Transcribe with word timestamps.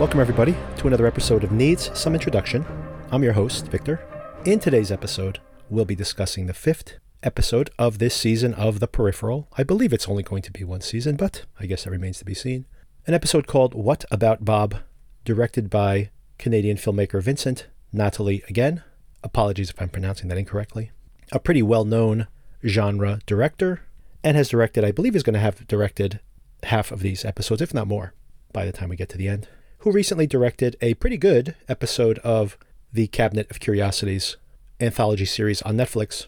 Welcome, 0.00 0.20
everybody, 0.20 0.56
to 0.78 0.86
another 0.86 1.06
episode 1.06 1.44
of 1.44 1.52
Needs 1.52 1.90
Some 1.92 2.14
Introduction. 2.14 2.64
I'm 3.12 3.22
your 3.22 3.34
host, 3.34 3.68
Victor. 3.68 4.00
In 4.46 4.58
today's 4.58 4.90
episode, 4.90 5.40
we'll 5.68 5.84
be 5.84 5.94
discussing 5.94 6.46
the 6.46 6.54
fifth 6.54 6.94
episode 7.22 7.68
of 7.78 7.98
this 7.98 8.14
season 8.14 8.54
of 8.54 8.80
The 8.80 8.88
Peripheral. 8.88 9.46
I 9.58 9.62
believe 9.62 9.92
it's 9.92 10.08
only 10.08 10.22
going 10.22 10.40
to 10.40 10.50
be 10.50 10.64
one 10.64 10.80
season, 10.80 11.16
but 11.16 11.44
I 11.60 11.66
guess 11.66 11.84
that 11.84 11.90
remains 11.90 12.18
to 12.20 12.24
be 12.24 12.32
seen. 12.32 12.64
An 13.06 13.12
episode 13.12 13.46
called 13.46 13.74
What 13.74 14.06
About 14.10 14.42
Bob, 14.42 14.76
directed 15.26 15.68
by 15.68 16.08
Canadian 16.38 16.78
filmmaker 16.78 17.22
Vincent 17.22 17.66
Natali 17.94 18.42
again. 18.48 18.82
Apologies 19.22 19.68
if 19.68 19.82
I'm 19.82 19.90
pronouncing 19.90 20.28
that 20.28 20.38
incorrectly. 20.38 20.92
A 21.30 21.38
pretty 21.38 21.62
well 21.62 21.84
known 21.84 22.26
genre 22.66 23.20
director, 23.26 23.82
and 24.24 24.34
has 24.34 24.48
directed, 24.48 24.82
I 24.82 24.92
believe, 24.92 25.14
is 25.14 25.22
going 25.22 25.34
to 25.34 25.40
have 25.40 25.68
directed 25.68 26.20
half 26.62 26.90
of 26.90 27.00
these 27.00 27.22
episodes, 27.22 27.60
if 27.60 27.74
not 27.74 27.86
more, 27.86 28.14
by 28.50 28.64
the 28.64 28.72
time 28.72 28.88
we 28.88 28.96
get 28.96 29.10
to 29.10 29.18
the 29.18 29.28
end. 29.28 29.46
Who 29.80 29.92
recently 29.92 30.26
directed 30.26 30.76
a 30.82 30.92
pretty 30.92 31.16
good 31.16 31.54
episode 31.66 32.18
of 32.18 32.58
the 32.92 33.06
Cabinet 33.06 33.50
of 33.50 33.60
Curiosities 33.60 34.36
anthology 34.78 35.24
series 35.24 35.62
on 35.62 35.74
Netflix, 35.78 36.26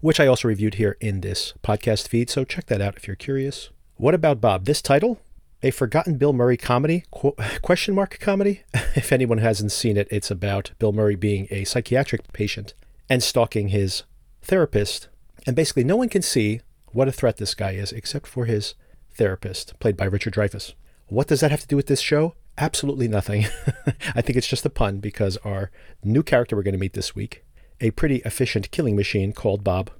which 0.00 0.20
I 0.20 0.28
also 0.28 0.46
reviewed 0.46 0.74
here 0.74 0.96
in 1.00 1.20
this 1.20 1.54
podcast 1.64 2.06
feed. 2.06 2.30
So 2.30 2.44
check 2.44 2.66
that 2.66 2.80
out 2.80 2.96
if 2.96 3.08
you're 3.08 3.16
curious. 3.16 3.70
What 3.96 4.14
about 4.14 4.40
Bob? 4.40 4.64
This 4.64 4.80
title, 4.80 5.18
a 5.60 5.72
forgotten 5.72 6.18
Bill 6.18 6.32
Murray 6.32 6.56
comedy, 6.56 7.02
qu- 7.10 7.34
question 7.62 7.96
mark 7.96 8.20
comedy. 8.20 8.62
if 8.94 9.10
anyone 9.10 9.38
hasn't 9.38 9.72
seen 9.72 9.96
it, 9.96 10.06
it's 10.12 10.30
about 10.30 10.70
Bill 10.78 10.92
Murray 10.92 11.16
being 11.16 11.48
a 11.50 11.64
psychiatric 11.64 12.32
patient 12.32 12.74
and 13.10 13.24
stalking 13.24 13.70
his 13.70 14.04
therapist. 14.40 15.08
And 15.48 15.56
basically, 15.56 15.82
no 15.82 15.96
one 15.96 16.08
can 16.08 16.22
see 16.22 16.60
what 16.92 17.08
a 17.08 17.12
threat 17.12 17.38
this 17.38 17.56
guy 17.56 17.72
is 17.72 17.90
except 17.90 18.28
for 18.28 18.44
his 18.44 18.74
therapist, 19.10 19.76
played 19.80 19.96
by 19.96 20.04
Richard 20.04 20.34
Dreyfuss. 20.34 20.74
What 21.08 21.26
does 21.26 21.40
that 21.40 21.50
have 21.50 21.62
to 21.62 21.66
do 21.66 21.74
with 21.74 21.88
this 21.88 22.00
show? 22.00 22.36
Absolutely 22.56 23.08
nothing. 23.08 23.46
I 24.14 24.20
think 24.20 24.36
it's 24.36 24.46
just 24.46 24.66
a 24.66 24.70
pun 24.70 24.98
because 24.98 25.36
our 25.38 25.70
new 26.02 26.22
character 26.22 26.54
we're 26.54 26.62
going 26.62 26.72
to 26.74 26.78
meet 26.78 26.92
this 26.92 27.14
week, 27.14 27.44
a 27.80 27.90
pretty 27.92 28.16
efficient 28.24 28.70
killing 28.70 28.96
machine 28.96 29.32
called 29.32 29.64
Bob. 29.64 29.90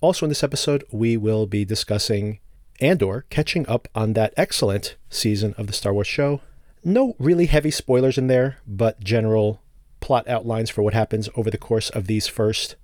Also, 0.00 0.24
in 0.24 0.30
this 0.30 0.44
episode, 0.44 0.84
we 0.90 1.16
will 1.16 1.46
be 1.46 1.64
discussing 1.64 2.38
Andor, 2.80 3.26
catching 3.30 3.68
up 3.68 3.88
on 3.94 4.12
that 4.12 4.32
excellent 4.36 4.96
season 5.10 5.54
of 5.58 5.66
the 5.66 5.72
Star 5.72 5.92
Wars 5.92 6.06
show. 6.06 6.40
No 6.84 7.16
really 7.18 7.46
heavy 7.46 7.70
spoilers 7.70 8.16
in 8.16 8.28
there, 8.28 8.58
but 8.66 9.00
general 9.00 9.60
plot 10.00 10.28
outlines 10.28 10.70
for 10.70 10.82
what 10.82 10.94
happens 10.94 11.28
over 11.34 11.50
the 11.50 11.58
course 11.58 11.90
of 11.90 12.06
these 12.06 12.28
first 12.28 12.76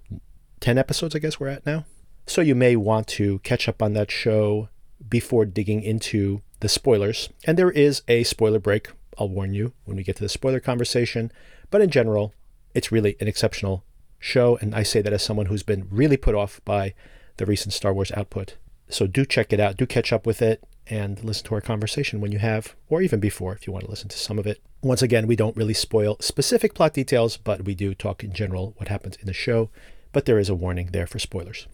10 0.61 0.77
episodes, 0.79 1.15
I 1.15 1.21
guess 1.21 1.39
we're 1.39 1.49
at 1.49 1.65
now. 1.65 1.85
So 2.27 2.41
you 2.41 2.55
may 2.55 2.75
want 2.75 3.07
to 3.09 3.39
catch 3.41 3.69
up 3.69 3.83
on 3.83 3.93
that 3.95 4.11
show 4.11 4.69
before 5.09 5.45
digging 5.45 5.83
into 5.83 6.43
the 6.61 6.69
spoilers. 6.69 7.29
And 7.47 7.59
there 7.59 7.71
is 7.71 8.03
a 8.09 8.25
spoiler 8.25 8.59
break, 8.59 8.89
I'll 9.19 9.29
warn 9.29 9.55
you, 9.55 9.73
when 9.85 9.97
we 9.97 10.03
get 10.03 10.17
to 10.17 10.23
the 10.23 10.29
spoiler 10.29 10.61
conversation. 10.61 11.33
But 11.71 11.81
in 11.81 11.91
general, 11.91 12.33
it's 12.75 12.93
really 12.93 13.17
an 13.21 13.29
exceptional 13.29 13.85
show. 14.19 14.59
And 14.61 14.75
I 14.75 14.83
say 14.83 15.03
that 15.03 15.13
as 15.13 15.23
someone 15.23 15.47
who's 15.47 15.63
been 15.63 15.89
really 15.91 16.17
put 16.17 16.35
off 16.35 16.61
by 16.65 16.95
the 17.37 17.47
recent 17.47 17.73
Star 17.73 17.93
Wars 17.93 18.13
output. 18.13 18.57
So 18.89 19.07
do 19.07 19.25
check 19.25 19.53
it 19.53 19.61
out, 19.61 19.77
do 19.77 19.87
catch 19.87 20.13
up 20.13 20.27
with 20.27 20.43
it, 20.43 20.63
and 20.87 21.23
listen 21.25 21.47
to 21.47 21.55
our 21.55 21.61
conversation 21.61 22.21
when 22.21 22.33
you 22.33 22.39
have, 22.39 22.77
or 22.89 23.01
even 23.01 23.19
before 23.19 23.55
if 23.55 23.67
you 23.67 23.73
want 23.73 23.87
to 23.87 23.91
listen 23.91 24.09
to 24.09 24.19
some 24.19 24.39
of 24.39 24.47
it. 24.47 24.61
Once 24.83 25.03
again, 25.03 25.27
we 25.27 25.37
don't 25.37 25.57
really 25.57 25.75
spoil 25.75 26.17
specific 26.21 26.75
plot 26.75 26.93
details, 26.93 27.39
but 27.39 27.65
we 27.65 27.75
do 27.75 27.95
talk 27.95 28.23
in 28.23 28.33
general 28.33 28.75
what 28.77 28.89
happens 28.89 29.17
in 29.17 29.27
the 29.27 29.33
show. 29.33 29.71
But 30.13 30.27
there 30.27 30.39
is 30.39 30.51
a 30.51 30.55
warning 30.55 30.91
there 30.93 31.07
for 31.07 31.19
spoilers. 31.19 31.67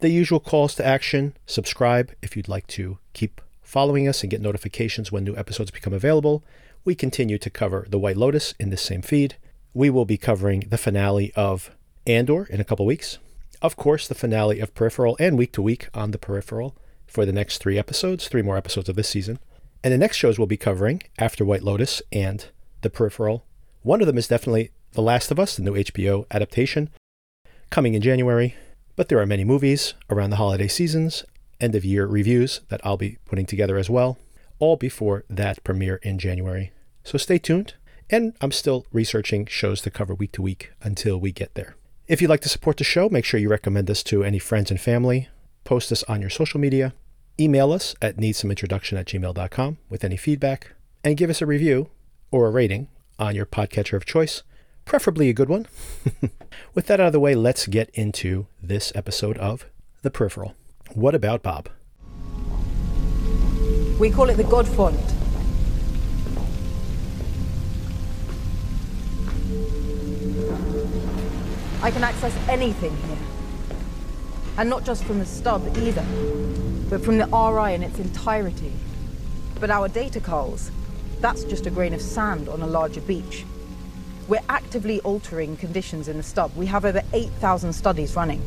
The 0.00 0.08
usual 0.08 0.40
calls 0.40 0.74
to 0.76 0.86
action 0.86 1.36
subscribe 1.46 2.12
if 2.20 2.36
you'd 2.36 2.48
like 2.48 2.66
to 2.68 2.98
keep 3.12 3.40
following 3.62 4.08
us 4.08 4.22
and 4.22 4.30
get 4.30 4.40
notifications 4.40 5.12
when 5.12 5.24
new 5.24 5.36
episodes 5.36 5.70
become 5.70 5.92
available. 5.92 6.44
We 6.86 6.94
continue 6.94 7.36
to 7.38 7.50
cover 7.50 7.84
The 7.90 7.98
White 7.98 8.16
Lotus 8.16 8.54
in 8.60 8.70
this 8.70 8.80
same 8.80 9.02
feed. 9.02 9.34
We 9.74 9.90
will 9.90 10.04
be 10.04 10.16
covering 10.16 10.60
the 10.70 10.78
finale 10.78 11.32
of 11.34 11.72
Andor 12.06 12.44
in 12.44 12.60
a 12.60 12.64
couple 12.64 12.86
weeks. 12.86 13.18
Of 13.60 13.74
course, 13.74 14.06
the 14.06 14.14
finale 14.14 14.60
of 14.60 14.72
Peripheral 14.72 15.16
and 15.18 15.36
week 15.36 15.50
to 15.54 15.62
week 15.62 15.88
on 15.92 16.12
the 16.12 16.18
Peripheral 16.18 16.76
for 17.04 17.26
the 17.26 17.32
next 17.32 17.58
three 17.58 17.76
episodes, 17.76 18.28
three 18.28 18.40
more 18.40 18.56
episodes 18.56 18.88
of 18.88 18.94
this 18.94 19.08
season. 19.08 19.40
And 19.82 19.92
the 19.92 19.98
next 19.98 20.16
shows 20.16 20.38
we'll 20.38 20.46
be 20.46 20.56
covering 20.56 21.02
after 21.18 21.44
White 21.44 21.64
Lotus 21.64 22.02
and 22.12 22.46
the 22.82 22.90
Peripheral. 22.90 23.44
One 23.82 24.00
of 24.00 24.06
them 24.06 24.16
is 24.16 24.28
definitely 24.28 24.70
The 24.92 25.02
Last 25.02 25.32
of 25.32 25.40
Us, 25.40 25.56
the 25.56 25.64
new 25.64 25.72
HBO 25.72 26.24
adaptation, 26.30 26.90
coming 27.68 27.94
in 27.94 28.00
January. 28.00 28.54
But 28.94 29.08
there 29.08 29.18
are 29.18 29.26
many 29.26 29.42
movies 29.42 29.94
around 30.08 30.30
the 30.30 30.36
holiday 30.36 30.68
seasons, 30.68 31.24
end 31.60 31.74
of 31.74 31.84
year 31.84 32.06
reviews 32.06 32.60
that 32.68 32.80
I'll 32.86 32.96
be 32.96 33.18
putting 33.24 33.44
together 33.44 33.76
as 33.76 33.90
well, 33.90 34.18
all 34.60 34.76
before 34.76 35.24
that 35.28 35.64
premiere 35.64 35.96
in 35.96 36.20
January. 36.20 36.70
So 37.06 37.16
stay 37.18 37.38
tuned. 37.38 37.74
And 38.10 38.34
I'm 38.40 38.52
still 38.52 38.84
researching 38.92 39.46
shows 39.46 39.80
to 39.82 39.90
cover 39.90 40.14
week 40.14 40.32
to 40.32 40.42
week 40.42 40.72
until 40.82 41.18
we 41.18 41.32
get 41.32 41.54
there. 41.54 41.76
If 42.08 42.20
you'd 42.20 42.28
like 42.28 42.40
to 42.40 42.48
support 42.48 42.76
the 42.76 42.84
show, 42.84 43.08
make 43.08 43.24
sure 43.24 43.40
you 43.40 43.48
recommend 43.48 43.90
us 43.90 44.02
to 44.04 44.22
any 44.22 44.38
friends 44.38 44.70
and 44.70 44.80
family. 44.80 45.28
Post 45.64 45.90
us 45.92 46.02
on 46.04 46.20
your 46.20 46.30
social 46.30 46.60
media. 46.60 46.94
Email 47.38 47.72
us 47.72 47.94
at 48.02 48.16
needssomeintroduction 48.16 48.98
at 48.98 49.06
gmail.com 49.06 49.78
with 49.88 50.04
any 50.04 50.16
feedback. 50.16 50.72
And 51.04 51.16
give 51.16 51.30
us 51.30 51.40
a 51.40 51.46
review 51.46 51.90
or 52.30 52.48
a 52.48 52.50
rating 52.50 52.88
on 53.18 53.34
your 53.36 53.46
podcatcher 53.46 53.96
of 53.96 54.04
choice, 54.04 54.42
preferably 54.84 55.28
a 55.28 55.32
good 55.32 55.48
one. 55.48 55.66
with 56.74 56.86
that 56.86 57.00
out 57.00 57.08
of 57.08 57.12
the 57.12 57.20
way, 57.20 57.34
let's 57.36 57.66
get 57.68 57.88
into 57.90 58.46
this 58.60 58.92
episode 58.96 59.38
of 59.38 59.66
The 60.02 60.10
Peripheral. 60.10 60.54
What 60.92 61.14
about 61.14 61.42
Bob? 61.42 61.68
We 63.98 64.10
call 64.10 64.28
it 64.28 64.36
the 64.36 64.44
God 64.44 64.66
Font. 64.66 65.15
I 71.82 71.90
can 71.90 72.02
access 72.02 72.34
anything 72.48 72.96
here. 72.96 73.18
And 74.58 74.70
not 74.70 74.84
just 74.84 75.04
from 75.04 75.18
the 75.18 75.26
stub 75.26 75.62
either, 75.76 76.04
but 76.88 77.04
from 77.04 77.18
the 77.18 77.26
RI 77.26 77.74
in 77.74 77.82
its 77.82 77.98
entirety. 77.98 78.72
But 79.60 79.70
our 79.70 79.88
data 79.88 80.20
calls, 80.20 80.70
that's 81.20 81.44
just 81.44 81.66
a 81.66 81.70
grain 81.70 81.92
of 81.92 82.00
sand 82.00 82.48
on 82.48 82.62
a 82.62 82.66
larger 82.66 83.02
beach. 83.02 83.44
We're 84.28 84.40
actively 84.48 85.00
altering 85.02 85.56
conditions 85.56 86.08
in 86.08 86.16
the 86.16 86.22
stub. 86.22 86.50
We 86.56 86.66
have 86.66 86.84
over 86.84 87.02
8,000 87.12 87.72
studies 87.72 88.16
running. 88.16 88.42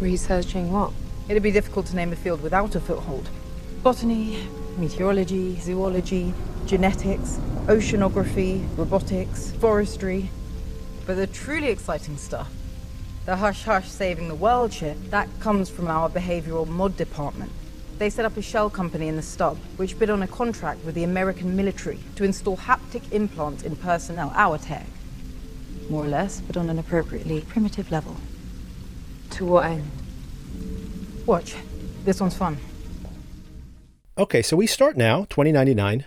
Researching 0.00 0.72
what? 0.72 0.92
It'd 1.28 1.42
be 1.42 1.52
difficult 1.52 1.86
to 1.86 1.96
name 1.96 2.12
a 2.12 2.16
field 2.16 2.42
without 2.42 2.74
a 2.74 2.80
foothold. 2.80 3.28
Botany, 3.82 4.48
meteorology, 4.78 5.60
zoology, 5.60 6.34
genetics, 6.66 7.38
oceanography, 7.66 8.66
robotics, 8.76 9.52
forestry. 9.52 10.30
But 11.06 11.16
the 11.16 11.26
truly 11.26 11.68
exciting 11.68 12.16
stuff, 12.16 12.50
the 13.24 13.36
hush 13.36 13.64
hush 13.64 13.88
saving 13.88 14.28
the 14.28 14.34
world 14.34 14.72
shit, 14.72 15.10
that 15.10 15.28
comes 15.40 15.70
from 15.70 15.88
our 15.88 16.10
behavioral 16.10 16.66
mod 16.66 16.96
department. 16.96 17.52
They 17.98 18.10
set 18.10 18.24
up 18.24 18.36
a 18.36 18.42
shell 18.42 18.68
company 18.68 19.06
in 19.06 19.16
the 19.16 19.22
stub, 19.22 19.58
which 19.76 19.98
bid 19.98 20.10
on 20.10 20.22
a 20.22 20.26
contract 20.26 20.84
with 20.84 20.94
the 20.94 21.04
American 21.04 21.54
military 21.54 22.00
to 22.16 22.24
install 22.24 22.56
haptic 22.56 23.12
implants 23.12 23.62
in 23.62 23.76
personnel, 23.76 24.32
our 24.34 24.58
tech. 24.58 24.86
More 25.88 26.04
or 26.04 26.08
less, 26.08 26.40
but 26.40 26.56
on 26.56 26.68
an 26.68 26.78
appropriately 26.78 27.42
primitive 27.42 27.90
level. 27.92 28.16
To 29.30 29.46
what 29.46 29.66
end? 29.66 29.88
Watch. 31.26 31.54
This 32.04 32.20
one's 32.20 32.36
fun. 32.36 32.58
Okay, 34.18 34.42
so 34.42 34.56
we 34.56 34.66
start 34.66 34.96
now, 34.96 35.26
2099. 35.30 36.04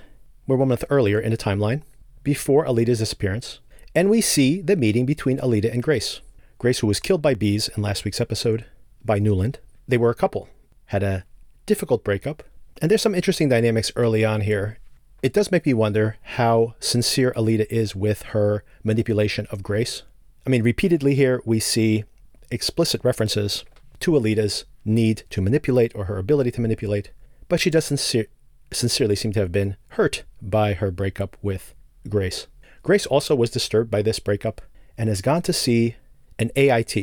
We're 0.48 0.58
one 0.58 0.68
month 0.68 0.84
earlier 0.90 1.20
in 1.20 1.32
the 1.32 1.38
timeline, 1.38 1.84
before 2.24 2.66
Alita's 2.66 3.00
disappearance, 3.00 3.60
and 3.96 4.10
we 4.10 4.20
see 4.20 4.62
the 4.62 4.76
meeting 4.76 5.06
between 5.06 5.38
Alita 5.38 5.72
and 5.72 5.82
Grace. 5.82 6.20
Grace, 6.58 6.80
who 6.80 6.88
was 6.88 7.00
killed 7.00 7.22
by 7.22 7.34
bees 7.34 7.70
in 7.76 7.84
last 7.84 8.06
week's 8.06 8.22
episode 8.22 8.66
by 9.04 9.20
Nuland. 9.20 9.58
They 9.88 9.98
were 9.98 10.10
a 10.10 10.16
couple, 10.16 10.48
had 10.86 11.04
a 11.04 11.26
difficult 11.66 12.04
breakup, 12.04 12.44
and 12.82 12.90
there's 12.90 13.02
some 13.02 13.14
interesting 13.14 13.50
dynamics 13.50 13.92
early 13.96 14.24
on 14.24 14.42
here. 14.42 14.80
It 15.22 15.34
does 15.34 15.52
make 15.52 15.66
me 15.66 15.74
wonder 15.74 16.18
how 16.22 16.76
sincere 16.80 17.34
Alita 17.36 17.66
is 17.70 17.96
with 17.96 18.22
her 18.34 18.64
manipulation 18.84 19.48
of 19.52 19.64
Grace. 19.64 20.04
I 20.48 20.50
mean, 20.50 20.64
repeatedly 20.64 21.16
here 21.16 21.42
we 21.46 21.60
see 21.60 22.06
explicit 22.50 23.04
references 23.04 23.66
to 24.00 24.12
Alita's 24.12 24.66
need 24.86 25.24
to 25.32 25.42
manipulate 25.42 25.94
or 25.94 26.06
her 26.06 26.18
ability 26.18 26.52
to 26.52 26.62
manipulate, 26.62 27.12
but 27.50 27.60
she 27.60 27.70
does 27.70 27.86
sincere, 27.86 28.28
sincerely 28.72 29.16
seem 29.16 29.34
to 29.34 29.40
have 29.40 29.52
been 29.52 29.76
hurt 29.90 30.24
by 30.42 30.74
her 30.74 30.90
breakup 30.90 31.36
with 31.42 31.76
Grace. 32.08 32.48
Grace 32.82 33.06
also 33.08 33.36
was 33.36 33.50
disturbed 33.50 33.92
by 33.92 34.02
this 34.02 34.20
breakup 34.20 34.62
and 34.98 35.10
has 35.10 35.22
gone 35.22 35.42
to 35.42 35.54
see 35.54 35.96
an 36.40 36.52
AIT, 36.56 36.96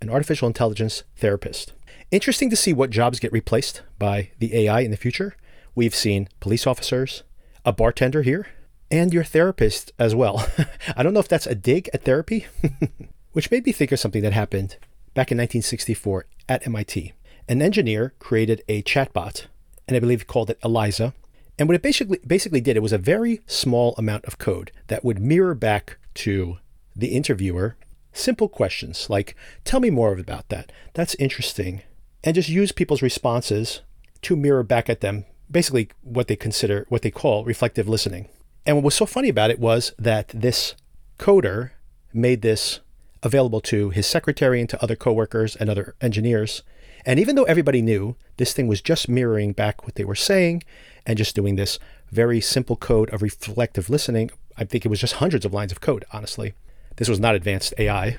an 0.00 0.10
artificial 0.10 0.48
intelligence 0.48 1.04
therapist. 1.16 1.72
Interesting 2.10 2.50
to 2.50 2.56
see 2.56 2.72
what 2.72 2.90
jobs 2.90 3.20
get 3.20 3.32
replaced 3.32 3.82
by 3.98 4.30
the 4.38 4.54
AI 4.56 4.80
in 4.80 4.90
the 4.90 4.96
future. 4.96 5.36
We've 5.74 5.94
seen 5.94 6.28
police 6.40 6.66
officers, 6.66 7.22
a 7.64 7.72
bartender 7.72 8.22
here, 8.22 8.48
and 8.90 9.12
your 9.12 9.24
therapist 9.24 9.92
as 9.98 10.14
well. 10.14 10.46
I 10.96 11.02
don't 11.02 11.12
know 11.12 11.20
if 11.20 11.28
that's 11.28 11.46
a 11.46 11.54
dig 11.54 11.90
at 11.92 12.04
therapy, 12.04 12.46
which 13.32 13.50
made 13.50 13.66
me 13.66 13.72
think 13.72 13.92
of 13.92 14.00
something 14.00 14.22
that 14.22 14.32
happened 14.32 14.76
back 15.14 15.30
in 15.30 15.38
1964 15.38 16.26
at 16.48 16.66
MIT. 16.66 17.12
An 17.48 17.62
engineer 17.62 18.14
created 18.18 18.62
a 18.68 18.82
chatbot, 18.82 19.46
and 19.86 19.96
I 19.96 20.00
believe 20.00 20.20
he 20.20 20.24
called 20.24 20.50
it 20.50 20.58
Eliza. 20.64 21.14
And 21.58 21.68
what 21.68 21.74
it 21.74 21.82
basically 21.82 22.20
basically 22.26 22.60
did, 22.60 22.76
it 22.76 22.82
was 22.82 22.92
a 22.92 22.98
very 22.98 23.40
small 23.46 23.94
amount 23.98 24.24
of 24.26 24.38
code 24.38 24.70
that 24.86 25.04
would 25.04 25.20
mirror 25.20 25.54
back 25.54 25.98
to 26.14 26.58
the 26.94 27.08
interviewer 27.08 27.76
simple 28.18 28.48
questions 28.48 29.08
like, 29.08 29.34
tell 29.64 29.80
me 29.80 29.90
more 29.90 30.12
about 30.16 30.48
that. 30.48 30.72
That's 30.94 31.14
interesting. 31.16 31.82
And 32.24 32.34
just 32.34 32.48
use 32.48 32.72
people's 32.72 33.02
responses 33.02 33.82
to 34.22 34.36
mirror 34.36 34.62
back 34.62 34.88
at 34.88 35.00
them 35.00 35.24
basically 35.50 35.88
what 36.02 36.28
they 36.28 36.36
consider, 36.36 36.86
what 36.88 37.02
they 37.02 37.10
call 37.10 37.44
reflective 37.44 37.88
listening. 37.88 38.28
And 38.66 38.76
what 38.76 38.84
was 38.84 38.94
so 38.94 39.06
funny 39.06 39.28
about 39.28 39.50
it 39.50 39.58
was 39.58 39.92
that 39.98 40.28
this 40.28 40.74
coder 41.18 41.70
made 42.12 42.42
this 42.42 42.80
available 43.22 43.60
to 43.60 43.90
his 43.90 44.06
secretary 44.06 44.60
and 44.60 44.68
to 44.68 44.82
other 44.82 44.96
coworkers 44.96 45.56
and 45.56 45.68
other 45.68 45.94
engineers. 46.00 46.62
And 47.04 47.18
even 47.18 47.34
though 47.36 47.44
everybody 47.44 47.82
knew 47.82 48.16
this 48.36 48.52
thing 48.52 48.68
was 48.68 48.82
just 48.82 49.08
mirroring 49.08 49.52
back 49.52 49.84
what 49.84 49.94
they 49.94 50.04
were 50.04 50.14
saying 50.14 50.62
and 51.06 51.16
just 51.16 51.34
doing 51.34 51.56
this 51.56 51.78
very 52.10 52.40
simple 52.40 52.76
code 52.76 53.10
of 53.10 53.22
reflective 53.22 53.88
listening, 53.88 54.30
I 54.56 54.64
think 54.64 54.84
it 54.84 54.88
was 54.88 55.00
just 55.00 55.14
hundreds 55.14 55.44
of 55.44 55.54
lines 55.54 55.72
of 55.72 55.80
code, 55.80 56.04
honestly. 56.12 56.54
This 56.98 57.08
was 57.08 57.20
not 57.20 57.36
advanced 57.36 57.74
AI. 57.78 58.18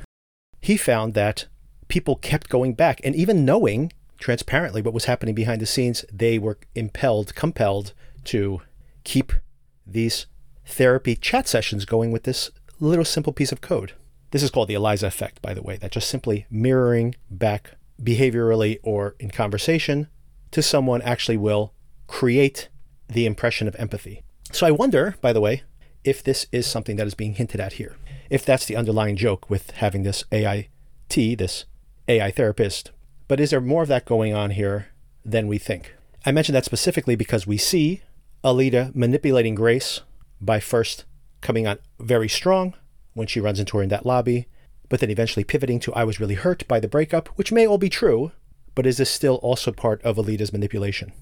He 0.61 0.77
found 0.77 1.13
that 1.13 1.45
people 1.89 2.15
kept 2.15 2.47
going 2.49 2.73
back 2.73 3.01
and 3.03 3.13
even 3.13 3.43
knowing 3.43 3.91
transparently 4.19 4.81
what 4.81 4.93
was 4.93 5.05
happening 5.05 5.35
behind 5.35 5.61
the 5.61 5.65
scenes, 5.65 6.05
they 6.11 6.39
were 6.39 6.57
impelled, 6.75 7.35
compelled 7.35 7.93
to 8.25 8.61
keep 9.03 9.33
these 9.85 10.27
therapy 10.65 11.15
chat 11.15 11.47
sessions 11.47 11.83
going 11.83 12.11
with 12.11 12.23
this 12.23 12.51
little 12.79 13.05
simple 13.05 13.33
piece 13.33 13.51
of 13.51 13.59
code. 13.59 13.93
This 14.31 14.43
is 14.43 14.51
called 14.51 14.69
the 14.69 14.75
Eliza 14.75 15.07
effect, 15.07 15.41
by 15.41 15.53
the 15.53 15.63
way, 15.63 15.75
that 15.77 15.91
just 15.91 16.09
simply 16.09 16.45
mirroring 16.49 17.15
back 17.29 17.71
behaviorally 18.01 18.79
or 18.81 19.15
in 19.19 19.29
conversation 19.29 20.07
to 20.51 20.61
someone 20.61 21.01
actually 21.01 21.37
will 21.37 21.73
create 22.07 22.69
the 23.09 23.25
impression 23.25 23.67
of 23.67 23.75
empathy. 23.75 24.23
So 24.51 24.65
I 24.65 24.71
wonder, 24.71 25.15
by 25.19 25.33
the 25.33 25.41
way, 25.41 25.63
if 26.05 26.23
this 26.23 26.47
is 26.53 26.65
something 26.65 26.95
that 26.95 27.07
is 27.07 27.13
being 27.13 27.33
hinted 27.33 27.59
at 27.59 27.73
here. 27.73 27.97
If 28.29 28.45
that's 28.45 28.65
the 28.65 28.75
underlying 28.75 29.15
joke 29.15 29.49
with 29.49 29.71
having 29.71 30.03
this 30.03 30.23
AIT, 30.31 30.69
this 31.09 31.65
AI 32.07 32.31
therapist. 32.31 32.91
But 33.27 33.39
is 33.39 33.49
there 33.49 33.61
more 33.61 33.83
of 33.83 33.87
that 33.89 34.05
going 34.05 34.33
on 34.33 34.51
here 34.51 34.89
than 35.25 35.47
we 35.47 35.57
think? 35.57 35.95
I 36.25 36.31
mention 36.31 36.53
that 36.53 36.65
specifically 36.65 37.15
because 37.15 37.47
we 37.47 37.57
see 37.57 38.01
Alita 38.43 38.93
manipulating 38.95 39.55
Grace 39.55 40.01
by 40.39 40.59
first 40.59 41.05
coming 41.41 41.67
on 41.67 41.79
very 41.99 42.29
strong 42.29 42.75
when 43.13 43.27
she 43.27 43.39
runs 43.39 43.59
into 43.59 43.77
her 43.77 43.83
in 43.83 43.89
that 43.89 44.05
lobby, 44.05 44.47
but 44.89 44.99
then 44.99 45.09
eventually 45.09 45.43
pivoting 45.43 45.79
to 45.79 45.93
I 45.93 46.03
was 46.03 46.19
really 46.19 46.35
hurt 46.35 46.67
by 46.67 46.79
the 46.79 46.87
breakup, 46.87 47.29
which 47.29 47.51
may 47.51 47.65
all 47.65 47.77
be 47.77 47.89
true, 47.89 48.31
but 48.75 48.85
is 48.85 48.97
this 48.97 49.09
still 49.09 49.35
also 49.35 49.71
part 49.71 50.01
of 50.03 50.17
Alita's 50.17 50.53
manipulation? 50.53 51.13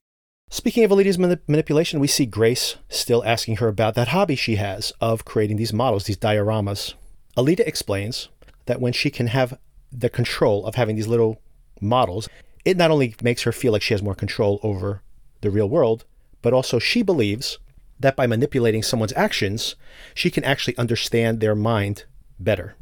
Speaking 0.49 0.85
of 0.85 0.91
Alita's 0.91 1.17
manipulation, 1.19 1.99
we 1.99 2.07
see 2.07 2.25
Grace 2.25 2.77
still 2.87 3.23
asking 3.25 3.57
her 3.57 3.67
about 3.67 3.95
that 3.95 4.09
hobby 4.09 4.35
she 4.35 4.55
has 4.55 4.93
of 5.01 5.25
creating 5.25 5.57
these 5.57 5.73
models, 5.73 6.05
these 6.05 6.17
dioramas. 6.17 6.93
Alita 7.35 7.67
explains 7.67 8.29
that 8.65 8.79
when 8.79 8.93
she 8.93 9.09
can 9.09 9.27
have 9.27 9.59
the 9.91 10.09
control 10.09 10.65
of 10.65 10.75
having 10.75 10.95
these 10.95 11.07
little 11.07 11.41
models, 11.81 12.29
it 12.63 12.77
not 12.77 12.91
only 12.91 13.13
makes 13.21 13.43
her 13.43 13.51
feel 13.51 13.73
like 13.73 13.81
she 13.81 13.93
has 13.93 14.01
more 14.01 14.15
control 14.15 14.59
over 14.63 15.01
the 15.41 15.51
real 15.51 15.67
world, 15.67 16.05
but 16.41 16.53
also 16.53 16.79
she 16.79 17.01
believes 17.01 17.59
that 17.99 18.15
by 18.15 18.25
manipulating 18.25 18.83
someone's 18.83 19.13
actions, 19.13 19.75
she 20.13 20.31
can 20.31 20.45
actually 20.45 20.77
understand 20.77 21.39
their 21.39 21.55
mind 21.55 22.05
better. 22.39 22.75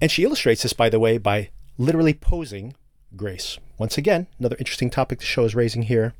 And 0.00 0.10
she 0.10 0.24
illustrates 0.24 0.62
this, 0.62 0.72
by 0.72 0.88
the 0.88 1.00
way, 1.00 1.18
by 1.18 1.50
literally 1.78 2.14
posing 2.14 2.74
Grace. 3.14 3.58
Once 3.78 3.96
again, 3.96 4.26
another 4.38 4.56
interesting 4.58 4.90
topic 4.90 5.20
the 5.20 5.24
show 5.24 5.44
is 5.44 5.54
raising 5.54 5.82
here 5.82 6.12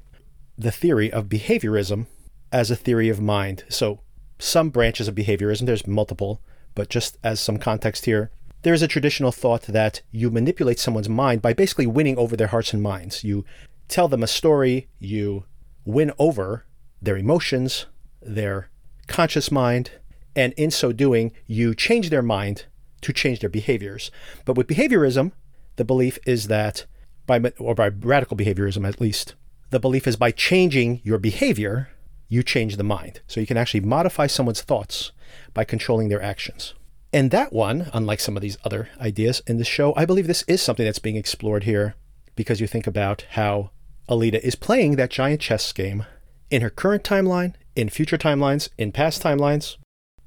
the 0.58 0.70
theory 0.70 1.12
of 1.12 1.26
behaviorism 1.26 2.06
as 2.53 2.70
a 2.70 2.76
theory 2.76 3.08
of 3.08 3.20
mind. 3.20 3.64
So, 3.69 4.00
some 4.38 4.70
branches 4.70 5.08
of 5.08 5.14
behaviorism, 5.14 5.67
there's 5.67 5.87
multiple, 5.87 6.41
but 6.75 6.88
just 6.88 7.17
as 7.25 7.41
some 7.41 7.58
context 7.58 8.05
here, 8.05 8.31
there 8.62 8.75
is 8.75 8.82
a 8.82 8.88
traditional 8.88 9.32
thought 9.32 9.62
that 9.62 10.03
you 10.11 10.31
manipulate 10.31 10.79
someone's 10.79 11.08
mind 11.08 11.41
by 11.41 11.53
basically 11.53 11.87
winning 11.87 12.19
over 12.19 12.37
their 12.37 12.49
hearts 12.49 12.73
and 12.73 12.82
minds. 12.82 13.25
You 13.25 13.44
tell 13.88 14.08
them 14.08 14.23
a 14.23 14.26
story, 14.26 14.88
you 14.99 15.44
win 15.85 16.12
over 16.19 16.67
their 17.00 17.17
emotions, 17.17 17.87
their 18.20 18.69
conscious 19.06 19.50
mind, 19.50 19.93
and 20.35 20.53
in 20.55 20.70
so 20.70 20.93
doing, 20.93 21.32
you 21.47 21.75
change 21.75 22.11
their 22.11 22.23
mind 22.23 22.67
to 23.03 23.12
change 23.12 23.41
their 23.41 23.50
behaviors. 23.50 24.11
But 24.44 24.56
with 24.56 24.67
behaviorism, 24.67 25.32
the 25.76 25.85
belief 25.85 26.19
is 26.26 26.49
that 26.49 26.87
by 27.26 27.41
or 27.58 27.75
by 27.75 27.88
radical 27.88 28.37
behaviorism 28.37 28.87
at 28.87 29.00
least, 29.00 29.35
the 29.71 29.81
belief 29.81 30.07
is 30.07 30.17
by 30.17 30.31
changing 30.31 31.01
your 31.03 31.19
behavior, 31.19 31.91
you 32.29 32.43
change 32.43 32.77
the 32.77 32.85
mind. 32.85 33.21
So 33.27 33.41
you 33.41 33.47
can 33.47 33.57
actually 33.57 33.81
modify 33.81 34.27
someone's 34.27 34.63
thoughts 34.63 35.13
by 35.55 35.65
controlling 35.65 36.09
their 36.09 36.23
actions. 36.23 36.75
And 37.13 37.31
that 37.31 37.53
one, 37.53 37.89
unlike 37.93 38.21
some 38.21 38.37
of 38.37 38.43
these 38.43 38.59
other 38.65 38.89
ideas 39.01 39.43
in 39.47 39.59
the 39.59 39.65
show, 39.65 39.95
I 39.97 40.05
believe 40.05 40.27
this 40.27 40.45
is 40.47 40.61
something 40.61 40.85
that's 40.85 40.99
being 40.99 41.17
explored 41.17 41.65
here 41.65 41.95
because 42.35 42.61
you 42.61 42.67
think 42.67 42.87
about 42.87 43.25
how 43.31 43.71
Alita 44.09 44.39
is 44.41 44.55
playing 44.55 44.97
that 44.97 45.11
giant 45.11 45.41
chess 45.41 45.73
game 45.73 46.05
in 46.51 46.63
her 46.63 46.71
current 46.71 47.03
timeline, 47.03 47.55
in 47.75 47.89
future 47.89 48.19
timelines, 48.19 48.69
in 48.79 48.93
past 48.93 49.23
timelines. 49.23 49.77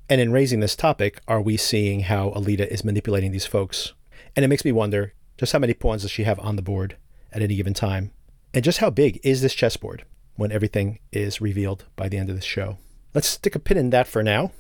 And 0.09 0.19
in 0.19 0.31
raising 0.31 0.59
this 0.59 0.75
topic, 0.75 1.21
are 1.27 1.41
we 1.41 1.55
seeing 1.55 2.01
how 2.01 2.31
Alita 2.31 2.67
is 2.67 2.83
manipulating 2.83 3.31
these 3.31 3.45
folks? 3.45 3.93
And 4.35 4.43
it 4.43 4.47
makes 4.47 4.65
me 4.65 4.71
wonder 4.71 5.13
just 5.37 5.53
how 5.53 5.59
many 5.59 5.73
pawns 5.73 6.01
does 6.01 6.11
she 6.11 6.23
have 6.23 6.39
on 6.39 6.55
the 6.55 6.61
board 6.61 6.97
at 7.31 7.41
any 7.41 7.55
given 7.55 7.73
time? 7.73 8.11
And 8.53 8.63
just 8.63 8.79
how 8.79 8.89
big 8.89 9.19
is 9.23 9.41
this 9.41 9.53
chessboard 9.53 10.05
when 10.35 10.51
everything 10.51 10.99
is 11.11 11.41
revealed 11.41 11.85
by 11.95 12.09
the 12.09 12.17
end 12.17 12.29
of 12.29 12.35
the 12.35 12.41
show? 12.41 12.77
Let's 13.13 13.27
stick 13.27 13.55
a 13.55 13.59
pin 13.59 13.77
in 13.77 13.89
that 13.91 14.07
for 14.07 14.23
now. 14.23 14.51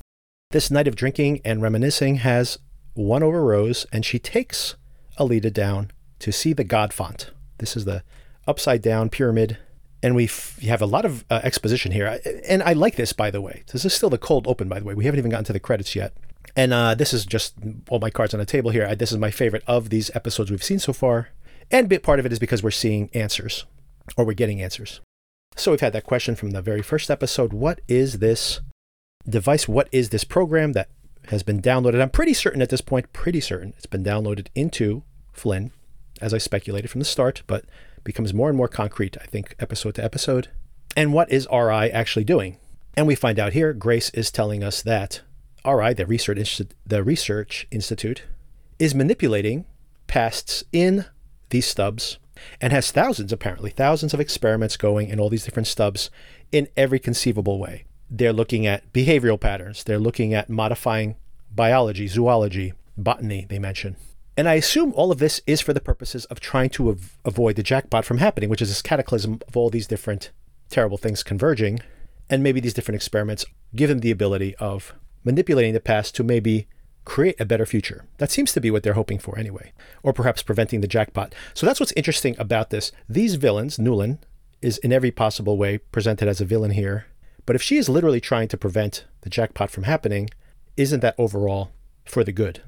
This 0.51 0.71
night 0.71 0.87
of 0.87 0.95
drinking 0.95 1.41
and 1.45 1.61
reminiscing 1.61 2.17
has 2.17 2.57
won 2.95 3.23
over 3.23 3.43
Rose, 3.43 3.85
and 3.91 4.05
she 4.05 4.19
takes 4.19 4.75
Alita 5.19 5.53
down 5.53 5.91
to 6.19 6.31
see 6.31 6.53
the 6.53 6.63
God 6.63 6.93
font. 6.93 7.31
This 7.59 7.77
is 7.77 7.85
the 7.85 8.03
upside 8.47 8.81
down 8.81 9.09
pyramid 9.09 9.57
and 10.01 10.15
we 10.15 10.29
have 10.63 10.81
a 10.81 10.85
lot 10.85 11.05
of 11.05 11.25
uh, 11.29 11.41
exposition 11.43 11.91
here. 11.91 12.19
And 12.47 12.63
I 12.63 12.73
like 12.73 12.95
this, 12.95 13.13
by 13.13 13.31
the 13.31 13.41
way. 13.41 13.63
This 13.71 13.83
is 13.83 13.93
still 13.93 14.09
the 14.09 14.17
cold 14.17 14.47
open, 14.47 14.69
by 14.69 14.79
the 14.79 14.85
way. 14.85 14.93
We 14.93 15.05
haven't 15.05 15.19
even 15.19 15.31
gotten 15.31 15.45
to 15.45 15.53
the 15.53 15.59
credits 15.59 15.95
yet. 15.95 16.13
And 16.55 16.73
uh, 16.73 16.95
this 16.95 17.13
is 17.13 17.25
just 17.25 17.55
all 17.89 17.99
my 17.99 18.09
cards 18.09 18.33
on 18.33 18.39
the 18.39 18.45
table 18.45 18.71
here. 18.71 18.87
I, 18.87 18.95
this 18.95 19.11
is 19.11 19.17
my 19.17 19.31
favorite 19.31 19.63
of 19.67 19.89
these 19.89 20.09
episodes 20.15 20.49
we've 20.49 20.63
seen 20.63 20.79
so 20.79 20.93
far. 20.93 21.29
And 21.69 22.01
part 22.01 22.19
of 22.19 22.25
it 22.25 22.31
is 22.31 22.39
because 22.39 22.63
we're 22.63 22.71
seeing 22.71 23.09
answers, 23.13 23.65
or 24.17 24.25
we're 24.25 24.33
getting 24.33 24.61
answers. 24.61 25.01
So 25.55 25.71
we've 25.71 25.81
had 25.81 25.93
that 25.93 26.05
question 26.05 26.35
from 26.35 26.51
the 26.51 26.61
very 26.61 26.81
first 26.81 27.09
episode 27.09 27.53
What 27.53 27.81
is 27.87 28.19
this 28.19 28.61
device? 29.27 29.67
What 29.67 29.89
is 29.91 30.09
this 30.09 30.23
program 30.23 30.73
that 30.73 30.89
has 31.27 31.43
been 31.43 31.61
downloaded? 31.61 32.01
I'm 32.01 32.09
pretty 32.09 32.33
certain 32.33 32.61
at 32.61 32.69
this 32.69 32.81
point, 32.81 33.11
pretty 33.13 33.41
certain 33.41 33.73
it's 33.77 33.85
been 33.85 34.03
downloaded 34.03 34.47
into 34.55 35.03
Flynn, 35.33 35.71
as 36.21 36.33
I 36.33 36.37
speculated 36.37 36.89
from 36.89 36.99
the 36.99 37.05
start, 37.05 37.43
but 37.47 37.65
becomes 38.03 38.33
more 38.33 38.49
and 38.49 38.57
more 38.57 38.67
concrete, 38.67 39.17
I 39.21 39.25
think, 39.25 39.55
episode 39.59 39.95
to 39.95 40.03
episode. 40.03 40.49
And 40.95 41.13
what 41.13 41.31
is 41.31 41.47
RI 41.51 41.91
actually 41.91 42.23
doing? 42.23 42.57
And 42.95 43.07
we 43.07 43.15
find 43.15 43.39
out 43.39 43.53
here, 43.53 43.73
Grace 43.73 44.09
is 44.11 44.31
telling 44.31 44.63
us 44.63 44.81
that 44.81 45.21
RI, 45.65 45.93
the 45.93 46.05
research, 46.05 46.61
the 46.85 47.03
research 47.03 47.67
institute, 47.71 48.23
is 48.79 48.95
manipulating 48.95 49.65
pasts 50.07 50.63
in 50.71 51.05
these 51.49 51.67
stubs 51.67 52.17
and 52.61 52.73
has 52.73 52.91
thousands, 52.91 53.31
apparently, 53.31 53.69
thousands 53.69 54.13
of 54.13 54.19
experiments 54.19 54.77
going 54.77 55.09
in 55.09 55.19
all 55.19 55.29
these 55.29 55.45
different 55.45 55.67
stubs 55.67 56.09
in 56.51 56.67
every 56.75 56.99
conceivable 56.99 57.59
way. 57.59 57.85
They're 58.09 58.33
looking 58.33 58.65
at 58.65 58.91
behavioral 58.91 59.39
patterns, 59.39 59.83
they're 59.83 59.99
looking 59.99 60.33
at 60.33 60.49
modifying 60.49 61.15
biology, 61.53 62.07
zoology, 62.07 62.73
botany, 62.97 63.45
they 63.49 63.59
mention. 63.59 63.95
And 64.37 64.47
I 64.47 64.53
assume 64.53 64.93
all 64.93 65.11
of 65.11 65.19
this 65.19 65.41
is 65.45 65.59
for 65.59 65.73
the 65.73 65.81
purposes 65.81 66.25
of 66.25 66.39
trying 66.39 66.69
to 66.71 66.89
av- 66.89 67.17
avoid 67.25 67.55
the 67.55 67.63
jackpot 67.63 68.05
from 68.05 68.19
happening, 68.19 68.49
which 68.49 68.61
is 68.61 68.69
this 68.69 68.81
cataclysm 68.81 69.41
of 69.47 69.57
all 69.57 69.69
these 69.69 69.87
different 69.87 70.31
terrible 70.69 70.97
things 70.97 71.23
converging. 71.23 71.79
And 72.29 72.41
maybe 72.41 72.59
these 72.59 72.73
different 72.73 72.95
experiments 72.95 73.45
give 73.75 73.89
them 73.89 73.99
the 73.99 74.11
ability 74.11 74.55
of 74.55 74.93
manipulating 75.23 75.73
the 75.73 75.79
past 75.79 76.15
to 76.15 76.23
maybe 76.23 76.67
create 77.09 77.41
a 77.41 77.45
better 77.45 77.65
future. 77.65 78.05
That 78.19 78.29
seems 78.29 78.53
to 78.53 78.61
be 78.61 78.69
what 78.69 78.83
they're 78.83 78.93
hoping 78.93 79.17
for 79.17 79.35
anyway, 79.35 79.73
or 80.03 80.13
perhaps 80.13 80.43
preventing 80.43 80.81
the 80.81 80.87
jackpot. 80.87 81.33
So 81.55 81.65
that's 81.65 81.79
what's 81.79 81.91
interesting 81.93 82.35
about 82.37 82.69
this. 82.69 82.91
These 83.09 83.33
villains, 83.33 83.77
Nuland, 83.77 84.19
is 84.61 84.77
in 84.77 84.93
every 84.93 85.09
possible 85.09 85.57
way 85.57 85.79
presented 85.79 86.27
as 86.27 86.39
a 86.39 86.45
villain 86.45 86.69
here. 86.69 87.07
But 87.47 87.55
if 87.55 87.63
she 87.63 87.77
is 87.77 87.89
literally 87.89 88.21
trying 88.21 88.47
to 88.49 88.57
prevent 88.57 89.05
the 89.21 89.29
jackpot 89.31 89.71
from 89.71 89.85
happening, 89.85 90.29
isn't 90.77 90.99
that 90.99 91.15
overall 91.17 91.71
for 92.05 92.23
the 92.23 92.31
good? 92.31 92.61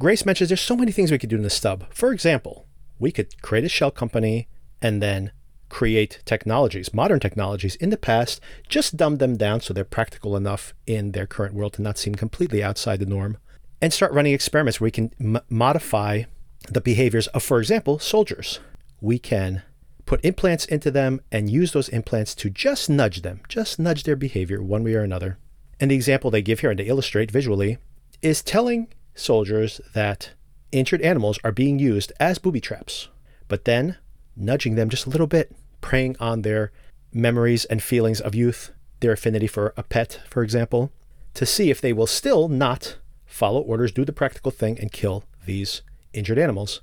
Grace 0.00 0.24
mentions 0.24 0.48
there's 0.48 0.62
so 0.62 0.74
many 0.74 0.90
things 0.90 1.12
we 1.12 1.18
could 1.18 1.28
do 1.28 1.36
in 1.36 1.42
the 1.42 1.50
stub. 1.50 1.84
For 1.90 2.14
example, 2.14 2.66
we 2.98 3.12
could 3.12 3.42
create 3.42 3.66
a 3.66 3.68
shell 3.68 3.90
company 3.90 4.48
and 4.80 5.02
then 5.02 5.32
create 5.68 6.22
technologies, 6.24 6.94
modern 6.94 7.20
technologies 7.20 7.76
in 7.76 7.90
the 7.90 7.98
past, 7.98 8.40
just 8.70 8.96
dumb 8.96 9.18
them 9.18 9.36
down 9.36 9.60
so 9.60 9.74
they're 9.74 9.84
practical 9.84 10.34
enough 10.34 10.72
in 10.86 11.12
their 11.12 11.26
current 11.26 11.52
world 11.52 11.74
to 11.74 11.82
not 11.82 11.98
seem 11.98 12.14
completely 12.14 12.62
outside 12.62 13.00
the 13.00 13.04
norm, 13.04 13.36
and 13.80 13.92
start 13.92 14.12
running 14.12 14.34
experiments 14.34 14.80
where 14.80 14.86
we 14.86 14.90
can 14.90 15.12
m- 15.20 15.40
modify 15.48 16.24
the 16.68 16.80
behaviors 16.80 17.26
of, 17.28 17.42
for 17.42 17.58
example, 17.58 17.98
soldiers. 17.98 18.60
We 19.00 19.18
can 19.18 19.62
put 20.04 20.24
implants 20.24 20.64
into 20.64 20.90
them 20.90 21.20
and 21.30 21.50
use 21.50 21.72
those 21.72 21.88
implants 21.88 22.34
to 22.36 22.50
just 22.50 22.88
nudge 22.88 23.22
them, 23.22 23.40
just 23.48 23.78
nudge 23.78 24.04
their 24.04 24.16
behavior 24.16 24.62
one 24.62 24.84
way 24.84 24.94
or 24.94 25.02
another. 25.02 25.38
And 25.78 25.90
the 25.90 25.96
example 25.96 26.30
they 26.30 26.42
give 26.42 26.60
here 26.60 26.70
and 26.70 26.78
to 26.78 26.86
illustrate 26.86 27.30
visually 27.30 27.78
is 28.22 28.42
telling 28.42 28.88
soldiers 29.14 29.80
that 29.94 30.30
injured 30.72 31.02
animals 31.02 31.38
are 31.44 31.52
being 31.52 31.78
used 31.78 32.12
as 32.18 32.38
booby 32.38 32.60
traps, 32.60 33.08
but 33.48 33.64
then 33.64 33.96
nudging 34.36 34.74
them 34.74 34.88
just 34.88 35.06
a 35.06 35.10
little 35.10 35.26
bit, 35.26 35.54
preying 35.80 36.16
on 36.18 36.42
their 36.42 36.72
memories 37.12 37.64
and 37.66 37.82
feelings 37.82 38.20
of 38.20 38.34
youth, 38.34 38.72
their 39.00 39.12
affinity 39.12 39.46
for 39.46 39.72
a 39.76 39.82
pet, 39.82 40.20
for 40.28 40.42
example, 40.42 40.92
to 41.34 41.46
see 41.46 41.70
if 41.70 41.80
they 41.80 41.92
will 41.92 42.06
still 42.06 42.48
not 42.48 42.96
follow 43.36 43.60
orders, 43.60 43.92
do 43.92 44.04
the 44.04 44.12
practical 44.12 44.50
thing, 44.50 44.78
and 44.80 44.90
kill 44.90 45.24
these 45.44 45.82
injured 46.14 46.38
animals. 46.38 46.80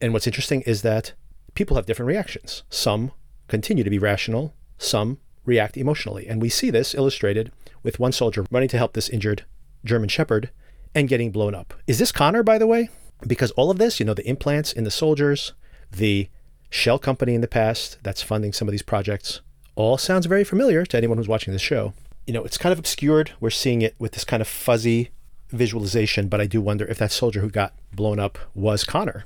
And 0.00 0.12
what's 0.12 0.26
interesting 0.26 0.62
is 0.62 0.82
that 0.82 1.12
people 1.54 1.76
have 1.76 1.86
different 1.86 2.08
reactions. 2.08 2.64
Some 2.68 3.12
continue 3.46 3.84
to 3.84 3.90
be 3.90 4.00
rational, 4.00 4.52
some 4.78 5.18
react 5.44 5.76
emotionally. 5.76 6.26
And 6.26 6.42
we 6.42 6.48
see 6.48 6.70
this 6.70 6.94
illustrated 6.94 7.52
with 7.84 8.00
one 8.00 8.10
soldier 8.10 8.44
running 8.50 8.68
to 8.70 8.78
help 8.78 8.94
this 8.94 9.08
injured 9.08 9.44
German 9.84 10.08
Shepherd 10.08 10.50
and 10.92 11.08
getting 11.08 11.30
blown 11.30 11.54
up. 11.54 11.72
Is 11.86 12.00
this 12.00 12.10
Connor, 12.10 12.42
by 12.42 12.58
the 12.58 12.66
way? 12.66 12.90
Because 13.24 13.52
all 13.52 13.70
of 13.70 13.78
this, 13.78 14.00
you 14.00 14.06
know, 14.06 14.14
the 14.14 14.28
implants 14.28 14.72
in 14.72 14.82
the 14.82 14.90
soldiers, 14.90 15.52
the 15.90 16.28
shell 16.68 16.98
company 16.98 17.34
in 17.34 17.42
the 17.42 17.48
past 17.48 17.98
that's 18.02 18.22
funding 18.22 18.52
some 18.52 18.66
of 18.66 18.72
these 18.72 18.82
projects, 18.82 19.40
all 19.76 19.96
sounds 19.98 20.26
very 20.26 20.42
familiar 20.42 20.84
to 20.84 20.96
anyone 20.96 21.16
who's 21.16 21.28
watching 21.28 21.52
this 21.52 21.62
show. 21.62 21.94
You 22.26 22.34
know, 22.34 22.42
it's 22.42 22.58
kind 22.58 22.72
of 22.72 22.78
obscured. 22.80 23.32
We're 23.40 23.50
seeing 23.50 23.82
it 23.82 23.94
with 24.00 24.12
this 24.12 24.24
kind 24.24 24.40
of 24.40 24.48
fuzzy 24.48 25.10
visualization, 25.52 26.28
but 26.28 26.40
I 26.40 26.46
do 26.46 26.60
wonder 26.60 26.84
if 26.86 26.98
that 26.98 27.12
soldier 27.12 27.40
who 27.40 27.50
got 27.50 27.74
blown 27.94 28.18
up 28.18 28.38
was 28.54 28.84
Connor. 28.84 29.24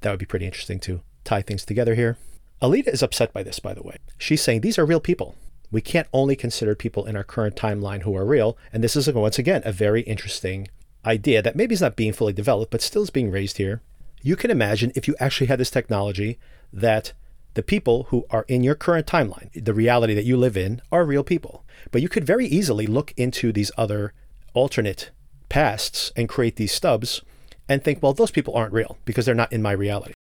That 0.00 0.10
would 0.10 0.18
be 0.18 0.26
pretty 0.26 0.46
interesting 0.46 0.78
to 0.80 1.00
tie 1.24 1.42
things 1.42 1.64
together 1.64 1.94
here. 1.94 2.18
Alita 2.60 2.88
is 2.88 3.02
upset 3.02 3.32
by 3.32 3.42
this, 3.42 3.58
by 3.58 3.74
the 3.74 3.82
way. 3.82 3.96
She's 4.18 4.42
saying 4.42 4.60
these 4.60 4.78
are 4.78 4.86
real 4.86 5.00
people. 5.00 5.36
We 5.70 5.80
can't 5.80 6.08
only 6.12 6.36
consider 6.36 6.74
people 6.74 7.06
in 7.06 7.16
our 7.16 7.24
current 7.24 7.56
timeline 7.56 8.02
who 8.02 8.16
are 8.16 8.24
real. 8.24 8.56
And 8.72 8.84
this 8.84 8.96
is, 8.96 9.10
once 9.10 9.38
again, 9.38 9.62
a 9.64 9.72
very 9.72 10.02
interesting 10.02 10.68
idea 11.04 11.42
that 11.42 11.56
maybe 11.56 11.74
is 11.74 11.80
not 11.80 11.96
being 11.96 12.12
fully 12.12 12.32
developed, 12.32 12.70
but 12.70 12.82
still 12.82 13.02
is 13.02 13.10
being 13.10 13.30
raised 13.30 13.56
here. 13.56 13.82
You 14.22 14.36
can 14.36 14.50
imagine 14.50 14.92
if 14.94 15.08
you 15.08 15.16
actually 15.18 15.48
had 15.48 15.58
this 15.58 15.70
technology 15.70 16.38
that 16.72 17.12
the 17.54 17.62
people 17.62 18.04
who 18.04 18.26
are 18.30 18.44
in 18.48 18.62
your 18.62 18.74
current 18.74 19.06
timeline, 19.06 19.50
the 19.54 19.74
reality 19.74 20.14
that 20.14 20.24
you 20.24 20.36
live 20.36 20.56
in, 20.56 20.80
are 20.90 21.04
real 21.04 21.24
people. 21.24 21.64
But 21.90 22.02
you 22.02 22.08
could 22.08 22.24
very 22.24 22.46
easily 22.46 22.86
look 22.86 23.12
into 23.16 23.52
these 23.52 23.70
other 23.76 24.12
alternate 24.54 25.10
pasts 25.54 26.10
and 26.16 26.28
create 26.28 26.56
these 26.56 26.72
stubs 26.72 27.22
and 27.68 27.84
think, 27.84 28.02
well, 28.02 28.12
those 28.12 28.32
people 28.32 28.56
aren't 28.56 28.72
real 28.72 28.98
because 29.04 29.24
they're 29.24 29.36
not 29.36 29.52
in 29.52 29.62
my 29.62 29.70
reality. 29.70 30.12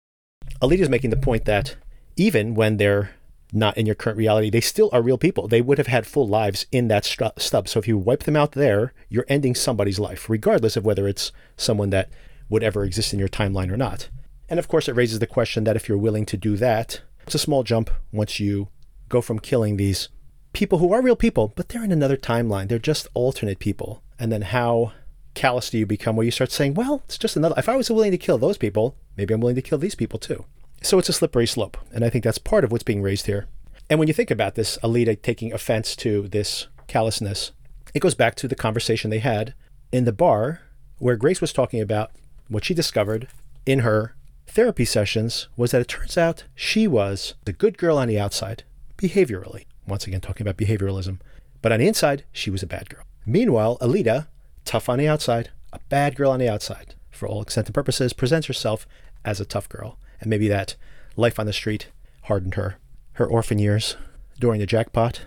Alita 0.61 0.81
is 0.81 0.91
making 0.91 1.09
the 1.09 1.17
point 1.17 1.47
that 1.47 1.77
even 2.17 2.55
when 2.55 2.77
they're 2.77 3.13
not 3.51 3.79
in 3.79 3.87
your 3.87 3.95
current 3.95 4.19
reality, 4.19 4.51
they 4.51 4.61
still 4.61 4.91
are 4.93 5.01
real 5.01 5.17
people. 5.17 5.49
They 5.49 5.63
would 5.63 5.79
have 5.79 5.87
had 5.87 6.07
full 6.07 6.29
lives 6.29 6.67
in 6.71 6.89
that 6.89 7.07
stub. 7.07 7.67
So 7.67 7.79
if 7.79 7.89
you 7.89 7.97
wipe 7.97 8.25
them 8.25 8.37
out 8.37 8.53
there, 8.53 8.93
you're 9.09 9.25
ending 9.27 9.55
somebody's 9.55 9.99
life, 9.99 10.29
regardless 10.29 10.77
of 10.77 10.85
whether 10.85 11.09
it's 11.09 11.33
someone 11.57 11.89
that 11.89 12.11
would 12.51 12.63
ever 12.63 12.85
exist 12.85 13.15
in 13.15 13.19
your 13.19 13.31
timeline 13.31 13.73
or 13.73 13.79
not. 13.79 14.11
And 14.51 14.59
of 14.59 14.69
course, 14.69 14.87
it 14.87 14.97
raises 14.97 15.19
the 15.19 15.27
question 15.27 15.65
that 15.65 15.77
if 15.77 15.89
you're 15.89 15.97
willing 15.97 16.27
to 16.27 16.37
do 16.37 16.59
that, 16.59 17.01
it's 17.23 17.35
a 17.35 17.39
small 17.39 17.63
jump 17.63 17.89
once 18.13 18.39
you 18.39 18.69
go 19.09 19.23
from 19.23 19.39
killing 19.39 19.79
these 19.79 20.11
people 20.53 20.77
who 20.77 20.93
are 20.93 21.01
real 21.01 21.17
people, 21.17 21.55
but 21.57 21.71
they're 21.71 21.85
in 21.85 21.91
another 21.91 22.19
timeline. 22.19 22.69
They're 22.69 22.79
just 22.79 23.09
alternate 23.15 23.61
people. 23.61 24.03
And 24.19 24.31
then 24.31 24.43
how 24.43 24.93
callous 25.35 25.71
do 25.71 25.79
you 25.79 25.87
become 25.87 26.17
where 26.17 26.25
you 26.25 26.31
start 26.31 26.53
saying, 26.53 26.75
well, 26.75 27.03
it's 27.07 27.19
just 27.19 27.37
another. 27.37 27.55
If 27.59 27.69
I 27.69 27.77
was 27.77 27.91
willing 27.91 28.11
to 28.11 28.19
kill 28.19 28.39
those 28.39 28.59
people, 28.59 28.97
maybe 29.17 29.35
I'm 29.35 29.41
willing 29.41 29.57
to 29.57 29.63
kill 29.63 29.79
these 29.79 29.95
people 29.95 30.19
too. 30.19 30.45
So 30.83 30.99
it's 30.99 31.09
a 31.09 31.13
slippery 31.13 31.47
slope. 31.47 31.77
And 31.93 32.05
I 32.05 32.11
think 32.11 32.25
that's 32.25 32.39
part 32.39 32.65
of 32.65 32.73
what's 32.73 32.85
being 32.85 33.03
raised 33.03 33.27
here. 33.27 33.47
And 33.89 33.99
when 33.99 34.09
you 34.09 34.15
think 34.15 34.31
about 34.31 34.55
this, 34.55 34.79
Alita 34.83 35.21
taking 35.21 35.53
offense 35.53 35.95
to 35.97 36.29
this 36.29 36.67
callousness, 36.87 37.53
it 37.95 38.01
goes 38.01 38.15
back 38.15 38.35
to 38.37 38.49
the 38.49 38.55
conversation 38.55 39.11
they 39.11 39.19
had 39.19 39.55
in 39.91 40.05
the 40.05 40.13
bar 40.13 40.61
where 40.99 41.17
Grace 41.17 41.41
was 41.41 41.53
talking 41.53 41.81
about 41.81 42.11
what 42.49 42.65
she 42.65 42.75
discovered 42.75 43.29
in 43.67 43.81
her 43.81 44.15
therapy 44.47 44.85
sessions 44.85 45.49
was 45.57 45.71
that 45.71 45.81
it 45.81 45.89
turns 45.89 46.19
out 46.19 46.45
she 46.55 46.87
was 46.87 47.35
the 47.45 47.53
good 47.53 47.79
girl 47.79 47.99
on 47.99 48.09
the 48.09 48.19
outside, 48.19 48.65
behaviorally. 48.97 49.65
Once 49.87 50.07
again, 50.07 50.21
talking 50.21 50.47
about 50.47 50.57
behavioralism. 50.57 51.19
But 51.61 51.73
on 51.73 51.81
the 51.81 51.89
inside, 51.89 52.25
she 52.33 52.51
was 52.51 52.63
a 52.63 52.67
bad 52.67 52.89
girl. 52.89 53.05
Meanwhile, 53.27 53.79
Alita, 53.81 54.27
tough 54.65 54.89
on 54.89 54.99
the 54.99 55.09
outside, 55.09 55.51
a 55.73 55.81
bad 55.89 56.17
girl 56.17 56.31
on 56.31 56.39
the 56.39 56.49
outside, 56.49 56.95
for 57.11 57.29
all 57.29 57.43
extent 57.43 57.69
and 57.69 57.75
purposes, 57.75 58.13
presents 58.13 58.47
herself 58.47 58.87
as 59.25 59.41
a 59.41 59.45
tough 59.45 59.69
girl 59.69 59.99
and 60.23 60.31
maybe 60.31 60.49
that 60.49 60.77
life 61.17 61.39
on 61.39 61.47
the 61.47 61.53
street 61.53 61.89
hardened 62.23 62.55
her. 62.55 62.77
Her 63.15 63.27
orphan 63.27 63.59
years 63.59 63.97
during 64.41 64.61
the 64.61 64.67
jackpot, 64.67 65.23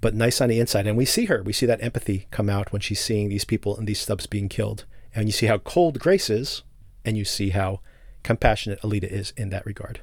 but 0.00 0.14
nice 0.14 0.40
on 0.40 0.48
the 0.48 0.58
inside. 0.58 0.86
And 0.88 0.96
we 0.96 1.04
see 1.04 1.26
her, 1.26 1.42
we 1.42 1.52
see 1.52 1.66
that 1.66 1.82
empathy 1.82 2.26
come 2.32 2.50
out 2.50 2.72
when 2.72 2.80
she's 2.80 3.00
seeing 3.00 3.28
these 3.28 3.44
people 3.44 3.76
and 3.76 3.86
these 3.86 4.00
stubs 4.00 4.26
being 4.26 4.48
killed. 4.48 4.84
And 5.14 5.28
you 5.28 5.32
see 5.32 5.46
how 5.46 5.58
cold 5.58 6.00
Grace 6.00 6.30
is, 6.30 6.62
and 7.04 7.16
you 7.16 7.24
see 7.24 7.50
how 7.50 7.80
compassionate 8.24 8.80
Alita 8.82 9.04
is 9.04 9.32
in 9.36 9.50
that 9.50 9.64
regard. 9.64 10.00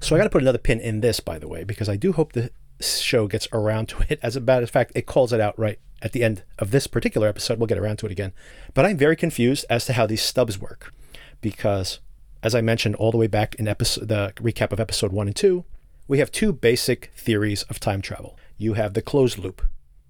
So 0.00 0.14
I 0.14 0.18
got 0.18 0.24
to 0.24 0.30
put 0.30 0.42
another 0.42 0.58
pin 0.58 0.80
in 0.80 1.00
this, 1.00 1.20
by 1.20 1.38
the 1.38 1.48
way, 1.48 1.62
because 1.62 1.88
I 1.88 1.96
do 1.96 2.12
hope 2.12 2.32
the 2.32 2.50
show 2.80 3.26
gets 3.26 3.48
around 3.52 3.88
to 3.90 4.04
it. 4.08 4.18
As 4.22 4.36
a 4.36 4.40
matter 4.40 4.64
of 4.64 4.70
fact, 4.70 4.92
it 4.94 5.06
calls 5.06 5.32
it 5.32 5.40
out 5.40 5.58
right 5.58 5.78
at 6.02 6.12
the 6.12 6.22
end 6.22 6.42
of 6.58 6.70
this 6.70 6.86
particular 6.86 7.28
episode. 7.28 7.58
We'll 7.58 7.66
get 7.66 7.78
around 7.78 7.96
to 7.98 8.06
it 8.06 8.12
again. 8.12 8.32
But 8.74 8.86
I'm 8.86 8.96
very 8.96 9.16
confused 9.16 9.64
as 9.70 9.86
to 9.86 9.94
how 9.94 10.06
these 10.06 10.22
stubs 10.22 10.58
work 10.58 10.92
because 11.40 12.00
as 12.42 12.54
I 12.54 12.60
mentioned 12.60 12.94
all 12.96 13.10
the 13.10 13.16
way 13.16 13.26
back 13.26 13.54
in 13.56 13.66
episode, 13.66 14.08
the 14.08 14.32
recap 14.36 14.72
of 14.72 14.80
episode 14.80 15.12
one 15.12 15.26
and 15.26 15.34
two, 15.34 15.64
we 16.06 16.18
have 16.18 16.30
two 16.30 16.52
basic 16.52 17.10
theories 17.16 17.64
of 17.64 17.80
time 17.80 18.00
travel. 18.00 18.38
You 18.56 18.74
have 18.74 18.94
the 18.94 19.02
closed 19.02 19.38
loop. 19.38 19.62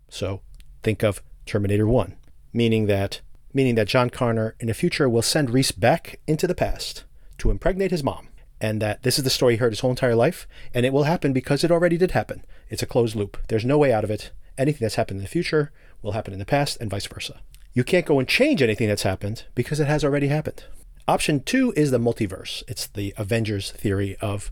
So 0.08 0.42
think 0.82 1.02
of 1.02 1.22
Terminator 1.46 1.86
1, 1.86 2.16
meaning 2.52 2.86
that 2.86 3.20
meaning 3.54 3.74
that 3.76 3.88
John 3.88 4.10
Connor 4.10 4.54
in 4.60 4.66
the 4.66 4.74
future 4.74 5.08
will 5.08 5.22
send 5.22 5.48
Reese 5.48 5.72
back 5.72 6.20
into 6.26 6.46
the 6.46 6.54
past 6.54 7.04
to 7.38 7.50
impregnate 7.50 7.90
his 7.90 8.04
mom. 8.04 8.28
And 8.60 8.80
that 8.80 9.02
this 9.02 9.18
is 9.18 9.24
the 9.24 9.30
story 9.30 9.54
he 9.54 9.58
heard 9.58 9.72
his 9.72 9.80
whole 9.80 9.90
entire 9.90 10.14
life, 10.14 10.46
and 10.72 10.86
it 10.86 10.92
will 10.92 11.04
happen 11.04 11.32
because 11.32 11.62
it 11.62 11.70
already 11.70 11.98
did 11.98 12.12
happen. 12.12 12.44
It's 12.68 12.82
a 12.82 12.86
closed 12.86 13.14
loop. 13.14 13.36
There's 13.48 13.64
no 13.64 13.78
way 13.78 13.92
out 13.92 14.04
of 14.04 14.10
it. 14.10 14.32
Anything 14.56 14.84
that's 14.84 14.94
happened 14.94 15.18
in 15.18 15.24
the 15.24 15.30
future 15.30 15.72
will 16.02 16.12
happen 16.12 16.32
in 16.32 16.38
the 16.38 16.46
past, 16.46 16.78
and 16.80 16.90
vice 16.90 17.06
versa. 17.06 17.40
You 17.74 17.84
can't 17.84 18.06
go 18.06 18.18
and 18.18 18.26
change 18.26 18.62
anything 18.62 18.88
that's 18.88 19.02
happened 19.02 19.44
because 19.54 19.80
it 19.80 19.86
has 19.86 20.04
already 20.04 20.28
happened. 20.28 20.64
Option 21.06 21.40
two 21.40 21.72
is 21.76 21.90
the 21.90 21.98
multiverse. 21.98 22.62
It's 22.66 22.86
the 22.86 23.12
Avengers 23.16 23.70
theory 23.72 24.16
of 24.20 24.50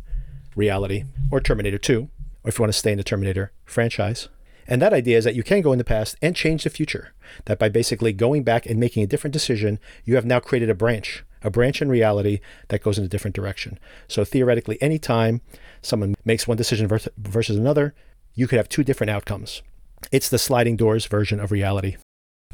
reality, 0.55 1.05
or 1.31 1.41
Terminator 1.41 1.79
2, 1.79 2.03
or 2.03 2.09
if 2.49 2.59
you 2.59 2.63
want 2.63 2.73
to 2.73 2.79
stay 2.79 2.93
in 2.93 2.99
the 2.99 3.05
Terminator 3.05 3.53
franchise. 3.65 4.29
And 4.67 4.81
that 4.81 4.93
idea 4.93 5.19
is 5.19 5.25
that 5.25 5.35
you 5.35 5.43
can 5.43 5.61
go 5.63 5.73
in 5.73 5.79
the 5.79 5.85
past 5.85 6.17
and 6.23 6.37
change 6.37 6.65
the 6.65 6.71
future. 6.71 7.13
That 7.47 7.59
by 7.59 7.69
basically 7.69 8.13
going 8.13 8.45
back 8.45 8.67
and 8.67 8.79
making 8.79 9.03
a 9.03 9.07
different 9.07 9.33
decision, 9.33 9.79
you 10.05 10.15
have 10.15 10.25
now 10.25 10.41
created 10.41 10.71
a 10.71 10.75
branch, 10.75 11.25
a 11.45 11.51
branch 11.51 11.81
in 11.81 11.89
reality 11.89 12.41
that 12.69 12.83
goes 12.83 12.99
in 12.99 13.05
a 13.05 13.09
different 13.09 13.37
direction. 13.37 13.79
So 14.09 14.25
theoretically, 14.25 14.81
anytime 14.83 15.43
someone 15.83 16.15
makes 16.25 16.49
one 16.49 16.57
decision 16.57 16.89
versus 16.89 17.57
another, 17.57 17.95
you 18.35 18.49
could 18.49 18.57
have 18.57 18.69
two 18.69 18.83
different 18.83 19.11
outcomes. 19.11 19.63
It's 20.11 20.29
the 20.29 20.39
sliding 20.39 20.77
doors 20.77 21.07
version 21.07 21.39
of 21.39 21.53
reality. 21.53 21.97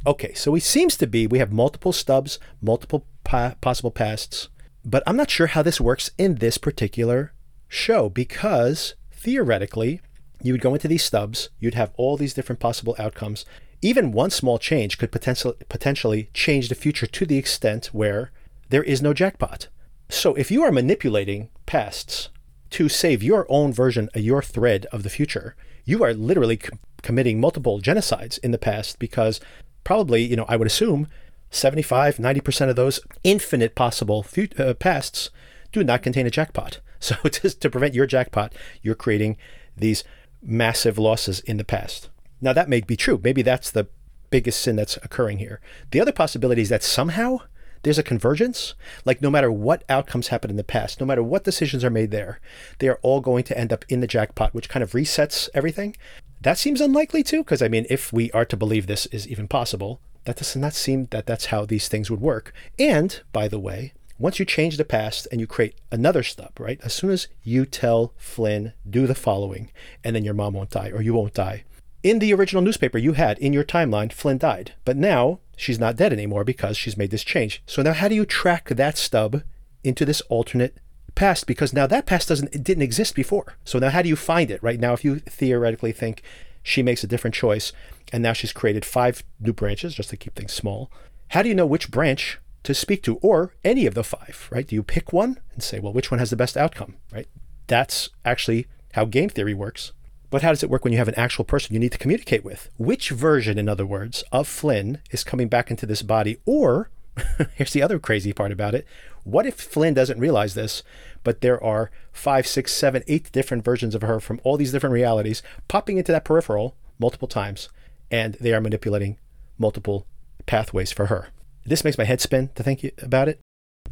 Okay, 0.06 0.32
so 0.34 0.54
it 0.54 0.62
seems 0.62 0.96
to 0.96 1.06
be 1.06 1.26
we 1.26 1.38
have 1.38 1.52
multiple 1.52 1.92
stubs, 1.92 2.38
multiple 2.60 3.06
pa- 3.24 3.54
possible 3.60 3.90
pasts, 3.90 4.48
but 4.84 5.02
I'm 5.06 5.16
not 5.16 5.30
sure 5.30 5.48
how 5.48 5.62
this 5.62 5.80
works 5.80 6.10
in 6.16 6.36
this 6.36 6.58
particular 6.58 7.32
show 7.68 8.08
because 8.08 8.94
theoretically, 9.12 10.00
you 10.42 10.52
would 10.52 10.62
go 10.62 10.72
into 10.72 10.88
these 10.88 11.04
stubs, 11.04 11.50
you'd 11.58 11.74
have 11.74 11.92
all 11.96 12.16
these 12.16 12.32
different 12.32 12.60
possible 12.60 12.96
outcomes. 12.98 13.44
Even 13.82 14.12
one 14.12 14.30
small 14.30 14.58
change 14.58 14.96
could 14.96 15.12
potentially 15.12 15.56
potentially 15.68 16.30
change 16.32 16.68
the 16.68 16.74
future 16.74 17.06
to 17.06 17.26
the 17.26 17.36
extent 17.36 17.86
where 17.92 18.30
there 18.70 18.82
is 18.82 19.02
no 19.02 19.12
jackpot. 19.12 19.68
So 20.08 20.34
if 20.34 20.50
you 20.50 20.62
are 20.62 20.72
manipulating 20.72 21.50
pasts 21.66 22.30
to 22.70 22.88
save 22.88 23.22
your 23.22 23.46
own 23.48 23.72
version, 23.72 24.08
your 24.14 24.42
thread 24.42 24.86
of 24.86 25.02
the 25.02 25.10
future, 25.10 25.54
you 25.84 26.02
are 26.02 26.14
literally 26.14 26.56
com- 26.56 26.78
committing 27.02 27.40
multiple 27.40 27.80
genocides 27.80 28.38
in 28.38 28.50
the 28.50 28.58
past 28.58 28.98
because 28.98 29.40
probably, 29.84 30.22
you 30.22 30.36
know, 30.36 30.46
I 30.48 30.56
would 30.56 30.66
assume 30.66 31.08
75, 31.50 32.16
90% 32.16 32.68
of 32.68 32.76
those 32.76 33.00
infinite 33.24 33.74
possible 33.74 34.24
uh, 34.58 34.74
pasts 34.74 35.30
do 35.72 35.82
not 35.82 36.02
contain 36.02 36.26
a 36.26 36.30
jackpot. 36.30 36.80
So 37.02 37.14
to, 37.16 37.48
to 37.48 37.70
prevent 37.70 37.94
your 37.94 38.04
jackpot, 38.04 38.54
you're 38.82 38.94
creating 38.94 39.38
these 39.74 40.04
massive 40.42 40.98
losses 40.98 41.40
in 41.40 41.56
the 41.56 41.64
past. 41.64 42.10
Now, 42.42 42.52
that 42.52 42.68
may 42.68 42.82
be 42.82 42.94
true. 42.94 43.18
Maybe 43.24 43.40
that's 43.40 43.70
the 43.70 43.86
biggest 44.28 44.60
sin 44.60 44.76
that's 44.76 44.98
occurring 44.98 45.38
here. 45.38 45.62
The 45.92 46.00
other 46.02 46.12
possibility 46.12 46.60
is 46.60 46.68
that 46.68 46.82
somehow 46.82 47.38
there's 47.82 47.98
a 47.98 48.02
convergence. 48.02 48.74
Like, 49.04 49.22
no 49.22 49.30
matter 49.30 49.50
what 49.50 49.84
outcomes 49.88 50.28
happen 50.28 50.50
in 50.50 50.56
the 50.56 50.64
past, 50.64 51.00
no 51.00 51.06
matter 51.06 51.22
what 51.22 51.44
decisions 51.44 51.84
are 51.84 51.90
made 51.90 52.10
there, 52.10 52.40
they 52.78 52.88
are 52.88 52.98
all 53.02 53.20
going 53.20 53.44
to 53.44 53.58
end 53.58 53.72
up 53.72 53.84
in 53.88 54.00
the 54.00 54.06
jackpot, 54.06 54.54
which 54.54 54.68
kind 54.68 54.82
of 54.82 54.92
resets 54.92 55.48
everything. 55.54 55.96
That 56.40 56.58
seems 56.58 56.80
unlikely 56.80 57.22
too, 57.22 57.44
because 57.44 57.62
I 57.62 57.68
mean, 57.68 57.86
if 57.90 58.12
we 58.12 58.30
are 58.32 58.44
to 58.46 58.56
believe 58.56 58.86
this 58.86 59.06
is 59.06 59.28
even 59.28 59.48
possible, 59.48 60.00
that 60.24 60.36
does 60.36 60.56
not 60.56 60.74
seem 60.74 61.06
that 61.10 61.26
that's 61.26 61.46
how 61.46 61.64
these 61.64 61.88
things 61.88 62.10
would 62.10 62.20
work. 62.20 62.52
And 62.78 63.20
by 63.32 63.48
the 63.48 63.58
way, 63.58 63.92
once 64.18 64.38
you 64.38 64.44
change 64.44 64.76
the 64.76 64.84
past 64.84 65.26
and 65.32 65.40
you 65.40 65.46
create 65.46 65.74
another 65.90 66.22
stub, 66.22 66.60
right? 66.60 66.78
As 66.82 66.92
soon 66.92 67.10
as 67.10 67.28
you 67.42 67.64
tell 67.64 68.12
Flynn, 68.18 68.74
do 68.88 69.06
the 69.06 69.14
following, 69.14 69.70
and 70.04 70.14
then 70.14 70.24
your 70.24 70.34
mom 70.34 70.52
won't 70.52 70.70
die 70.70 70.90
or 70.90 71.00
you 71.00 71.14
won't 71.14 71.32
die. 71.32 71.64
In 72.02 72.18
the 72.18 72.32
original 72.32 72.62
newspaper 72.62 72.96
you 72.96 73.12
had 73.12 73.38
in 73.38 73.52
your 73.52 73.64
timeline, 73.64 74.12
Flynn 74.12 74.38
died. 74.38 74.72
But 74.84 74.96
now 74.96 75.40
she's 75.56 75.78
not 75.78 75.96
dead 75.96 76.12
anymore 76.12 76.44
because 76.44 76.76
she's 76.76 76.96
made 76.96 77.10
this 77.10 77.24
change. 77.24 77.62
So 77.66 77.82
now 77.82 77.92
how 77.92 78.08
do 78.08 78.14
you 78.14 78.24
track 78.24 78.70
that 78.70 78.96
stub 78.96 79.42
into 79.84 80.06
this 80.06 80.22
alternate 80.22 80.78
past? 81.14 81.46
Because 81.46 81.74
now 81.74 81.86
that 81.86 82.06
past 82.06 82.28
doesn't 82.28 82.54
it 82.54 82.64
didn't 82.64 82.84
exist 82.84 83.14
before. 83.14 83.56
So 83.64 83.78
now 83.78 83.90
how 83.90 84.00
do 84.00 84.08
you 84.08 84.16
find 84.16 84.50
it? 84.50 84.62
Right 84.62 84.80
now, 84.80 84.94
if 84.94 85.04
you 85.04 85.18
theoretically 85.18 85.92
think 85.92 86.22
she 86.62 86.82
makes 86.82 87.04
a 87.04 87.06
different 87.06 87.34
choice 87.34 87.72
and 88.12 88.22
now 88.22 88.32
she's 88.32 88.52
created 88.52 88.84
five 88.84 89.22
new 89.38 89.52
branches 89.52 89.94
just 89.94 90.10
to 90.10 90.16
keep 90.16 90.34
things 90.34 90.52
small, 90.52 90.90
how 91.28 91.42
do 91.42 91.50
you 91.50 91.54
know 91.54 91.66
which 91.66 91.90
branch 91.90 92.38
to 92.62 92.74
speak 92.74 93.02
to, 93.02 93.16
or 93.16 93.54
any 93.64 93.86
of 93.86 93.94
the 93.94 94.04
five, 94.04 94.48
right? 94.50 94.66
Do 94.66 94.74
you 94.74 94.82
pick 94.82 95.12
one 95.12 95.38
and 95.52 95.62
say, 95.62 95.80
well, 95.80 95.92
which 95.92 96.10
one 96.10 96.18
has 96.18 96.30
the 96.30 96.36
best 96.36 96.56
outcome, 96.56 96.96
right? 97.12 97.26
That's 97.68 98.10
actually 98.24 98.66
how 98.92 99.04
game 99.06 99.28
theory 99.30 99.54
works. 99.54 99.92
But 100.30 100.42
how 100.42 100.50
does 100.50 100.62
it 100.62 100.70
work 100.70 100.84
when 100.84 100.92
you 100.92 100.98
have 100.98 101.08
an 101.08 101.18
actual 101.18 101.44
person 101.44 101.74
you 101.74 101.80
need 101.80 101.92
to 101.92 101.98
communicate 101.98 102.44
with? 102.44 102.70
Which 102.78 103.10
version, 103.10 103.58
in 103.58 103.68
other 103.68 103.84
words, 103.84 104.22
of 104.30 104.46
Flynn 104.46 104.98
is 105.10 105.24
coming 105.24 105.48
back 105.48 105.70
into 105.70 105.86
this 105.86 106.02
body? 106.02 106.38
Or, 106.46 106.90
here's 107.54 107.72
the 107.72 107.82
other 107.82 107.98
crazy 107.98 108.32
part 108.32 108.52
about 108.52 108.74
it 108.74 108.86
what 109.24 109.46
if 109.46 109.54
Flynn 109.54 109.94
doesn't 109.94 110.18
realize 110.18 110.54
this, 110.54 110.82
but 111.24 111.40
there 111.40 111.62
are 111.62 111.90
five, 112.12 112.46
six, 112.46 112.72
seven, 112.72 113.02
eight 113.06 113.30
different 113.32 113.64
versions 113.64 113.94
of 113.94 114.02
her 114.02 114.18
from 114.18 114.40
all 114.44 114.56
these 114.56 114.72
different 114.72 114.94
realities 114.94 115.42
popping 115.68 115.98
into 115.98 116.12
that 116.12 116.24
peripheral 116.24 116.74
multiple 116.98 117.28
times, 117.28 117.68
and 118.10 118.34
they 118.34 118.52
are 118.52 118.60
manipulating 118.60 119.18
multiple 119.58 120.06
pathways 120.46 120.90
for 120.90 121.06
her? 121.06 121.28
This 121.64 121.84
makes 121.84 121.98
my 121.98 122.04
head 122.04 122.20
spin 122.20 122.50
to 122.54 122.62
think 122.62 122.90
about 123.02 123.28
it. 123.28 123.40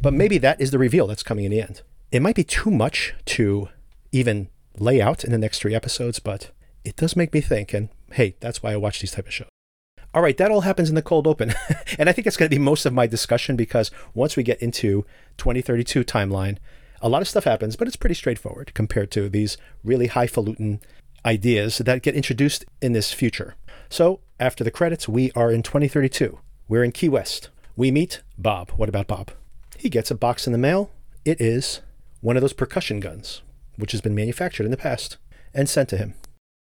But 0.01 0.15
maybe 0.15 0.39
that 0.39 0.61
is 0.61 0.71
the 0.71 0.79
reveal 0.79 1.07
that's 1.07 1.23
coming 1.23 1.45
in 1.45 1.51
the 1.51 1.61
end. 1.61 1.83
It 2.11 2.23
might 2.23 2.37
be 2.37 2.45
too 2.45 2.71
much 2.71 3.15
to 3.27 3.69
even 4.13 4.49
lay 4.81 5.01
out 5.01 5.25
in 5.25 5.33
the 5.33 5.39
next 5.39 5.61
three 5.61 5.75
episodes, 5.75 6.19
but 6.19 6.51
it 6.85 6.97
does 6.97 7.17
make 7.17 7.33
me 7.33 7.41
think. 7.41 7.73
And 7.73 7.89
hey, 8.13 8.37
that's 8.41 8.63
why 8.63 8.73
I 8.73 8.77
watch 8.77 9.01
these 9.01 9.13
type 9.13 9.27
of 9.27 9.33
shows. 9.33 9.49
All 10.15 10.23
right, 10.23 10.37
that 10.39 10.51
all 10.51 10.63
happens 10.63 10.89
in 10.89 10.95
the 10.95 11.03
cold 11.03 11.27
open. 11.27 11.55
and 11.99 12.09
I 12.09 12.13
think 12.13 12.27
it's 12.27 12.37
going 12.37 12.51
to 12.51 12.57
be 12.57 12.63
most 12.63 12.87
of 12.87 12.93
my 12.93 13.07
discussion 13.07 13.57
because 13.57 13.91
once 14.15 14.37
we 14.37 14.43
get 14.43 14.63
into 14.63 15.05
2032 15.37 16.03
timeline, 16.05 16.59
a 17.01 17.09
lot 17.09 17.23
of 17.23 17.29
stuff 17.29 17.45
happens, 17.45 17.77
but 17.77 17.87
it's 17.87 17.97
pretty 17.97 18.15
straightforward 18.15 18.73
compared 18.75 19.11
to 19.13 19.29
these 19.29 19.59
really 19.85 20.09
highfalutin 20.09 20.81
ideas 21.25 21.79
that 21.79 22.03
get 22.03 22.15
introduced 22.15 22.65
in 22.81 22.93
this 22.93 23.13
future. 23.13 23.55
So 23.91 24.21
after 24.41 24.65
the 24.65 24.71
credits, 24.71 25.09
we 25.09 25.31
are 25.33 25.51
in 25.51 25.63
2032. 25.63 26.39
We're 26.69 26.85
in 26.85 26.93
Key 26.93 27.09
West. 27.09 27.51
We 27.77 27.91
meet 27.91 28.23
Bob. 28.37 28.71
What 28.73 28.89
about 28.89 29.07
Bob? 29.07 29.31
He 29.77 29.89
gets 29.89 30.11
a 30.11 30.15
box 30.15 30.47
in 30.47 30.53
the 30.53 30.59
mail. 30.59 30.91
It 31.25 31.41
is 31.41 31.81
one 32.21 32.37
of 32.37 32.41
those 32.41 32.53
percussion 32.53 32.99
guns, 33.01 33.43
which 33.79 33.93
has 33.93 34.03
been 34.03 34.15
manufactured 34.15 34.65
in 34.65 34.71
the 34.71 34.77
past 34.77 35.17
and 35.55 35.69
sent 35.69 35.89
to 35.89 35.97
him. 35.97 36.15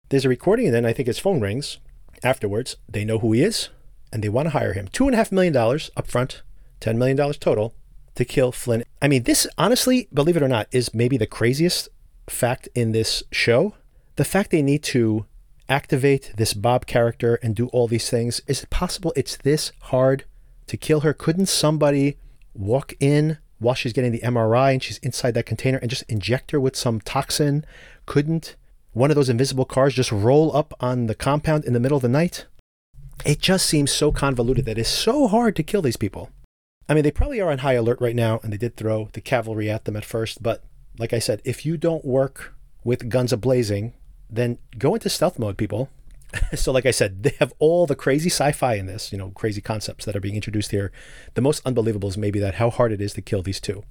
There's 0.08 0.26
a 0.26 0.30
recording, 0.30 0.68
and 0.68 0.76
then 0.76 0.86
I 0.86 0.94
think 0.94 1.08
his 1.08 1.20
phone 1.20 1.42
rings. 1.42 1.78
Afterwards, 2.24 2.78
they 2.88 3.06
know 3.06 3.20
who 3.20 3.34
he 3.34 3.44
is 3.44 3.70
and 4.12 4.24
they 4.24 4.30
want 4.30 4.48
to 4.48 4.52
hire 4.52 4.74
him. 4.74 4.88
$2.5 4.88 5.32
million 5.32 5.56
up 5.56 6.08
front, 6.08 6.42
$10 6.82 6.98
million 6.98 7.18
total 7.34 7.74
to 8.16 8.26
kill 8.26 8.52
Flynn. 8.52 8.84
I 9.02 9.08
mean, 9.08 9.24
this, 9.24 9.48
honestly, 9.58 10.08
believe 10.14 10.36
it 10.36 10.44
or 10.44 10.48
not, 10.48 10.68
is 10.72 10.94
maybe 10.94 11.18
the 11.18 11.28
craziest 11.28 11.90
fact 12.28 12.68
in 12.76 12.92
this 12.92 13.24
show. 13.32 13.76
The 14.16 14.26
fact 14.26 14.52
they 14.52 14.62
need 14.62 14.84
to 14.84 15.26
activate 15.70 16.34
this 16.36 16.54
Bob 16.54 16.86
character 16.86 17.36
and 17.44 17.56
do 17.56 17.68
all 17.68 17.88
these 17.88 18.10
things. 18.10 18.42
Is 18.48 18.64
it 18.64 18.70
possible 18.70 19.14
it's 19.16 19.38
this 19.38 19.72
hard 19.84 20.26
to 20.68 20.78
kill 20.78 21.02
her? 21.02 21.14
Couldn't 21.14 21.46
somebody 21.46 22.18
walk 22.54 22.94
in 23.00 23.38
while 23.60 23.76
she's 23.76 23.94
getting 23.94 24.12
the 24.12 24.20
MRI 24.20 24.74
and 24.74 24.84
she's 24.84 24.98
inside 25.00 25.34
that 25.36 25.46
container 25.46 25.78
and 25.78 25.90
just 25.90 26.04
inject 26.10 26.52
her 26.52 26.60
with 26.60 26.76
some 26.76 27.00
toxin? 27.02 27.66
Couldn't 28.06 28.56
one 28.94 29.12
of 29.12 29.16
those 29.16 29.30
invisible 29.30 29.66
cars 29.66 29.94
just 29.94 30.12
roll 30.12 30.56
up 30.56 30.74
on 30.80 31.06
the 31.06 31.16
compound 31.16 31.66
in 31.66 31.74
the 31.74 31.80
middle 31.80 31.98
of 31.98 32.02
the 32.02 32.10
night? 32.10 32.46
It 33.26 33.40
just 33.40 33.66
seems 33.66 33.92
so 33.92 34.12
convoluted 34.12 34.66
that 34.66 34.78
it's 34.78 34.90
so 34.90 35.28
hard 35.28 35.56
to 35.58 35.64
kill 35.64 35.82
these 35.82 35.98
people. 35.98 36.30
I 36.88 36.94
mean, 36.94 37.04
they 37.04 37.12
probably 37.12 37.40
are 37.40 37.52
on 37.52 37.60
high 37.60 37.74
alert 37.74 38.02
right 38.02 38.16
now, 38.16 38.40
and 38.42 38.52
they 38.52 38.58
did 38.58 38.76
throw 38.76 39.10
the 39.14 39.22
cavalry 39.22 39.70
at 39.70 39.86
them 39.86 39.96
at 39.96 40.06
first, 40.06 40.42
but 40.42 40.64
like 40.98 41.14
I 41.14 41.20
said, 41.20 41.42
if 41.46 41.66
you 41.66 41.78
don't 41.78 42.04
work 42.04 42.56
with 42.84 43.10
guns 43.10 43.32
ablazing, 43.32 43.94
then 44.30 44.58
go 44.78 44.96
into 44.96 45.10
stealth 45.10 45.38
mode, 45.38 45.58
people. 45.58 45.90
so, 46.56 46.72
like 46.72 46.86
I 46.86 46.92
said, 46.92 47.24
they 47.24 47.36
have 47.40 47.54
all 47.60 47.86
the 47.86 47.96
crazy 47.96 48.30
sci 48.30 48.52
fi 48.52 48.76
in 48.76 48.86
this, 48.86 49.12
you 49.12 49.18
know, 49.18 49.32
crazy 49.32 49.62
concepts 49.62 50.06
that 50.06 50.16
are 50.16 50.20
being 50.20 50.36
introduced 50.36 50.72
here. 50.72 50.92
The 51.34 51.42
most 51.42 51.62
unbelievable 51.66 52.10
is 52.10 52.18
maybe 52.18 52.40
that 52.40 52.56
how 52.56 52.70
hard 52.70 52.92
it 52.92 53.02
is 53.02 53.14
to 53.14 53.22
kill 53.22 53.42
these 53.42 53.60
two. 53.60 53.84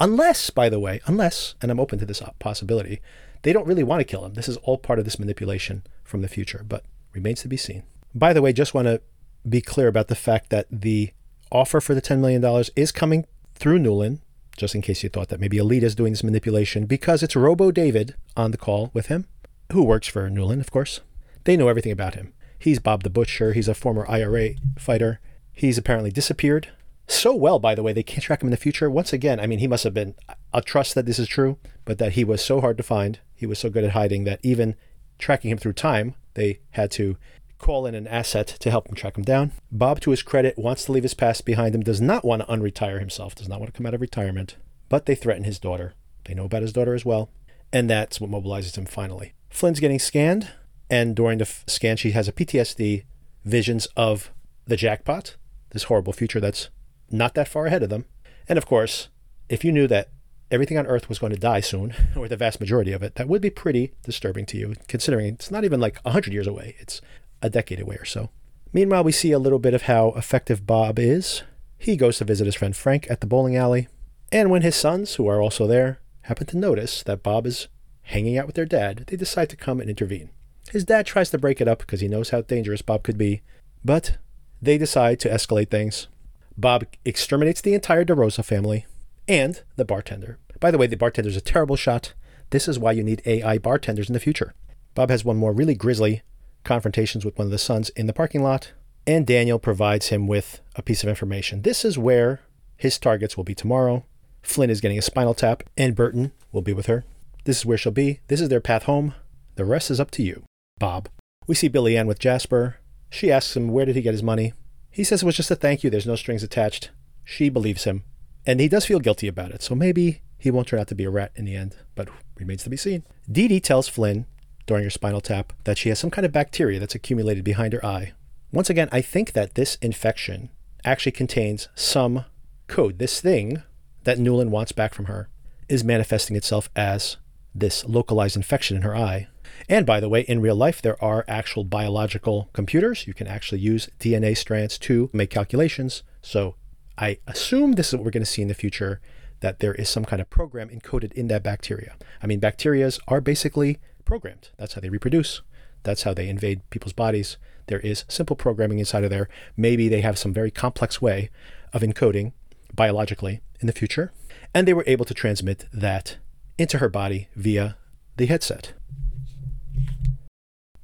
Unless, 0.00 0.50
by 0.50 0.68
the 0.68 0.80
way, 0.80 1.00
unless, 1.06 1.54
and 1.60 1.70
I'm 1.70 1.80
open 1.80 1.98
to 1.98 2.06
this 2.06 2.22
possibility, 2.38 3.00
they 3.42 3.52
don't 3.52 3.66
really 3.66 3.82
want 3.82 4.00
to 4.00 4.04
kill 4.04 4.24
him. 4.24 4.34
This 4.34 4.48
is 4.48 4.56
all 4.58 4.78
part 4.78 4.98
of 4.98 5.04
this 5.04 5.18
manipulation 5.18 5.82
from 6.04 6.22
the 6.22 6.28
future, 6.28 6.64
but 6.66 6.84
remains 7.12 7.42
to 7.42 7.48
be 7.48 7.56
seen. 7.56 7.82
By 8.14 8.32
the 8.32 8.42
way, 8.42 8.52
just 8.52 8.74
want 8.74 8.86
to 8.86 9.02
be 9.48 9.60
clear 9.60 9.88
about 9.88 10.08
the 10.08 10.14
fact 10.14 10.50
that 10.50 10.66
the 10.70 11.12
offer 11.50 11.80
for 11.80 11.94
the 11.94 12.02
$10 12.02 12.20
million 12.20 12.64
is 12.76 12.92
coming 12.92 13.26
through 13.54 13.78
Nuland, 13.78 14.20
just 14.56 14.74
in 14.74 14.82
case 14.82 15.02
you 15.02 15.08
thought 15.08 15.28
that 15.28 15.40
maybe 15.40 15.58
Alita 15.58 15.82
is 15.82 15.94
doing 15.94 16.12
this 16.12 16.24
manipulation, 16.24 16.86
because 16.86 17.22
it's 17.22 17.36
Robo 17.36 17.70
David 17.70 18.14
on 18.36 18.50
the 18.50 18.58
call 18.58 18.90
with 18.94 19.06
him, 19.06 19.26
who 19.72 19.82
works 19.82 20.06
for 20.06 20.28
Nuland, 20.30 20.60
of 20.60 20.70
course. 20.70 21.00
They 21.44 21.56
know 21.56 21.68
everything 21.68 21.92
about 21.92 22.14
him. 22.14 22.32
He's 22.58 22.78
Bob 22.78 23.02
the 23.02 23.10
Butcher. 23.10 23.52
He's 23.52 23.68
a 23.68 23.74
former 23.74 24.08
IRA 24.08 24.50
fighter. 24.78 25.20
He's 25.52 25.78
apparently 25.78 26.10
disappeared. 26.10 26.68
So 27.08 27.34
well, 27.34 27.58
by 27.58 27.74
the 27.74 27.82
way, 27.82 27.92
they 27.92 28.02
can't 28.02 28.22
track 28.22 28.42
him 28.42 28.46
in 28.46 28.52
the 28.52 28.56
future. 28.56 28.88
Once 28.88 29.12
again, 29.12 29.40
I 29.40 29.46
mean, 29.46 29.58
he 29.58 29.66
must 29.66 29.84
have 29.84 29.92
been, 29.92 30.14
I'll 30.52 30.62
trust 30.62 30.94
that 30.94 31.04
this 31.04 31.18
is 31.18 31.28
true, 31.28 31.58
but 31.84 31.98
that 31.98 32.12
he 32.12 32.24
was 32.24 32.44
so 32.44 32.60
hard 32.60 32.76
to 32.76 32.82
find, 32.82 33.18
he 33.34 33.46
was 33.46 33.58
so 33.58 33.68
good 33.68 33.84
at 33.84 33.90
hiding 33.90 34.24
that 34.24 34.40
even 34.42 34.76
tracking 35.18 35.50
him 35.50 35.58
through 35.58 35.74
time, 35.74 36.14
they 36.34 36.60
had 36.70 36.90
to 36.92 37.16
call 37.58 37.86
in 37.86 37.94
an 37.94 38.08
asset 38.08 38.46
to 38.46 38.70
help 38.70 38.88
him 38.88 38.94
track 38.94 39.16
him 39.16 39.24
down. 39.24 39.52
Bob, 39.70 40.00
to 40.00 40.10
his 40.10 40.22
credit, 40.22 40.58
wants 40.58 40.84
to 40.84 40.92
leave 40.92 41.02
his 41.02 41.14
past 41.14 41.44
behind 41.44 41.74
him, 41.74 41.82
does 41.82 42.00
not 42.00 42.24
want 42.24 42.42
to 42.42 42.48
unretire 42.48 42.98
himself, 42.98 43.34
does 43.34 43.48
not 43.48 43.60
want 43.60 43.72
to 43.72 43.76
come 43.76 43.86
out 43.86 43.94
of 43.94 44.00
retirement, 44.00 44.56
but 44.88 45.06
they 45.06 45.14
threaten 45.14 45.44
his 45.44 45.58
daughter. 45.58 45.94
They 46.24 46.34
know 46.34 46.44
about 46.44 46.62
his 46.62 46.72
daughter 46.72 46.94
as 46.94 47.04
well, 47.04 47.30
and 47.72 47.90
that's 47.90 48.20
what 48.20 48.30
mobilizes 48.30 48.76
him 48.76 48.86
finally. 48.86 49.34
Flynn's 49.50 49.80
getting 49.80 49.98
scanned, 49.98 50.50
and 50.92 51.16
during 51.16 51.38
the 51.38 51.46
f- 51.46 51.64
scan, 51.66 51.96
she 51.96 52.10
has 52.10 52.28
a 52.28 52.32
PTSD 52.32 53.04
visions 53.46 53.86
of 53.96 54.30
the 54.66 54.76
jackpot, 54.76 55.36
this 55.70 55.84
horrible 55.84 56.12
future 56.12 56.38
that's 56.38 56.68
not 57.10 57.32
that 57.32 57.48
far 57.48 57.64
ahead 57.64 57.82
of 57.82 57.88
them. 57.88 58.04
And 58.46 58.58
of 58.58 58.66
course, 58.66 59.08
if 59.48 59.64
you 59.64 59.72
knew 59.72 59.86
that 59.86 60.10
everything 60.50 60.76
on 60.76 60.86
Earth 60.86 61.08
was 61.08 61.18
going 61.18 61.32
to 61.32 61.38
die 61.38 61.60
soon, 61.60 61.94
or 62.16 62.28
the 62.28 62.36
vast 62.36 62.60
majority 62.60 62.92
of 62.92 63.02
it, 63.02 63.14
that 63.14 63.26
would 63.26 63.40
be 63.40 63.48
pretty 63.48 63.94
disturbing 64.02 64.44
to 64.44 64.58
you, 64.58 64.74
considering 64.86 65.28
it's 65.28 65.50
not 65.50 65.64
even 65.64 65.80
like 65.80 65.98
100 66.02 66.30
years 66.30 66.46
away, 66.46 66.76
it's 66.78 67.00
a 67.40 67.48
decade 67.48 67.80
away 67.80 67.96
or 67.96 68.04
so. 68.04 68.28
Meanwhile, 68.74 69.04
we 69.04 69.12
see 69.12 69.32
a 69.32 69.38
little 69.38 69.58
bit 69.58 69.72
of 69.72 69.82
how 69.82 70.08
effective 70.08 70.66
Bob 70.66 70.98
is. 70.98 71.42
He 71.78 71.96
goes 71.96 72.18
to 72.18 72.26
visit 72.26 72.44
his 72.44 72.54
friend 72.54 72.76
Frank 72.76 73.06
at 73.08 73.22
the 73.22 73.26
bowling 73.26 73.56
alley, 73.56 73.88
and 74.30 74.50
when 74.50 74.60
his 74.60 74.76
sons, 74.76 75.14
who 75.14 75.26
are 75.26 75.40
also 75.40 75.66
there, 75.66 76.00
happen 76.22 76.46
to 76.48 76.58
notice 76.58 77.02
that 77.04 77.22
Bob 77.22 77.46
is 77.46 77.68
hanging 78.02 78.36
out 78.36 78.44
with 78.44 78.56
their 78.56 78.66
dad, 78.66 79.04
they 79.06 79.16
decide 79.16 79.48
to 79.48 79.56
come 79.56 79.80
and 79.80 79.88
intervene. 79.88 80.28
His 80.72 80.84
dad 80.84 81.04
tries 81.04 81.28
to 81.28 81.38
break 81.38 81.60
it 81.60 81.68
up 81.68 81.80
because 81.80 82.00
he 82.00 82.08
knows 82.08 82.30
how 82.30 82.40
dangerous 82.40 82.80
Bob 82.80 83.02
could 83.02 83.18
be, 83.18 83.42
but 83.84 84.16
they 84.62 84.78
decide 84.78 85.20
to 85.20 85.28
escalate 85.28 85.68
things. 85.68 86.08
Bob 86.56 86.86
exterminates 87.04 87.60
the 87.60 87.74
entire 87.74 88.06
DeRosa 88.06 88.42
family 88.42 88.86
and 89.28 89.60
the 89.76 89.84
bartender. 89.84 90.38
By 90.60 90.70
the 90.70 90.78
way, 90.78 90.86
the 90.86 90.96
bartender's 90.96 91.36
a 91.36 91.42
terrible 91.42 91.76
shot. 91.76 92.14
This 92.48 92.68
is 92.68 92.78
why 92.78 92.92
you 92.92 93.04
need 93.04 93.20
AI 93.26 93.58
bartenders 93.58 94.08
in 94.08 94.14
the 94.14 94.18
future. 94.18 94.54
Bob 94.94 95.10
has 95.10 95.26
one 95.26 95.36
more 95.36 95.52
really 95.52 95.74
grisly 95.74 96.22
confrontations 96.64 97.22
with 97.22 97.36
one 97.36 97.48
of 97.48 97.50
the 97.50 97.58
sons 97.58 97.90
in 97.90 98.06
the 98.06 98.14
parking 98.14 98.42
lot, 98.42 98.72
and 99.06 99.26
Daniel 99.26 99.58
provides 99.58 100.08
him 100.08 100.26
with 100.26 100.62
a 100.74 100.80
piece 100.80 101.02
of 101.02 101.08
information. 101.10 101.60
This 101.60 101.84
is 101.84 101.98
where 101.98 102.40
his 102.78 102.98
targets 102.98 103.36
will 103.36 103.44
be 103.44 103.54
tomorrow. 103.54 104.06
Flynn 104.40 104.70
is 104.70 104.80
getting 104.80 104.98
a 104.98 105.02
spinal 105.02 105.34
tap, 105.34 105.64
and 105.76 105.94
Burton 105.94 106.32
will 106.50 106.62
be 106.62 106.72
with 106.72 106.86
her. 106.86 107.04
This 107.44 107.58
is 107.58 107.66
where 107.66 107.76
she'll 107.76 107.92
be. 107.92 108.20
This 108.28 108.40
is 108.40 108.48
their 108.48 108.62
path 108.62 108.84
home. 108.84 109.12
The 109.56 109.66
rest 109.66 109.90
is 109.90 110.00
up 110.00 110.10
to 110.12 110.22
you. 110.22 110.44
Bob. 110.82 111.08
We 111.46 111.54
see 111.54 111.68
Billy 111.68 111.96
Ann 111.96 112.08
with 112.08 112.18
Jasper. 112.18 112.78
She 113.08 113.30
asks 113.30 113.56
him 113.56 113.68
where 113.68 113.86
did 113.86 113.94
he 113.94 114.02
get 114.02 114.14
his 114.14 114.22
money. 114.22 114.52
He 114.90 115.04
says 115.04 115.22
it 115.22 115.26
was 115.26 115.36
just 115.36 115.52
a 115.52 115.54
thank 115.54 115.84
you, 115.84 115.90
there's 115.90 116.08
no 116.08 116.16
strings 116.16 116.42
attached. 116.42 116.90
She 117.22 117.48
believes 117.48 117.84
him. 117.84 118.02
And 118.44 118.58
he 118.58 118.66
does 118.66 118.86
feel 118.86 118.98
guilty 118.98 119.28
about 119.28 119.52
it, 119.52 119.62
so 119.62 119.76
maybe 119.76 120.22
he 120.38 120.50
won't 120.50 120.66
turn 120.66 120.80
out 120.80 120.88
to 120.88 120.96
be 120.96 121.04
a 121.04 121.10
rat 121.10 121.30
in 121.36 121.44
the 121.44 121.54
end, 121.54 121.76
but 121.94 122.08
remains 122.36 122.64
to 122.64 122.70
be 122.70 122.76
seen. 122.76 123.04
Dee 123.30 123.46
Dee 123.46 123.60
tells 123.60 123.86
Flynn 123.86 124.26
during 124.66 124.82
her 124.82 124.90
spinal 124.90 125.20
tap 125.20 125.52
that 125.62 125.78
she 125.78 125.88
has 125.88 126.00
some 126.00 126.10
kind 126.10 126.26
of 126.26 126.32
bacteria 126.32 126.80
that's 126.80 126.96
accumulated 126.96 127.44
behind 127.44 127.74
her 127.74 127.86
eye. 127.86 128.12
Once 128.50 128.68
again, 128.68 128.88
I 128.90 129.02
think 129.02 129.34
that 129.34 129.54
this 129.54 129.76
infection 129.76 130.50
actually 130.84 131.12
contains 131.12 131.68
some 131.76 132.24
code. 132.66 132.98
This 132.98 133.20
thing 133.20 133.62
that 134.02 134.18
Nuland 134.18 134.50
wants 134.50 134.72
back 134.72 134.94
from 134.94 135.04
her 135.04 135.28
is 135.68 135.84
manifesting 135.84 136.34
itself 136.34 136.68
as 136.74 137.18
this 137.54 137.84
localized 137.84 138.36
infection 138.36 138.76
in 138.76 138.82
her 138.82 138.96
eye. 138.96 139.28
And 139.68 139.86
by 139.86 140.00
the 140.00 140.08
way, 140.08 140.22
in 140.22 140.40
real 140.40 140.56
life, 140.56 140.82
there 140.82 141.02
are 141.02 141.24
actual 141.28 141.64
biological 141.64 142.48
computers. 142.52 143.06
You 143.06 143.14
can 143.14 143.26
actually 143.26 143.60
use 143.60 143.88
DNA 144.00 144.36
strands 144.36 144.78
to 144.78 145.10
make 145.12 145.30
calculations. 145.30 146.02
So 146.20 146.56
I 146.98 147.18
assume 147.26 147.72
this 147.72 147.88
is 147.88 147.94
what 147.94 148.04
we're 148.04 148.10
going 148.10 148.24
to 148.24 148.30
see 148.30 148.42
in 148.42 148.48
the 148.48 148.54
future 148.54 149.00
that 149.40 149.58
there 149.58 149.74
is 149.74 149.88
some 149.88 150.04
kind 150.04 150.22
of 150.22 150.30
program 150.30 150.68
encoded 150.68 151.12
in 151.12 151.28
that 151.28 151.42
bacteria. 151.42 151.96
I 152.22 152.26
mean, 152.26 152.40
bacterias 152.40 153.00
are 153.08 153.20
basically 153.20 153.78
programmed. 154.04 154.50
That's 154.56 154.74
how 154.74 154.80
they 154.80 154.88
reproduce. 154.88 155.42
That's 155.82 156.04
how 156.04 156.14
they 156.14 156.28
invade 156.28 156.68
people's 156.70 156.92
bodies. 156.92 157.36
There 157.66 157.80
is 157.80 158.04
simple 158.08 158.36
programming 158.36 158.78
inside 158.78 159.04
of 159.04 159.10
there. 159.10 159.28
Maybe 159.56 159.88
they 159.88 160.00
have 160.00 160.18
some 160.18 160.32
very 160.32 160.50
complex 160.50 161.02
way 161.02 161.30
of 161.72 161.82
encoding 161.82 162.32
biologically 162.74 163.40
in 163.60 163.66
the 163.66 163.72
future. 163.72 164.12
And 164.54 164.66
they 164.66 164.74
were 164.74 164.84
able 164.86 165.04
to 165.06 165.14
transmit 165.14 165.66
that 165.72 166.18
into 166.58 166.78
her 166.78 166.88
body 166.88 167.28
via 167.34 167.76
the 168.16 168.26
headset. 168.26 168.74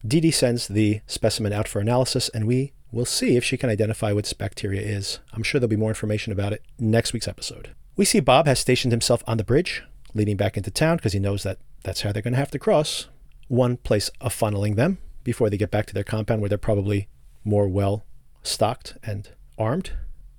Dee 0.06 0.20
Dee 0.20 0.30
sends 0.30 0.68
the 0.68 1.00
specimen 1.06 1.52
out 1.52 1.68
for 1.68 1.80
analysis, 1.80 2.28
and 2.30 2.46
we 2.46 2.72
will 2.92 3.04
see 3.04 3.36
if 3.36 3.44
she 3.44 3.56
can 3.56 3.68
identify 3.68 4.12
what 4.12 4.24
this 4.24 4.32
bacteria 4.32 4.80
is. 4.80 5.18
I'm 5.32 5.42
sure 5.42 5.60
there'll 5.60 5.68
be 5.68 5.76
more 5.76 5.90
information 5.90 6.32
about 6.32 6.52
it 6.52 6.62
next 6.78 7.12
week's 7.12 7.28
episode. 7.28 7.70
We 7.96 8.04
see 8.04 8.20
Bob 8.20 8.46
has 8.46 8.58
stationed 8.58 8.92
himself 8.92 9.22
on 9.26 9.36
the 9.36 9.44
bridge 9.44 9.82
leading 10.14 10.36
back 10.36 10.56
into 10.56 10.70
town 10.70 10.96
because 10.96 11.12
he 11.12 11.18
knows 11.18 11.42
that 11.42 11.58
that's 11.82 12.02
how 12.02 12.12
they're 12.12 12.22
going 12.22 12.32
to 12.32 12.38
have 12.38 12.50
to 12.52 12.58
cross. 12.58 13.08
One 13.48 13.76
place 13.76 14.10
of 14.20 14.34
funneling 14.34 14.76
them 14.76 14.98
before 15.24 15.50
they 15.50 15.56
get 15.56 15.70
back 15.70 15.86
to 15.86 15.94
their 15.94 16.04
compound 16.04 16.40
where 16.40 16.48
they're 16.48 16.58
probably 16.58 17.08
more 17.44 17.68
well 17.68 18.04
stocked 18.42 18.96
and 19.02 19.28
armed. 19.58 19.92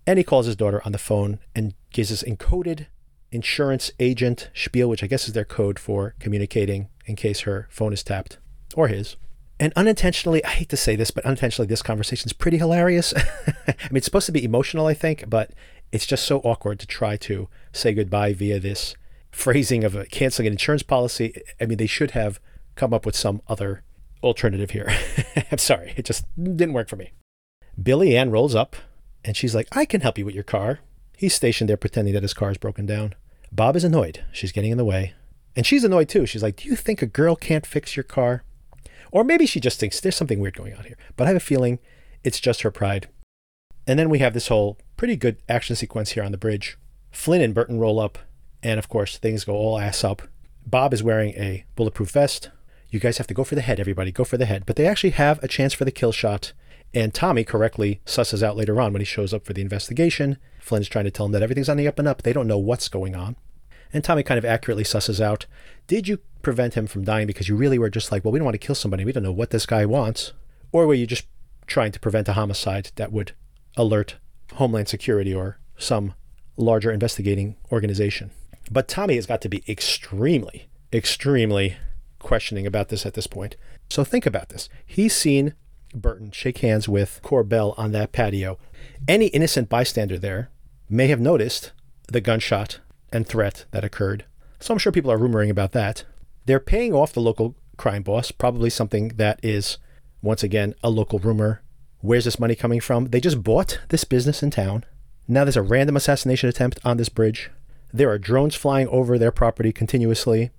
And 0.07 0.17
he 0.17 0.23
calls 0.23 0.47
his 0.47 0.55
daughter 0.55 0.81
on 0.85 0.91
the 0.91 0.97
phone 0.97 1.39
and 1.53 1.75
gives 1.91 2.09
this 2.09 2.23
encoded 2.23 2.87
insurance 3.31 3.91
agent 3.99 4.49
spiel, 4.53 4.89
which 4.89 5.03
I 5.03 5.07
guess 5.07 5.27
is 5.27 5.33
their 5.33 5.45
code 5.45 5.79
for 5.79 6.15
communicating 6.19 6.89
in 7.05 7.15
case 7.15 7.41
her 7.41 7.67
phone 7.69 7.93
is 7.93 8.03
tapped 8.03 8.37
or 8.75 8.87
his. 8.87 9.15
And 9.59 9.73
unintentionally, 9.75 10.43
I 10.45 10.49
hate 10.49 10.69
to 10.69 10.77
say 10.77 10.95
this, 10.95 11.11
but 11.11 11.25
unintentionally, 11.25 11.67
this 11.67 11.81
conversation 11.81 12.27
is 12.27 12.33
pretty 12.33 12.57
hilarious. 12.57 13.13
I 13.67 13.75
mean, 13.91 13.97
it's 13.97 14.05
supposed 14.05 14.27
to 14.27 14.31
be 14.31 14.43
emotional, 14.43 14.87
I 14.87 14.93
think, 14.93 15.29
but 15.29 15.51
it's 15.91 16.05
just 16.05 16.25
so 16.25 16.39
awkward 16.39 16.79
to 16.79 16.87
try 16.87 17.17
to 17.17 17.49
say 17.73 17.93
goodbye 17.93 18.33
via 18.33 18.59
this 18.59 18.95
phrasing 19.31 19.83
of 19.83 19.95
a 19.95 20.05
canceling 20.05 20.47
an 20.47 20.53
insurance 20.53 20.83
policy. 20.83 21.41
I 21.59 21.65
mean, 21.65 21.77
they 21.77 21.87
should 21.87 22.11
have 22.11 22.39
come 22.75 22.93
up 22.93 23.05
with 23.05 23.15
some 23.15 23.41
other 23.47 23.83
alternative 24.23 24.71
here. 24.71 24.89
I'm 25.51 25.57
sorry, 25.57 25.93
it 25.97 26.05
just 26.05 26.25
didn't 26.37 26.73
work 26.73 26.87
for 26.87 26.95
me. 26.95 27.11
Billy 27.81 28.15
Ann 28.15 28.31
rolls 28.31 28.55
up 28.55 28.75
and 29.25 29.35
she's 29.35 29.55
like, 29.55 29.67
I 29.73 29.85
can 29.85 30.01
help 30.01 30.17
you 30.17 30.25
with 30.25 30.35
your 30.35 30.43
car. 30.43 30.79
He's 31.19 31.33
stationed 31.33 31.69
there 31.69 31.75
pretending 31.75 32.13
that 32.13 32.23
his 32.23 32.33
car 32.33 32.49
is 32.49 32.57
broken 32.57 32.85
down. 32.85 33.13
Bob 33.51 33.75
is 33.75 33.83
annoyed. 33.83 34.23
She's 34.31 34.53
getting 34.53 34.71
in 34.71 34.77
the 34.77 34.85
way. 34.85 35.15
And 35.53 35.65
she's 35.65 35.83
annoyed 35.83 36.07
too. 36.07 36.25
She's 36.25 36.41
like, 36.41 36.55
Do 36.55 36.69
you 36.69 36.77
think 36.77 37.01
a 37.01 37.05
girl 37.05 37.35
can't 37.35 37.65
fix 37.65 37.97
your 37.97 38.05
car? 38.05 38.45
Or 39.11 39.25
maybe 39.25 39.45
she 39.45 39.59
just 39.59 39.81
thinks 39.81 39.99
there's 39.99 40.15
something 40.15 40.39
weird 40.39 40.55
going 40.55 40.75
on 40.75 40.85
here. 40.85 40.95
But 41.17 41.25
I 41.25 41.27
have 41.27 41.35
a 41.35 41.41
feeling 41.41 41.79
it's 42.23 42.39
just 42.39 42.61
her 42.61 42.71
pride. 42.71 43.09
And 43.85 43.99
then 43.99 44.09
we 44.09 44.19
have 44.19 44.33
this 44.33 44.47
whole 44.47 44.77
pretty 44.95 45.17
good 45.17 45.35
action 45.49 45.75
sequence 45.75 46.11
here 46.11 46.23
on 46.23 46.31
the 46.31 46.37
bridge. 46.37 46.77
Flynn 47.11 47.41
and 47.41 47.53
Burton 47.53 47.79
roll 47.79 47.99
up, 47.99 48.17
and 48.63 48.79
of 48.79 48.87
course, 48.87 49.17
things 49.17 49.43
go 49.43 49.55
all 49.55 49.77
ass 49.77 50.05
up. 50.05 50.21
Bob 50.65 50.93
is 50.93 51.03
wearing 51.03 51.31
a 51.31 51.65
bulletproof 51.75 52.11
vest. 52.11 52.49
You 52.89 53.01
guys 53.01 53.17
have 53.17 53.27
to 53.27 53.33
go 53.33 53.43
for 53.43 53.55
the 53.55 53.61
head, 53.61 53.81
everybody. 53.81 54.13
Go 54.13 54.23
for 54.23 54.37
the 54.37 54.45
head. 54.45 54.65
But 54.65 54.77
they 54.77 54.87
actually 54.87 55.09
have 55.09 55.43
a 55.43 55.49
chance 55.49 55.73
for 55.73 55.83
the 55.83 55.91
kill 55.91 56.13
shot. 56.13 56.53
And 56.93 57.13
Tommy 57.13 57.43
correctly 57.43 58.01
susses 58.05 58.41
out 58.41 58.57
later 58.57 58.81
on 58.81 58.93
when 58.93 59.01
he 59.01 59.05
shows 59.05 59.33
up 59.33 59.45
for 59.45 59.53
the 59.53 59.61
investigation. 59.61 60.37
Flynn's 60.59 60.89
trying 60.89 61.05
to 61.05 61.11
tell 61.11 61.27
him 61.27 61.31
that 61.33 61.43
everything's 61.43 61.69
on 61.69 61.77
the 61.77 61.87
up 61.87 61.99
and 61.99 62.07
up. 62.07 62.23
They 62.23 62.33
don't 62.33 62.47
know 62.47 62.57
what's 62.57 62.89
going 62.89 63.15
on. 63.15 63.35
And 63.93 64.03
Tommy 64.03 64.23
kind 64.23 64.37
of 64.37 64.45
accurately 64.45 64.83
susses 64.83 65.19
out 65.19 65.45
Did 65.87 66.07
you 66.07 66.19
prevent 66.41 66.75
him 66.75 66.87
from 66.87 67.03
dying 67.03 67.27
because 67.27 67.49
you 67.49 67.55
really 67.55 67.79
were 67.79 67.89
just 67.89 68.11
like, 68.11 68.23
well, 68.23 68.31
we 68.31 68.39
don't 68.39 68.45
want 68.45 68.55
to 68.55 68.65
kill 68.65 68.75
somebody. 68.75 69.05
We 69.05 69.11
don't 69.11 69.23
know 69.23 69.31
what 69.31 69.49
this 69.49 69.65
guy 69.65 69.85
wants? 69.85 70.33
Or 70.71 70.87
were 70.87 70.93
you 70.93 71.07
just 71.07 71.27
trying 71.67 71.91
to 71.91 71.99
prevent 71.99 72.29
a 72.29 72.33
homicide 72.33 72.91
that 72.95 73.11
would 73.11 73.33
alert 73.75 74.15
Homeland 74.53 74.87
Security 74.87 75.33
or 75.33 75.59
some 75.77 76.13
larger 76.57 76.91
investigating 76.91 77.55
organization? 77.71 78.31
But 78.71 78.87
Tommy 78.87 79.15
has 79.15 79.25
got 79.25 79.41
to 79.41 79.49
be 79.49 79.63
extremely, 79.67 80.69
extremely 80.93 81.77
questioning 82.19 82.67
about 82.67 82.89
this 82.89 83.05
at 83.05 83.15
this 83.15 83.27
point. 83.27 83.55
So 83.89 84.03
think 84.03 84.25
about 84.25 84.49
this. 84.49 84.69
He's 84.85 85.15
seen 85.15 85.53
Burton 85.93 86.31
shake 86.31 86.59
hands 86.59 86.87
with 86.87 87.19
Corbell 87.23 87.73
on 87.77 87.91
that 87.91 88.11
patio. 88.11 88.57
Any 89.07 89.27
innocent 89.27 89.69
bystander 89.69 90.17
there 90.17 90.49
may 90.89 91.07
have 91.07 91.19
noticed 91.19 91.71
the 92.07 92.21
gunshot 92.21 92.79
and 93.11 93.27
threat 93.27 93.65
that 93.71 93.83
occurred. 93.83 94.25
So 94.59 94.73
I'm 94.73 94.77
sure 94.77 94.91
people 94.91 95.11
are 95.11 95.17
rumoring 95.17 95.49
about 95.49 95.71
that. 95.73 96.03
They're 96.45 96.59
paying 96.59 96.93
off 96.93 97.13
the 97.13 97.21
local 97.21 97.55
crime 97.77 98.03
boss, 98.03 98.31
probably 98.31 98.69
something 98.69 99.09
that 99.15 99.39
is, 99.41 99.77
once 100.21 100.43
again, 100.43 100.75
a 100.83 100.89
local 100.89 101.19
rumor. 101.19 101.61
Where's 102.01 102.25
this 102.25 102.39
money 102.39 102.55
coming 102.55 102.79
from? 102.79 103.05
They 103.05 103.19
just 103.19 103.43
bought 103.43 103.79
this 103.89 104.03
business 104.03 104.43
in 104.43 104.51
town. 104.51 104.85
Now 105.27 105.43
there's 105.43 105.57
a 105.57 105.61
random 105.61 105.95
assassination 105.95 106.49
attempt 106.49 106.79
on 106.83 106.97
this 106.97 107.09
bridge. 107.09 107.51
There 107.93 108.09
are 108.09 108.17
drones 108.17 108.55
flying 108.55 108.87
over 108.87 109.17
their 109.17 109.31
property 109.31 109.71
continuously. 109.71 110.51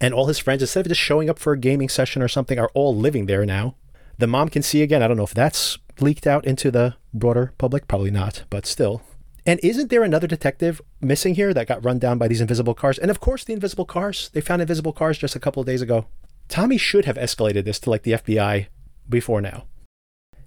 And 0.00 0.12
all 0.12 0.26
his 0.26 0.38
friends, 0.38 0.62
instead 0.62 0.86
of 0.86 0.90
just 0.90 1.00
showing 1.00 1.30
up 1.30 1.38
for 1.38 1.52
a 1.52 1.58
gaming 1.58 1.88
session 1.88 2.22
or 2.22 2.28
something, 2.28 2.58
are 2.58 2.70
all 2.74 2.94
living 2.94 3.26
there 3.26 3.46
now. 3.46 3.74
The 4.18 4.26
mom 4.26 4.48
can 4.48 4.62
see 4.62 4.82
again. 4.82 5.02
I 5.02 5.08
don't 5.08 5.16
know 5.16 5.24
if 5.24 5.34
that's 5.34 5.78
leaked 6.00 6.26
out 6.26 6.44
into 6.44 6.70
the 6.70 6.96
broader 7.14 7.52
public. 7.58 7.88
Probably 7.88 8.10
not, 8.10 8.44
but 8.50 8.66
still. 8.66 9.02
And 9.46 9.58
isn't 9.62 9.88
there 9.88 10.02
another 10.02 10.26
detective 10.26 10.80
missing 11.00 11.34
here 11.34 11.54
that 11.54 11.68
got 11.68 11.84
run 11.84 11.98
down 11.98 12.18
by 12.18 12.28
these 12.28 12.40
invisible 12.40 12.74
cars? 12.74 12.98
And 12.98 13.10
of 13.10 13.20
course, 13.20 13.44
the 13.44 13.54
invisible 13.54 13.86
cars. 13.86 14.28
They 14.34 14.40
found 14.40 14.60
invisible 14.60 14.92
cars 14.92 15.18
just 15.18 15.36
a 15.36 15.40
couple 15.40 15.60
of 15.60 15.66
days 15.66 15.80
ago. 15.80 16.06
Tommy 16.48 16.78
should 16.78 17.04
have 17.04 17.16
escalated 17.16 17.64
this 17.64 17.78
to 17.80 17.90
like 17.90 18.02
the 18.02 18.12
FBI 18.12 18.66
before 19.08 19.40
now. 19.40 19.64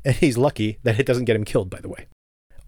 And 0.03 0.15
he's 0.15 0.37
lucky 0.37 0.79
that 0.83 0.99
it 0.99 1.05
doesn't 1.05 1.25
get 1.25 1.35
him 1.35 1.45
killed, 1.45 1.69
by 1.69 1.79
the 1.79 1.89
way. 1.89 2.07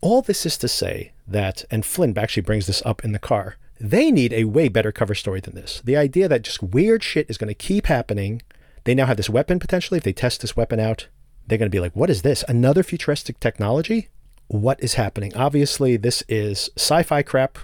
All 0.02 0.22
this 0.22 0.46
is 0.46 0.58
to 0.60 0.68
say 0.68 1.14
that, 1.28 1.66
and 1.72 1.86
Flynn 1.86 2.18
actually 2.18 2.44
brings 2.44 2.68
this 2.68 2.82
up 2.86 3.04
in 3.04 3.12
the 3.12 3.20
car, 3.20 3.58
they 3.80 4.12
need 4.12 4.34
a 4.34 4.46
way 4.46 4.70
better 4.70 4.92
cover 4.92 5.16
story 5.16 5.40
than 5.40 5.56
this. 5.56 5.82
The 5.84 5.98
idea 5.98 6.28
that 6.28 6.44
just 6.44 6.64
weird 6.64 7.04
shit 7.04 7.30
is 7.30 7.38
going 7.38 7.48
to 7.50 7.54
keep 7.54 7.88
happening. 7.88 8.42
They 8.84 8.96
now 8.96 9.06
have 9.06 9.18
this 9.18 9.30
weapon 9.30 9.60
potentially. 9.60 9.98
If 9.98 10.04
they 10.04 10.14
test 10.14 10.42
this 10.42 10.58
weapon 10.58 10.80
out, 10.80 11.08
they're 11.48 11.58
going 11.58 11.70
to 11.70 11.76
be 11.76 11.80
like, 11.80 11.96
what 11.96 12.10
is 12.10 12.22
this? 12.22 12.44
Another 12.48 12.84
futuristic 12.84 13.40
technology? 13.40 14.10
what 14.48 14.82
is 14.84 14.96
happening. 14.96 15.36
Obviously, 15.36 15.98
this 15.98 16.24
is 16.28 16.70
sci 16.76 17.04
fi 17.04 17.22
crap. 17.24 17.58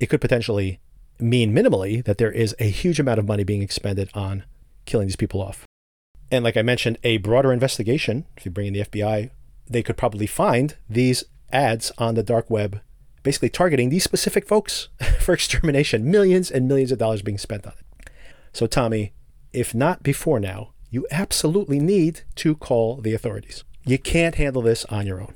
It 0.00 0.06
could 0.06 0.20
potentially 0.20 0.80
mean 1.18 1.54
minimally 1.54 2.04
that 2.04 2.18
there 2.18 2.32
is 2.32 2.54
a 2.58 2.68
huge 2.68 3.00
amount 3.00 3.18
of 3.18 3.26
money 3.26 3.44
being 3.44 3.62
expended 3.62 4.10
on 4.14 4.44
killing 4.84 5.06
these 5.06 5.16
people 5.16 5.40
off. 5.40 5.64
And 6.30 6.44
like 6.44 6.56
I 6.56 6.62
mentioned, 6.62 6.98
a 7.02 7.18
broader 7.18 7.52
investigation, 7.52 8.26
if 8.36 8.44
you 8.44 8.50
bring 8.50 8.66
in 8.66 8.72
the 8.74 8.84
FBI, 8.84 9.30
they 9.68 9.82
could 9.82 9.96
probably 9.96 10.26
find 10.26 10.76
these 10.90 11.24
ads 11.52 11.92
on 11.98 12.14
the 12.14 12.22
dark 12.22 12.50
web 12.50 12.80
basically 13.22 13.48
targeting 13.48 13.88
these 13.88 14.04
specific 14.04 14.46
folks 14.46 14.88
for 15.20 15.32
extermination. 15.32 16.10
Millions 16.10 16.50
and 16.50 16.68
millions 16.68 16.92
of 16.92 16.98
dollars 16.98 17.22
being 17.22 17.38
spent 17.38 17.66
on 17.66 17.72
it. 17.72 18.10
So, 18.52 18.66
Tommy, 18.66 19.14
if 19.54 19.74
not 19.74 20.02
before 20.02 20.40
now, 20.40 20.72
you 20.90 21.06
absolutely 21.10 21.80
need 21.80 22.22
to 22.36 22.54
call 22.54 22.96
the 22.96 23.14
authorities. 23.14 23.64
You 23.84 23.98
can't 23.98 24.36
handle 24.36 24.62
this 24.62 24.84
on 24.86 25.06
your 25.06 25.20
own. 25.20 25.34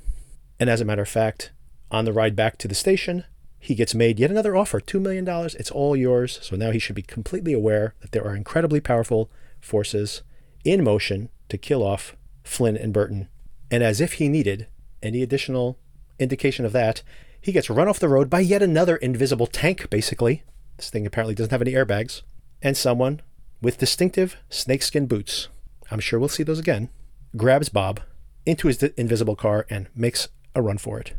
And 0.59 0.69
as 0.69 0.81
a 0.81 0.85
matter 0.85 1.01
of 1.01 1.09
fact, 1.09 1.51
on 1.91 2.05
the 2.05 2.13
ride 2.13 2.35
back 2.35 2.57
to 2.59 2.67
the 2.67 2.75
station, 2.75 3.25
he 3.59 3.75
gets 3.75 3.93
made 3.93 4.19
yet 4.19 4.31
another 4.31 4.55
offer 4.55 4.79
$2 4.79 5.01
million. 5.01 5.27
It's 5.27 5.71
all 5.71 5.95
yours. 5.95 6.39
So 6.41 6.55
now 6.55 6.71
he 6.71 6.79
should 6.79 6.95
be 6.95 7.01
completely 7.01 7.53
aware 7.53 7.93
that 8.01 8.11
there 8.11 8.25
are 8.25 8.35
incredibly 8.35 8.79
powerful 8.79 9.29
forces 9.59 10.21
in 10.63 10.83
motion 10.83 11.29
to 11.49 11.57
kill 11.57 11.83
off 11.83 12.15
Flynn 12.43 12.77
and 12.77 12.93
Burton. 12.93 13.27
And 13.69 13.83
as 13.83 14.01
if 14.01 14.13
he 14.13 14.29
needed 14.29 14.67
any 15.03 15.21
additional 15.21 15.77
indication 16.19 16.65
of 16.65 16.71
that, 16.73 17.03
he 17.41 17.51
gets 17.51 17.69
run 17.69 17.87
off 17.87 17.99
the 17.99 18.09
road 18.09 18.29
by 18.29 18.39
yet 18.39 18.61
another 18.61 18.97
invisible 18.97 19.47
tank, 19.47 19.89
basically. 19.89 20.43
This 20.77 20.89
thing 20.89 21.05
apparently 21.05 21.35
doesn't 21.35 21.51
have 21.51 21.61
any 21.61 21.73
airbags. 21.73 22.21
And 22.61 22.75
someone 22.75 23.21
with 23.61 23.77
distinctive 23.77 24.37
snakeskin 24.49 25.05
boots, 25.05 25.49
I'm 25.91 25.99
sure 25.99 26.19
we'll 26.19 26.29
see 26.29 26.43
those 26.43 26.59
again, 26.59 26.89
grabs 27.35 27.69
Bob 27.69 28.01
into 28.45 28.67
his 28.67 28.81
invisible 28.81 29.35
car 29.35 29.65
and 29.69 29.87
makes 29.95 30.29
a 30.55 30.61
run 30.61 30.77
for 30.77 30.99
it. 30.99 31.13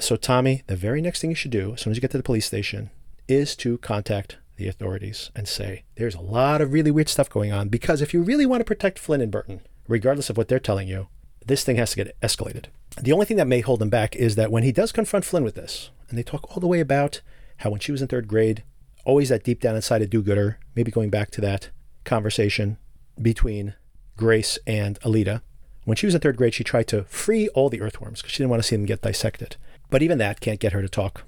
So, 0.00 0.16
Tommy, 0.16 0.62
the 0.66 0.76
very 0.76 1.00
next 1.00 1.20
thing 1.20 1.30
you 1.30 1.36
should 1.36 1.50
do 1.50 1.74
as 1.74 1.82
soon 1.82 1.92
as 1.92 1.96
you 1.96 2.00
get 2.00 2.10
to 2.10 2.16
the 2.16 2.22
police 2.22 2.46
station 2.46 2.90
is 3.28 3.54
to 3.56 3.78
contact 3.78 4.38
the 4.56 4.68
authorities 4.68 5.30
and 5.34 5.46
say, 5.46 5.84
there's 5.94 6.14
a 6.14 6.20
lot 6.20 6.60
of 6.60 6.72
really 6.72 6.90
weird 6.90 7.08
stuff 7.08 7.30
going 7.30 7.52
on 7.52 7.68
because 7.68 8.02
if 8.02 8.12
you 8.12 8.22
really 8.22 8.46
want 8.46 8.60
to 8.60 8.64
protect 8.64 8.98
Flynn 8.98 9.20
and 9.20 9.30
Burton, 9.30 9.60
regardless 9.86 10.30
of 10.30 10.36
what 10.36 10.48
they're 10.48 10.58
telling 10.58 10.88
you, 10.88 11.08
this 11.46 11.62
thing 11.64 11.76
has 11.76 11.90
to 11.90 11.96
get 11.96 12.20
escalated. 12.20 12.66
The 13.00 13.12
only 13.12 13.26
thing 13.26 13.36
that 13.36 13.46
may 13.46 13.60
hold 13.60 13.82
him 13.82 13.90
back 13.90 14.16
is 14.16 14.34
that 14.34 14.50
when 14.50 14.62
he 14.62 14.72
does 14.72 14.92
confront 14.92 15.24
Flynn 15.24 15.44
with 15.44 15.54
this, 15.54 15.90
and 16.08 16.18
they 16.18 16.22
talk 16.22 16.50
all 16.50 16.60
the 16.60 16.66
way 16.66 16.80
about 16.80 17.20
how 17.58 17.70
when 17.70 17.80
she 17.80 17.92
was 17.92 18.02
in 18.02 18.08
third 18.08 18.28
grade, 18.28 18.64
always 19.04 19.28
that 19.28 19.44
deep 19.44 19.60
down 19.60 19.76
inside 19.76 20.02
a 20.02 20.06
do 20.06 20.22
gooder, 20.22 20.58
maybe 20.74 20.90
going 20.90 21.10
back 21.10 21.30
to 21.32 21.40
that 21.40 21.70
conversation 22.04 22.78
between 23.20 23.74
Grace 24.16 24.58
and 24.66 24.98
Alita, 25.00 25.42
when 25.84 25.96
she 25.96 26.06
was 26.06 26.14
in 26.14 26.20
third 26.20 26.36
grade, 26.36 26.54
she 26.54 26.64
tried 26.64 26.88
to 26.88 27.04
free 27.04 27.48
all 27.48 27.68
the 27.68 27.80
earthworms 27.80 28.20
because 28.22 28.32
she 28.32 28.38
didn't 28.38 28.50
want 28.50 28.62
to 28.62 28.66
see 28.66 28.76
them 28.76 28.86
get 28.86 29.02
dissected. 29.02 29.56
But 29.90 30.02
even 30.02 30.18
that 30.18 30.40
can't 30.40 30.60
get 30.60 30.72
her 30.72 30.80
to 30.80 30.88
talk. 30.88 31.24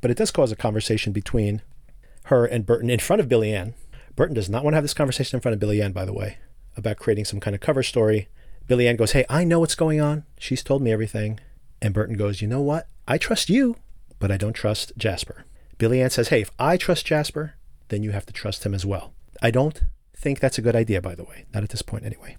But 0.00 0.10
it 0.10 0.16
does 0.16 0.30
cause 0.30 0.50
a 0.50 0.56
conversation 0.56 1.12
between 1.12 1.62
her 2.24 2.44
and 2.44 2.66
Burton 2.66 2.90
in 2.90 2.98
front 2.98 3.20
of 3.20 3.28
Billy 3.28 3.54
Ann. 3.54 3.74
Burton 4.16 4.34
does 4.34 4.50
not 4.50 4.64
want 4.64 4.72
to 4.72 4.76
have 4.76 4.84
this 4.84 4.94
conversation 4.94 5.36
in 5.36 5.40
front 5.40 5.52
of 5.52 5.60
Billy 5.60 5.80
Ann, 5.80 5.92
by 5.92 6.04
the 6.04 6.12
way, 6.12 6.38
about 6.76 6.96
creating 6.96 7.24
some 7.24 7.40
kind 7.40 7.54
of 7.54 7.60
cover 7.60 7.82
story. 7.82 8.28
Billy 8.66 8.88
Ann 8.88 8.96
goes, 8.96 9.12
Hey, 9.12 9.24
I 9.28 9.44
know 9.44 9.60
what's 9.60 9.74
going 9.74 10.00
on. 10.00 10.24
She's 10.38 10.62
told 10.62 10.82
me 10.82 10.90
everything. 10.90 11.38
And 11.80 11.94
Burton 11.94 12.16
goes, 12.16 12.40
You 12.40 12.48
know 12.48 12.62
what? 12.62 12.88
I 13.06 13.18
trust 13.18 13.48
you. 13.48 13.76
but 14.18 14.30
I 14.30 14.36
don't 14.38 14.54
trust 14.54 14.92
Jasper. 14.96 15.44
Billy 15.78 16.00
Ann 16.00 16.10
says, 16.10 16.28
hey, 16.28 16.40
if 16.42 16.50
I 16.58 16.76
trust 16.76 17.06
Jasper, 17.06 17.54
then 17.88 18.02
you 18.02 18.12
have 18.12 18.26
to 18.26 18.32
trust 18.32 18.64
him 18.64 18.74
as 18.74 18.86
well. 18.86 19.12
I 19.42 19.50
don't 19.50 19.82
think 20.24 20.40
that's 20.40 20.56
a 20.56 20.62
good 20.62 20.74
idea, 20.74 21.02
by 21.02 21.14
the 21.14 21.22
way. 21.22 21.44
Not 21.52 21.62
at 21.62 21.68
this 21.68 21.82
point, 21.82 22.06
anyway. 22.06 22.38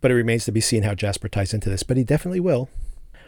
But 0.00 0.10
it 0.10 0.16
remains 0.16 0.44
to 0.44 0.52
be 0.52 0.60
seen 0.60 0.82
how 0.82 0.94
Jasper 0.94 1.28
ties 1.28 1.54
into 1.54 1.70
this, 1.70 1.84
but 1.84 1.96
he 1.96 2.02
definitely 2.02 2.40
will. 2.40 2.68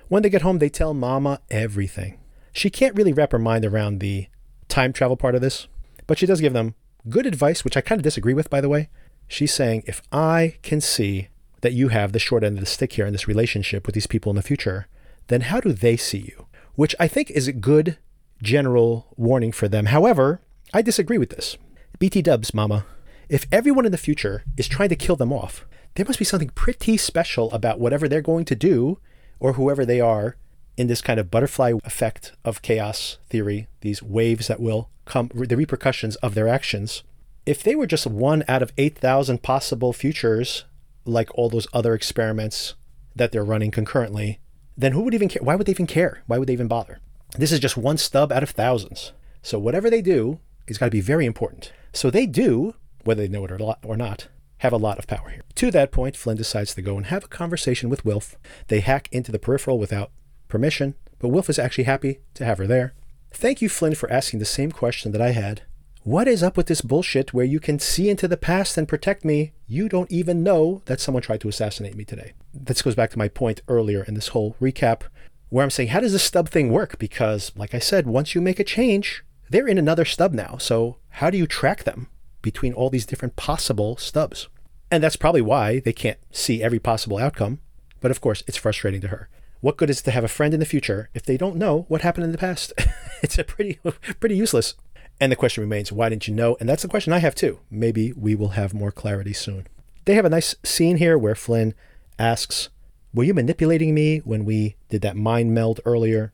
When 0.09 0.25
they 0.25 0.29
get 0.29 0.43
home, 0.43 0.59
they 0.59 0.69
tell 0.69 0.93
Mama 0.93 1.41
everything. 1.51 2.19
She 2.53 2.69
can't 2.69 2.97
really 2.97 3.13
wrap 3.13 3.31
her 3.31 3.39
mind 3.39 3.65
around 3.65 4.01
the 4.01 4.27
time 4.69 4.93
travel 4.93 5.17
part 5.17 5.37
of 5.37 5.41
this, 5.41 5.69
but 6.09 6.19
she 6.19 6.27
does 6.27 6.41
give 6.41 6.53
them 6.53 6.75
good 7.09 7.27
advice, 7.27 7.63
which 7.63 7.77
I 7.77 7.81
kind 7.81 8.01
of 8.01 8.03
disagree 8.03 8.35
with, 8.35 8.51
by 8.51 8.61
the 8.61 8.69
way. 8.69 8.89
She's 9.29 9.55
saying, 9.55 9.85
if 9.87 10.03
I 10.11 10.57
can 10.63 10.81
see 10.81 11.29
that 11.61 11.73
you 11.73 11.89
have 11.89 12.11
the 12.11 12.19
short 12.19 12.43
end 12.43 12.59
of 12.59 12.61
the 12.61 12.67
stick 12.67 12.95
here 12.95 13.07
in 13.07 13.13
this 13.13 13.29
relationship 13.29 13.87
with 13.87 13.95
these 13.95 14.09
people 14.09 14.31
in 14.31 14.37
the 14.37 14.43
future, 14.43 14.89
then 15.29 15.43
how 15.43 15.61
do 15.61 15.73
they 15.73 15.97
see 15.97 16.19
you? 16.19 16.47
Which 16.75 16.97
I 16.99 17.07
think 17.07 17.31
is 17.31 17.47
a 17.47 17.53
good 17.53 17.99
general 18.43 19.15
warning 19.17 19.53
for 19.53 19.69
them. 19.69 19.87
However, 19.87 20.41
I 20.75 20.83
disagree 20.83 21.19
with 21.19 21.31
this. 21.31 21.57
BT 22.01 22.23
dubs, 22.23 22.53
mama. 22.53 22.85
If 23.29 23.47
everyone 23.51 23.87
in 23.87 23.93
the 23.93 23.99
future 23.99 24.45
is 24.57 24.69
trying 24.69 24.91
to 24.91 24.97
kill 24.97 25.17
them 25.17 25.33
off, 25.33 25.67
there 25.95 26.07
must 26.07 26.21
be 26.21 26.25
something 26.25 26.51
pretty 26.51 26.97
special 26.97 27.51
about 27.51 27.81
whatever 27.81 28.07
they're 28.09 28.23
going 28.23 28.45
to 28.45 28.55
do 28.55 29.01
or 29.41 29.55
whoever 29.55 29.85
they 29.85 30.01
are 30.01 30.37
in 30.77 30.87
this 30.87 31.01
kind 31.01 31.19
of 31.19 31.31
butterfly 31.31 31.73
effect 31.85 32.33
of 32.45 32.63
chaos 32.63 33.19
theory, 33.29 33.67
these 33.81 34.01
waves 34.01 34.47
that 34.47 34.61
will 34.61 34.91
come, 35.07 35.29
the 35.35 35.57
repercussions 35.57 36.15
of 36.17 36.35
their 36.35 36.47
actions. 36.47 37.03
If 37.47 37.65
they 37.65 37.75
were 37.75 37.87
just 37.87 38.07
one 38.07 38.45
out 38.47 38.63
of 38.63 38.73
8,000 38.79 39.43
possible 39.43 39.93
futures, 39.93 40.65
like 41.05 41.31
all 41.35 41.49
those 41.49 41.67
other 41.73 41.95
experiments 41.95 42.75
that 43.17 43.33
they're 43.33 43.45
running 43.45 43.73
concurrently, 43.73 44.39
then 44.77 44.93
who 44.93 45.03
would 45.03 45.15
even 45.15 45.29
care? 45.29 45.43
Why 45.43 45.57
would 45.57 45.67
they 45.67 45.73
even 45.73 45.87
care? 45.89 46.23
Why 46.27 46.39
would 46.39 46.49
they 46.49 46.53
even 46.53 46.69
bother? 46.69 47.01
This 47.37 47.51
is 47.51 47.59
just 47.59 47.77
one 47.77 47.99
stub 47.99 48.31
out 48.31 48.45
of 48.45 48.51
thousands. 48.51 49.13
So 49.43 49.59
whatever 49.59 49.91
they 49.91 50.03
do 50.03 50.39
is 50.69 50.79
got 50.79 50.87
to 50.87 50.91
be 50.91 51.01
very 51.01 51.27
important. 51.27 51.73
So 51.93 52.11
they 52.11 52.27
do, 52.27 52.75
whether 53.07 53.23
they 53.23 53.29
know 53.29 53.45
it 53.45 53.53
or 53.85 53.97
not, 53.97 54.29
have 54.59 54.73
a 54.73 54.79
lot 54.79 54.99
of 54.99 55.07
power 55.07 55.29
here. 55.29 55.43
To 55.57 55.71
that 55.71 55.93
point, 55.93 56.17
Flynn 56.17 56.37
decides 56.37 56.75
to 56.75 56.83
go 56.83 56.97
and 56.97 57.07
have 57.07 57.25
a 57.25 57.29
conversation 57.29 57.89
with 57.89 58.05
Wilf. 58.05 58.37
They 58.69 58.81
hack 58.81 59.09
into 59.13 59.31
the 59.31 59.39
peripheral 59.39 59.79
without 59.79 60.11
permission, 60.49 60.95
but 61.19 61.29
Wilf 61.29 61.51
is 61.51 61.59
actually 61.59 61.85
happy 61.85 62.21
to 62.35 62.45
have 62.45 62.59
her 62.59 62.67
there. 62.67 62.95
Thank 63.31 63.61
you, 63.61 63.69
Flynn, 63.69 63.95
for 63.95 64.11
asking 64.11 64.39
the 64.39 64.45
same 64.45 64.73
question 64.73 65.13
that 65.13 65.21
I 65.21 65.31
had. 65.31 65.63
What 66.05 66.29
is 66.29 66.43
up 66.43 66.57
with 66.57 66.69
this 66.69 66.81
bullshit 66.81 67.35
where 67.35 67.45
you 67.45 67.59
can 67.59 67.79
see 67.79 68.09
into 68.09 68.29
the 68.29 68.37
past 68.37 68.79
and 68.79 68.87
protect 68.87 69.25
me? 69.25 69.53
You 69.67 69.89
don't 69.89 70.11
even 70.11 70.43
know 70.45 70.83
that 70.87 71.01
someone 71.01 71.23
tried 71.23 71.41
to 71.41 71.49
assassinate 71.49 71.97
me 71.97 72.05
today. 72.05 72.33
This 72.55 72.81
goes 72.81 72.95
back 72.95 73.11
to 73.11 73.19
my 73.19 73.29
point 73.29 73.61
earlier 73.67 74.05
in 74.05 74.15
this 74.15 74.29
whole 74.29 74.55
recap 74.61 75.03
where 75.49 75.65
I'm 75.65 75.71
saying, 75.71 75.89
how 75.89 76.01
does 76.01 76.13
this 76.13 76.23
stub 76.23 76.49
thing 76.49 76.71
work? 76.73 76.99
Because, 76.99 77.53
like 77.57 77.75
I 77.75 77.79
said, 77.79 78.07
once 78.07 78.35
you 78.35 78.41
make 78.41 78.61
a 78.61 78.65
change, 78.65 79.25
they're 79.51 79.69
in 79.69 79.79
another 79.79 80.05
stub 80.05 80.33
now. 80.33 80.57
So, 80.59 80.99
how 81.09 81.31
do 81.31 81.39
you 81.39 81.47
track 81.47 81.85
them 81.85 82.09
between 82.47 82.73
all 82.73 82.91
these 82.91 83.05
different 83.05 83.35
possible 83.35 83.97
stubs? 83.97 84.49
And 84.89 85.03
that's 85.03 85.17
probably 85.17 85.43
why 85.43 85.81
they 85.81 85.93
can't 85.93 86.21
see 86.31 86.63
every 86.63 86.79
possible 86.79 87.19
outcome. 87.19 87.59
But 88.01 88.13
of 88.13 88.21
course, 88.21 88.45
it's 88.47 88.57
frustrating 88.57 89.01
to 89.01 89.09
her. 89.09 89.29
What 89.61 89.77
good 89.77 89.91
is 89.91 89.99
it 89.99 90.05
to 90.05 90.13
have 90.13 90.23
a 90.23 90.29
friend 90.29 90.55
in 90.55 90.61
the 90.61 90.73
future 90.75 91.11
if 91.13 91.25
they 91.25 91.37
don't 91.37 91.57
know 91.57 91.87
what 91.89 92.03
happened 92.03 92.25
in 92.25 92.31
the 92.31 92.39
past? 92.39 92.73
it's 93.23 93.37
a 93.37 93.43
pretty 93.43 93.81
pretty 94.21 94.37
useless. 94.37 94.75
And 95.21 95.33
the 95.33 95.37
question 95.37 95.63
remains, 95.63 95.91
why 95.91 96.09
didn't 96.09 96.29
you 96.29 96.35
know? 96.35 96.57
And 96.61 96.69
that's 96.69 96.83
the 96.83 96.89
question 96.89 97.13
I 97.13 97.19
have 97.19 97.35
too. 97.35 97.59
Maybe 97.69 98.13
we 98.13 98.37
will 98.37 98.51
have 98.51 98.73
more 98.73 98.93
clarity 98.93 99.33
soon. 99.33 99.67
They 100.05 100.15
have 100.15 100.25
a 100.25 100.31
nice 100.31 100.55
scene 100.63 100.99
here 100.99 101.19
where 101.19 101.35
Flynn 101.35 101.75
asks, 102.17 102.69
Were 103.13 103.25
you 103.25 103.35
manipulating 103.35 103.93
me 103.93 104.19
when 104.19 104.45
we 104.45 104.77
did 104.89 105.03
that 105.03 105.17
mind 105.17 105.53
meld 105.53 105.81
earlier? 105.85 106.33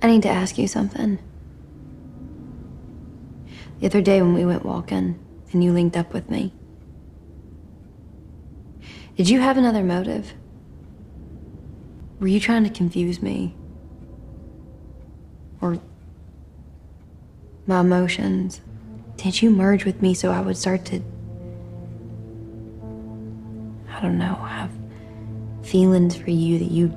I 0.00 0.06
need 0.06 0.22
to 0.22 0.30
ask 0.30 0.56
you 0.56 0.68
something. 0.68 1.18
The 3.80 3.86
other 3.86 4.00
day 4.00 4.20
when 4.20 4.34
we 4.34 4.44
went 4.44 4.64
walking 4.64 5.18
and 5.52 5.62
you 5.62 5.72
linked 5.72 5.96
up 5.96 6.12
with 6.12 6.28
me, 6.30 6.52
did 9.16 9.28
you 9.28 9.40
have 9.40 9.56
another 9.56 9.82
motive? 9.82 10.32
Were 12.20 12.26
you 12.26 12.40
trying 12.40 12.64
to 12.64 12.70
confuse 12.70 13.22
me? 13.22 13.54
Or 15.60 15.78
my 17.66 17.80
emotions? 17.80 18.60
Did 19.16 19.42
you 19.42 19.50
merge 19.50 19.84
with 19.84 20.02
me 20.02 20.14
so 20.14 20.30
I 20.32 20.40
would 20.40 20.56
start 20.56 20.84
to, 20.86 20.96
I 23.90 24.00
don't 24.00 24.18
know, 24.18 24.34
have 24.34 24.70
feelings 25.62 26.16
for 26.16 26.30
you 26.30 26.58
that 26.58 26.70
you 26.70 26.92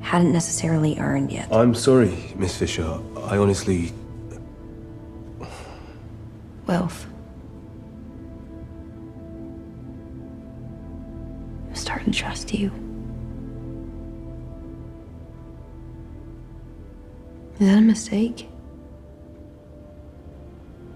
hadn't 0.00 0.32
necessarily 0.32 0.98
earned 0.98 1.32
yet? 1.32 1.52
I'm 1.52 1.74
sorry, 1.74 2.32
Miss 2.36 2.56
Fisher. 2.56 3.00
I 3.24 3.36
honestly. 3.36 3.92
Wilf. 6.70 7.04
I'm 11.66 11.74
starting 11.74 12.12
to 12.12 12.16
trust 12.16 12.54
you. 12.54 12.70
Is 17.58 17.66
that 17.66 17.78
a 17.78 17.80
mistake? 17.80 18.48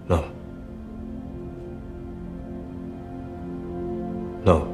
No. 0.07 0.31
No. 4.45 4.71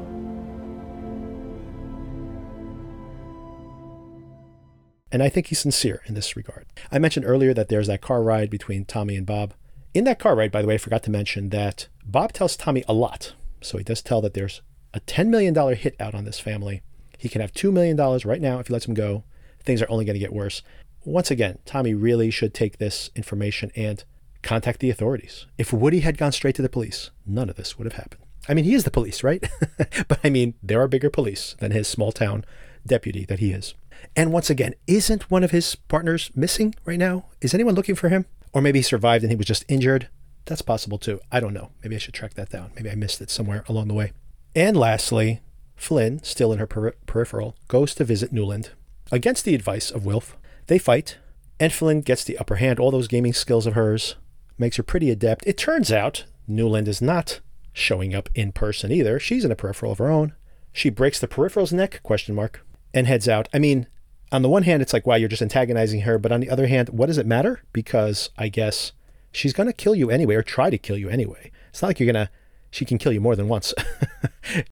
And 5.10 5.20
I 5.20 5.28
think 5.28 5.48
he's 5.48 5.58
sincere 5.58 6.02
in 6.06 6.14
this 6.14 6.36
regard. 6.36 6.66
I 6.92 7.00
mentioned 7.00 7.26
earlier 7.26 7.52
that 7.54 7.68
there's 7.68 7.88
that 7.88 8.00
car 8.00 8.22
ride 8.22 8.50
between 8.50 8.84
Tommy 8.84 9.16
and 9.16 9.26
Bob. 9.26 9.54
In 9.94 10.04
that 10.04 10.18
car 10.18 10.34
ride, 10.34 10.52
by 10.52 10.62
the 10.62 10.68
way, 10.68 10.74
I 10.74 10.78
forgot 10.78 11.02
to 11.04 11.10
mention 11.10 11.50
that 11.50 11.88
Bob 12.04 12.32
tells 12.32 12.56
Tommy 12.56 12.84
a 12.88 12.94
lot. 12.94 13.34
So 13.60 13.78
he 13.78 13.84
does 13.84 14.02
tell 14.02 14.20
that 14.22 14.34
there's 14.34 14.62
a 14.94 15.00
$10 15.00 15.28
million 15.28 15.54
hit 15.74 15.96
out 16.00 16.14
on 16.14 16.24
this 16.24 16.40
family. 16.40 16.82
He 17.18 17.28
can 17.28 17.40
have 17.40 17.52
$2 17.52 17.72
million 17.72 17.96
right 17.96 18.40
now 18.40 18.58
if 18.58 18.68
he 18.68 18.72
lets 18.72 18.86
him 18.86 18.94
go. 18.94 19.24
Things 19.60 19.80
are 19.80 19.90
only 19.90 20.04
going 20.04 20.14
to 20.14 20.20
get 20.20 20.32
worse 20.32 20.62
once 21.04 21.30
again, 21.30 21.58
Tommy 21.64 21.94
really 21.94 22.30
should 22.30 22.54
take 22.54 22.78
this 22.78 23.10
information 23.16 23.72
and 23.74 24.04
contact 24.42 24.80
the 24.80 24.90
authorities. 24.90 25.46
If 25.58 25.72
Woody 25.72 26.00
had 26.00 26.18
gone 26.18 26.32
straight 26.32 26.54
to 26.56 26.62
the 26.62 26.68
police, 26.68 27.10
none 27.26 27.48
of 27.48 27.56
this 27.56 27.78
would 27.78 27.84
have 27.84 28.00
happened. 28.00 28.22
I 28.48 28.54
mean, 28.54 28.64
he 28.64 28.74
is 28.74 28.84
the 28.84 28.90
police, 28.90 29.22
right? 29.22 29.44
but 30.08 30.18
I 30.24 30.30
mean, 30.30 30.54
there 30.62 30.80
are 30.80 30.88
bigger 30.88 31.10
police 31.10 31.54
than 31.58 31.70
his 31.70 31.86
small 31.86 32.12
town 32.12 32.44
deputy 32.86 33.24
that 33.26 33.38
he 33.38 33.52
is. 33.52 33.74
And 34.16 34.32
once 34.32 34.50
again, 34.50 34.74
isn't 34.86 35.30
one 35.30 35.44
of 35.44 35.52
his 35.52 35.76
partners 35.76 36.30
missing 36.34 36.74
right 36.84 36.98
now? 36.98 37.26
Is 37.40 37.54
anyone 37.54 37.74
looking 37.74 37.94
for 37.94 38.08
him? 38.08 38.26
Or 38.52 38.60
maybe 38.60 38.78
he 38.78 38.82
survived 38.82 39.24
and 39.24 39.30
he 39.30 39.36
was 39.36 39.46
just 39.46 39.64
injured? 39.68 40.08
That's 40.44 40.62
possible 40.62 40.98
too. 40.98 41.20
I 41.30 41.40
don't 41.40 41.54
know. 41.54 41.70
Maybe 41.82 41.94
I 41.94 41.98
should 41.98 42.14
track 42.14 42.34
that 42.34 42.50
down. 42.50 42.72
Maybe 42.74 42.90
I 42.90 42.94
missed 42.94 43.20
it 43.20 43.30
somewhere 43.30 43.64
along 43.68 43.88
the 43.88 43.94
way. 43.94 44.12
And 44.54 44.76
lastly, 44.76 45.40
Flynn, 45.76 46.22
still 46.22 46.52
in 46.52 46.58
her 46.58 46.66
peri- 46.66 46.92
peripheral, 47.06 47.56
goes 47.68 47.94
to 47.94 48.04
visit 48.04 48.32
Nuland 48.32 48.70
against 49.10 49.44
the 49.44 49.54
advice 49.54 49.90
of 49.90 50.04
Wilf 50.04 50.36
they 50.66 50.78
fight. 50.78 51.18
and 51.58 51.72
Flynn 51.72 52.00
gets 52.00 52.24
the 52.24 52.38
upper 52.38 52.56
hand. 52.56 52.78
All 52.78 52.90
those 52.90 53.08
gaming 53.08 53.32
skills 53.32 53.66
of 53.66 53.74
hers 53.74 54.16
makes 54.58 54.76
her 54.76 54.82
pretty 54.82 55.10
adept. 55.10 55.46
It 55.46 55.56
turns 55.58 55.90
out 55.92 56.24
Nuland 56.48 56.88
is 56.88 57.00
not 57.02 57.40
showing 57.72 58.14
up 58.14 58.28
in 58.34 58.52
person 58.52 58.90
either. 58.92 59.18
She's 59.18 59.44
in 59.44 59.52
a 59.52 59.56
peripheral 59.56 59.92
of 59.92 59.98
her 59.98 60.10
own. 60.10 60.34
She 60.72 60.90
breaks 60.90 61.18
the 61.20 61.28
peripheral's 61.28 61.72
neck, 61.72 62.00
question 62.02 62.34
mark, 62.34 62.64
and 62.94 63.06
heads 63.06 63.28
out. 63.28 63.48
I 63.52 63.58
mean, 63.58 63.86
on 64.32 64.42
the 64.42 64.48
one 64.48 64.62
hand, 64.62 64.82
it's 64.82 64.92
like, 64.94 65.06
wow, 65.06 65.14
you're 65.14 65.28
just 65.28 65.42
antagonizing 65.42 66.00
her. 66.00 66.18
But 66.18 66.32
on 66.32 66.40
the 66.40 66.50
other 66.50 66.66
hand, 66.66 66.88
what 66.88 67.06
does 67.06 67.18
it 67.18 67.26
matter? 67.26 67.62
Because 67.72 68.30
I 68.38 68.48
guess 68.48 68.92
she's 69.30 69.52
going 69.52 69.68
to 69.68 69.72
kill 69.72 69.94
you 69.94 70.10
anyway, 70.10 70.34
or 70.34 70.42
try 70.42 70.70
to 70.70 70.78
kill 70.78 70.96
you 70.96 71.08
anyway. 71.08 71.52
It's 71.68 71.82
not 71.82 71.88
like 71.88 72.00
you're 72.00 72.10
going 72.12 72.26
to, 72.26 72.32
she 72.70 72.84
can 72.84 72.98
kill 72.98 73.12
you 73.12 73.20
more 73.20 73.36
than 73.36 73.48
once. 73.48 73.74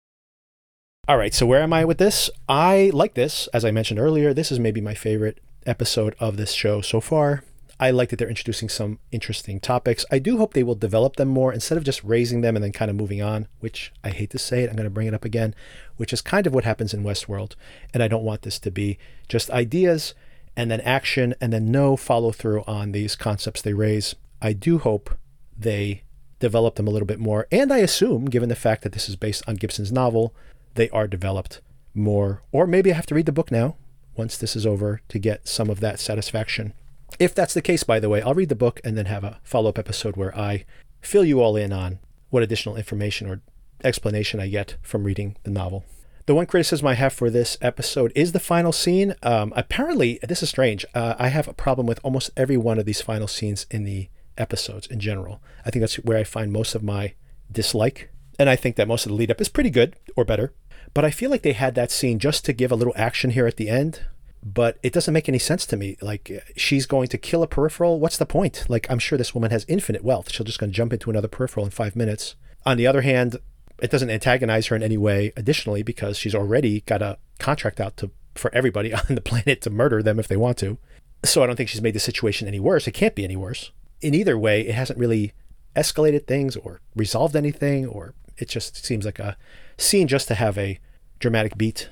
All 1.09 1.19
right, 1.19 1.35
so 1.35 1.45
where 1.45 1.63
am 1.63 1.73
I 1.73 1.85
with 1.85 1.99
this? 1.99 2.31
I 2.49 2.91
like 2.95 3.15
this. 3.15 3.49
As 3.49 3.65
I 3.65 3.71
mentioned 3.71 4.01
earlier, 4.01 4.33
this 4.33 4.51
is 4.51 4.59
maybe 4.59 4.81
my 4.81 4.95
favorite 4.95 5.41
episode 5.67 6.15
of 6.19 6.37
this 6.37 6.53
show 6.53 6.81
so 6.81 7.01
far. 7.01 7.45
I 7.81 7.91
like 7.91 8.11
that 8.11 8.19
they're 8.19 8.29
introducing 8.29 8.69
some 8.69 8.99
interesting 9.11 9.59
topics. 9.59 10.05
I 10.11 10.19
do 10.19 10.37
hope 10.37 10.53
they 10.53 10.63
will 10.63 10.75
develop 10.75 11.17
them 11.17 11.29
more 11.29 11.51
instead 11.51 11.79
of 11.79 11.85
just 11.85 12.05
raising 12.05 12.43
them 12.43 12.55
and 12.55 12.63
then 12.63 12.73
kind 12.73 12.91
of 12.91 12.97
moving 12.97 13.23
on, 13.23 13.49
which 13.61 13.91
I 14.05 14.11
hate 14.11 14.29
to 14.31 14.39
say 14.39 14.63
it, 14.63 14.69
I'm 14.69 14.77
going 14.77 14.85
to 14.85 14.91
bring 14.91 15.07
it 15.07 15.15
up 15.15 15.25
again, 15.25 15.55
which 15.97 16.13
is 16.13 16.21
kind 16.21 16.47
of 16.47 16.53
what 16.53 16.65
happens 16.65 16.93
in 16.93 17.03
Westworld. 17.03 17.55
And 17.95 18.03
I 18.03 18.09
don't 18.09 18.23
want 18.23 18.43
this 18.43 18.59
to 18.59 18.71
be 18.71 18.99
just 19.29 19.49
ideas 19.49 20.13
and 20.55 20.71
then 20.71 20.83
action 20.83 21.35
and 21.41 21.55
then 21.55 21.73
no 21.73 21.97
follow 21.97 22.33
through 22.33 22.65
on 22.67 22.93
these 22.93 23.17
concepts 23.17 23.63
they 23.63 23.73
raise. 23.73 24.15
I 24.43 24.53
do 24.53 24.79
hope 24.79 25.17
they 25.59 26.03
develop 26.39 26.75
them 26.75 26.87
a 26.87 26.91
little 26.91 27.07
bit 27.07 27.19
more. 27.19 27.47
And 27.51 27.73
I 27.73 27.79
assume, 27.79 28.27
given 28.27 28.51
the 28.51 28.57
fact 28.57 28.83
that 28.83 28.93
this 28.93 29.09
is 29.09 29.17
based 29.17 29.43
on 29.49 29.57
Gibson's 29.57 29.91
novel, 29.91 30.35
they 30.75 30.91
are 30.91 31.07
developed 31.07 31.63
more. 31.95 32.43
Or 32.53 32.67
maybe 32.67 32.93
I 32.93 32.97
have 32.97 33.07
to 33.07 33.15
read 33.15 33.27
the 33.27 33.33
book 33.33 33.51
now 33.51 33.77
once 34.17 34.37
this 34.37 34.55
is 34.55 34.67
over 34.67 35.01
to 35.09 35.19
get 35.19 35.49
some 35.49 35.71
of 35.71 35.81
that 35.81 35.99
satisfaction. 35.99 36.75
If 37.19 37.35
that's 37.35 37.55
the 37.55 37.63
case, 37.63 37.83
by 37.83 38.01
the 38.01 38.09
way, 38.09 38.23
I'll 38.23 38.35
read 38.35 38.49
the 38.49 38.55
book 38.55 38.81
and 38.85 38.97
then 38.97 39.07
have 39.07 39.25
a 39.25 39.41
follow 39.43 39.71
up 39.71 39.79
episode 39.79 40.17
where 40.17 40.37
I 40.37 40.65
fill 41.01 41.25
you 41.25 41.41
all 41.41 41.57
in 41.57 41.73
on 41.73 41.99
what 42.31 42.43
additional 42.43 42.77
information 42.77 43.29
or 43.29 43.41
explanation 43.83 44.41
I 44.41 44.49
get 44.49 44.77
from 44.83 45.05
reading 45.05 45.37
the 45.43 45.51
novel. 45.51 45.85
The 46.27 46.35
one 46.35 46.47
criticism 46.47 46.87
I 46.87 46.95
have 46.95 47.13
for 47.13 47.29
this 47.29 47.59
episode 47.61 48.13
is 48.15 48.33
the 48.33 48.39
final 48.41 48.73
scene. 48.73 49.15
Um, 49.23 49.53
apparently, 49.57 50.21
this 50.23 50.43
is 50.43 50.49
strange. 50.49 50.85
Uh, 50.95 51.15
I 51.19 51.29
have 51.29 51.49
a 51.49 51.53
problem 51.53 51.87
with 51.87 51.99
almost 52.05 52.31
every 52.37 52.57
one 52.57 52.79
of 52.79 52.87
these 52.87 53.01
final 53.01 53.27
scenes 53.27 53.67
in 53.71 53.85
the 53.85 54.09
episodes 54.39 54.87
in 54.87 55.01
general. 55.01 55.43
I 55.65 55.71
think 55.71 55.81
that's 55.81 55.97
where 55.97 56.19
I 56.19 56.25
find 56.25 56.53
most 56.53 56.75
of 56.75 56.83
my 56.83 57.15
dislike. 57.51 58.11
And 58.39 58.49
I 58.49 58.57
think 58.57 58.77
that 58.77 58.89
most 58.89 59.07
of 59.07 59.11
the 59.11 59.17
lead 59.17 59.31
up 59.31 59.41
is 59.41 59.49
pretty 59.49 59.71
good 59.71 59.97
or 60.17 60.25
better. 60.25 60.53
But 60.95 61.05
I 61.05 61.11
feel 61.11 61.31
like 61.31 61.43
they 61.43 61.53
had 61.53 61.75
that 61.75 61.91
scene 61.91 62.19
just 62.19 62.45
to 62.45 62.53
give 62.53 62.73
a 62.73 62.77
little 62.77 62.95
action 62.97 63.31
here 63.31 63.47
at 63.47 63.57
the 63.57 63.69
end. 63.69 64.03
But 64.43 64.79
it 64.83 64.93
doesn't 64.93 65.13
make 65.13 65.29
any 65.29 65.39
sense 65.39 65.67
to 65.67 65.77
me. 65.77 65.97
Like, 66.01 66.31
she's 66.57 66.87
going 66.87 67.09
to 67.09 67.19
kill 67.19 67.43
a 67.43 67.47
peripheral. 67.47 68.01
What's 68.01 68.17
the 68.17 68.27
point? 68.27 68.65
Like, 68.69 68.91
I'm 68.91 68.99
sure 68.99 69.19
this 69.19 69.35
woman 69.35 69.51
has 69.51 69.67
infinite 69.69 70.03
wealth. 70.03 70.33
She'll 70.33 70.47
just 70.47 70.61
to 70.61 70.67
jump 70.69 70.93
into 70.93 71.11
another 71.11 71.29
peripheral 71.29 71.67
in 71.67 71.71
five 71.71 71.95
minutes. 71.95 72.37
On 72.65 72.77
the 72.77 72.87
other 72.87 73.03
hand, 73.03 73.37
it 73.81 73.91
doesn't 73.91 74.11
antagonize 74.11 74.69
her 74.69 74.77
in 74.77 74.83
any 74.83 74.97
way 74.97 75.33
additionally 75.37 75.83
because 75.83 76.19
she's 76.19 76.35
already 76.35 76.83
got 76.83 77.03
a 77.03 77.19
contract 77.39 77.81
out 77.81 77.97
to 77.99 78.11
for 78.35 78.55
everybody 78.55 78.93
on 78.95 79.03
the 79.09 79.21
planet 79.21 79.61
to 79.63 79.71
murder 79.71 80.03
them 80.03 80.19
if 80.19 80.29
they 80.29 80.37
want 80.37 80.59
to. 80.59 80.79
So 81.25 81.43
I 81.43 81.47
don't 81.47 81.57
think 81.57 81.69
she's 81.69 81.83
made 81.83 81.95
the 81.95 82.01
situation 82.01 82.49
any 82.49 82.61
worse. 82.61 82.87
It 82.87 82.93
can't 82.93 83.15
be 83.15 83.25
any 83.25 83.37
worse. 83.37 83.73
In 84.01 84.15
either 84.15 84.39
way, 84.39 84.63
it 84.63 84.75
hasn't 84.75 84.99
really 84.99 85.33
escalated 85.77 86.27
things 86.27 86.57
or 86.57 86.81
resolved 86.97 87.37
anything 87.37 87.87
or 87.87 88.15
it 88.39 88.49
just 88.49 88.85
seems 88.85 89.05
like 89.05 89.19
a 89.19 89.37
scene 89.77 90.09
just 90.09 90.29
to 90.29 90.35
have 90.35 90.57
a 90.57 90.79
dramatic 91.19 91.57
beat. 91.59 91.91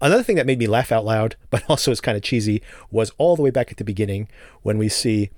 Another 0.00 0.22
thing 0.22 0.36
that 0.36 0.46
made 0.46 0.58
me 0.58 0.66
laugh 0.66 0.92
out 0.92 1.04
loud, 1.04 1.36
but 1.50 1.64
also 1.68 1.90
is 1.90 2.00
kind 2.00 2.16
of 2.16 2.22
cheesy, 2.22 2.62
was 2.90 3.12
all 3.18 3.36
the 3.36 3.42
way 3.42 3.50
back 3.50 3.70
at 3.70 3.78
the 3.78 3.84
beginning 3.84 4.28
when 4.62 4.78
we 4.78 4.88
see 4.88 5.30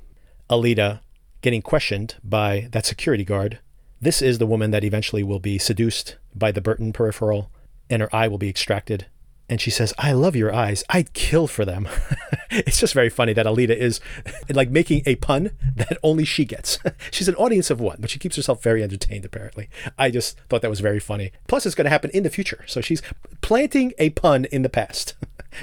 Alita 0.48 1.00
getting 1.42 1.62
questioned 1.62 2.16
by 2.24 2.68
that 2.72 2.86
security 2.86 3.24
guard 3.24 3.60
this 4.00 4.20
is 4.20 4.38
the 4.38 4.46
woman 4.46 4.70
that 4.72 4.84
eventually 4.84 5.22
will 5.22 5.40
be 5.40 5.58
seduced 5.58 6.16
by 6.34 6.52
the 6.52 6.60
Burton 6.60 6.92
peripheral 6.92 7.50
and 7.88 8.02
her 8.02 8.14
eye 8.14 8.28
will 8.28 8.38
be 8.38 8.48
extracted. 8.48 9.06
And 9.48 9.60
she 9.60 9.70
says, 9.70 9.94
I 9.96 10.12
love 10.12 10.34
your 10.34 10.52
eyes. 10.52 10.82
I'd 10.88 11.12
kill 11.12 11.46
for 11.46 11.64
them. 11.64 11.88
it's 12.50 12.80
just 12.80 12.94
very 12.94 13.08
funny 13.08 13.32
that 13.32 13.46
Alita 13.46 13.76
is 13.76 14.00
like 14.48 14.70
making 14.70 15.02
a 15.06 15.14
pun 15.16 15.52
that 15.76 15.98
only 16.02 16.24
she 16.24 16.44
gets. 16.44 16.78
She's 17.12 17.28
an 17.28 17.36
audience 17.36 17.70
of 17.70 17.80
one, 17.80 17.98
but 18.00 18.10
she 18.10 18.18
keeps 18.18 18.36
herself 18.36 18.62
very 18.62 18.82
entertained, 18.82 19.24
apparently. 19.24 19.68
I 19.96 20.10
just 20.10 20.38
thought 20.48 20.62
that 20.62 20.70
was 20.70 20.80
very 20.80 20.98
funny. 20.98 21.30
Plus, 21.46 21.64
it's 21.64 21.76
going 21.76 21.84
to 21.84 21.90
happen 21.90 22.10
in 22.10 22.24
the 22.24 22.30
future. 22.30 22.64
So 22.66 22.80
she's 22.80 23.02
planting 23.40 23.92
a 23.98 24.10
pun 24.10 24.46
in 24.46 24.62
the 24.62 24.68
past. 24.68 25.14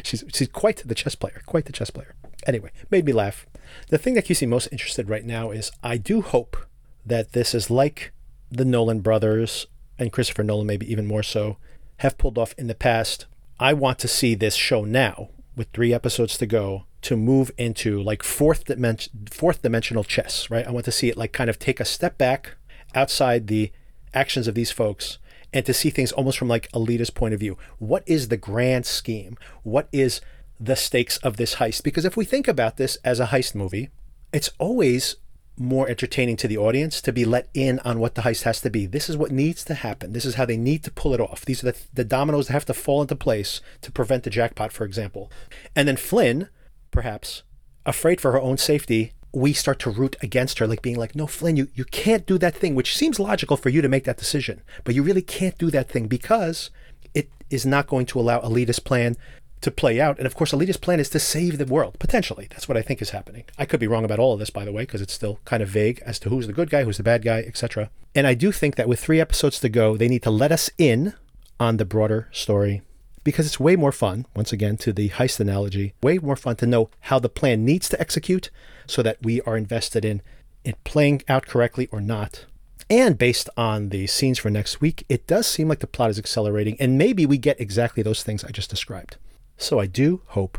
she's, 0.04 0.24
she's 0.34 0.48
quite 0.48 0.84
the 0.86 0.96
chess 0.96 1.15
player, 1.15 1.41
quite 1.46 1.65
the 1.65 1.74
chess 1.74 1.89
player. 1.89 2.15
Anyway, 2.48 2.72
made 2.89 3.06
me 3.06 3.12
laugh. 3.12 3.46
The 3.89 3.98
thing 3.98 4.13
that 4.13 4.26
keeps 4.26 4.41
me 4.41 4.48
most 4.48 4.67
interested 4.72 5.10
right 5.10 5.26
now 5.26 5.52
is 5.52 5.72
I 5.84 5.98
do 5.98 6.22
hope 6.22 6.58
that 7.06 7.34
this 7.34 7.54
is 7.54 7.69
like 7.69 8.13
the 8.50 8.65
Nolan 8.65 9.02
brothers 9.02 9.67
and 10.00 10.12
Christopher 10.12 10.43
Nolan, 10.43 10.67
maybe 10.67 10.89
even 10.91 11.06
more 11.06 11.24
so, 11.24 11.58
have 11.98 12.17
pulled 12.17 12.38
off 12.38 12.54
in 12.58 12.67
the 12.67 12.76
past. 12.76 13.26
I 13.63 13.71
want 13.71 13.97
to 13.99 14.10
see 14.10 14.36
this 14.36 14.56
show 14.56 14.84
now, 14.84 15.30
with 15.56 15.69
three 15.71 15.93
episodes 15.93 16.38
to 16.38 16.45
go, 16.45 16.84
to 17.04 17.15
move 17.15 17.49
into 17.58 18.04
like 18.04 18.21
fourth 18.21 18.65
dimension, 18.65 19.26
fourth 19.32 19.62
dimensional 19.62 20.04
chess. 20.04 20.49
Right? 20.49 20.67
I 20.67 20.71
want 20.71 20.84
to 20.84 20.91
see 20.91 21.08
it 21.08 21.15
like 21.15 21.32
kind 21.32 21.49
of 21.49 21.60
take 21.60 21.80
a 21.80 21.86
step 21.86 22.17
back 22.17 22.56
outside 22.93 23.47
the 23.47 23.71
actions 24.13 24.49
of 24.49 24.56
these 24.56 24.71
folks 24.71 25.17
and 25.54 25.65
to 25.65 25.73
see 25.73 25.89
things 25.89 26.12
almost 26.12 26.38
from 26.38 26.49
like 26.49 26.69
Alita's 26.73 27.10
point 27.10 27.34
of 27.34 27.39
view. 27.39 27.58
What 27.80 28.04
is 28.06 28.28
the 28.28 28.36
grand 28.36 28.86
scheme? 28.86 29.38
What 29.63 29.88
is 29.93 30.19
the 30.60 30.76
stakes 30.76 31.15
of 31.19 31.38
this 31.38 31.56
heist? 31.56 31.84
Because 31.84 32.04
if 32.04 32.17
we 32.17 32.26
think 32.26 32.49
about 32.49 32.76
this 32.76 32.97
as 33.06 33.21
a 33.21 33.28
heist 33.28 33.56
movie, 33.56 33.91
it's 34.34 34.49
always 34.60 35.15
more 35.58 35.88
entertaining 35.88 36.36
to 36.38 36.48
the 36.48 36.58
audience 36.58 37.02
to 37.02 37.13
be 37.13 37.26
let 37.26 37.48
in 37.54 37.80
on 37.80 38.00
what 38.00 38.16
the 38.16 38.24
heist 38.24 38.44
has 38.44 38.60
to 38.62 38.70
be. 38.70 38.86
This 38.86 39.10
is 39.10 39.18
what 39.18 39.32
needs 39.32 39.63
to 39.66 39.76
happen. 39.76 40.13
This 40.13 40.26
is 40.26 40.36
how 40.36 40.46
they 40.46 40.58
need 40.58 40.84
to 40.84 40.92
pull 40.92 41.13
it 41.13 41.22
off. 41.22 41.46
These 41.46 41.63
are 41.63 41.72
the, 41.72 41.78
the 41.94 42.04
dominoes 42.04 42.48
that 42.48 42.54
have 42.54 42.66
to 42.66 42.74
fall 42.74 43.02
into 43.02 43.16
place 43.16 43.62
to 43.82 43.92
prevent 43.92 44.24
the 44.24 44.30
jackpot, 44.30 44.72
for 44.72 44.84
example. 44.84 45.32
And 45.76 45.88
then 45.88 45.98
Flynn, 45.98 46.50
perhaps, 46.92 47.44
afraid 47.86 48.20
for 48.20 48.32
her 48.32 48.42
own 48.42 48.58
safety, 48.58 49.13
we 49.32 49.54
start 49.54 49.80
to 49.80 49.89
root 49.89 50.16
against 50.22 50.60
her, 50.60 50.68
like 50.68 50.82
being 50.82 50.98
like, 50.98 51.16
no, 51.16 51.28
Flynn, 51.28 51.58
you, 51.58 51.68
you 51.74 51.86
can't 51.86 52.26
do 52.26 52.38
that 52.38 52.56
thing, 52.56 52.76
which 52.76 52.96
seems 52.96 53.20
logical 53.20 53.58
for 53.58 53.70
you 53.70 53.82
to 53.82 53.89
make 53.89 54.04
that 54.06 54.18
decision. 54.18 54.62
But 54.84 54.96
you 54.96 55.04
really 55.04 55.24
can't 55.24 55.58
do 55.58 55.72
that 55.72 55.89
thing 55.89 56.08
because 56.08 56.70
it 57.13 57.30
is 57.50 57.66
not 57.66 57.88
going 57.88 58.06
to 58.08 58.20
allow 58.20 58.39
Alita's 58.42 58.80
plan 58.80 59.18
to 59.63 59.71
play 59.71 59.99
out. 59.99 60.17
And 60.17 60.26
of 60.26 60.36
course, 60.36 60.52
Alita's 60.52 60.78
plan 60.78 60.99
is 60.99 61.10
to 61.10 61.19
save 61.19 61.58
the 61.58 61.65
world, 61.65 61.97
potentially. 61.99 62.47
That's 62.49 62.67
what 62.67 62.78
I 62.78 62.82
think 62.82 63.02
is 63.02 63.10
happening. 63.10 63.45
I 63.58 63.65
could 63.65 63.80
be 63.80 63.88
wrong 63.88 64.06
about 64.06 64.19
all 64.19 64.34
of 64.34 64.39
this, 64.39 64.49
by 64.49 64.65
the 64.65 64.71
way, 64.71 64.84
because 64.84 65.02
it's 65.02 65.13
still 65.13 65.39
kind 65.45 65.63
of 65.63 65.69
vague 65.69 66.02
as 66.06 66.19
to 66.19 66.30
who's 66.30 66.47
the 66.47 66.54
good 66.54 66.69
guy, 66.69 66.84
who's 66.84 66.97
the 66.97 67.04
bad 67.04 67.23
guy, 67.23 67.39
etc. 67.39 67.89
And 68.13 68.28
I 68.28 68.34
do 68.34 68.52
think 68.52 68.76
that 68.76 68.88
with 68.88 68.99
three 68.99 69.19
episodes 69.19 69.60
to 69.62 69.69
go, 69.69 69.97
they 69.97 70.08
need 70.08 70.23
to 70.23 70.32
let 70.32 70.52
us 70.52 70.69
in 70.78 71.13
on 71.60 71.78
the 71.78 71.86
broader 71.86 72.28
story 72.32 72.82
because 73.23 73.45
it's 73.45 73.60
way 73.60 73.76
more 73.76 73.91
fun, 73.91 74.26
once 74.36 74.52
again, 74.52 74.78
to 74.78 74.91
the 74.91 75.10
heist 75.10 75.39
analogy, 75.39 75.93
way 76.04 76.17
more 76.17 76.36
fun 76.36 76.58
to 76.58 76.67
know 76.67 76.89
how 77.02 77.19
the 77.19 77.30
plan 77.30 77.65
needs 77.65 77.88
to 77.89 77.99
execute 77.99 78.49
so 78.86 79.02
that 79.02 79.17
we 79.21 79.41
are 79.41 79.58
invested 79.58 80.04
in 80.04 80.21
it 80.63 80.82
playing 80.84 81.21
out 81.28 81.45
correctly 81.45 81.88
or 81.91 82.02
not. 82.02 82.45
And 82.89 83.17
based 83.17 83.49
on 83.56 83.89
the 83.89 84.08
scenes 84.08 84.39
for 84.39 84.49
next 84.49 84.82
week, 84.82 85.06
it 85.08 85.26
does 85.26 85.47
seem 85.47 85.67
like 85.67 85.80
the 85.80 85.88
plot 85.88 86.10
is 86.10 86.19
accelerating, 86.19 86.76
and 86.80 86.97
maybe 86.97 87.26
we 87.26 87.38
get 87.38 87.60
exactly 87.60 88.04
those 88.04 88.23
things 88.23 88.43
I 88.43 88.49
just 88.49 88.69
described. 88.69 89.17
So 89.63 89.80
I 89.80 89.86
do 89.86 90.21
hope 90.28 90.58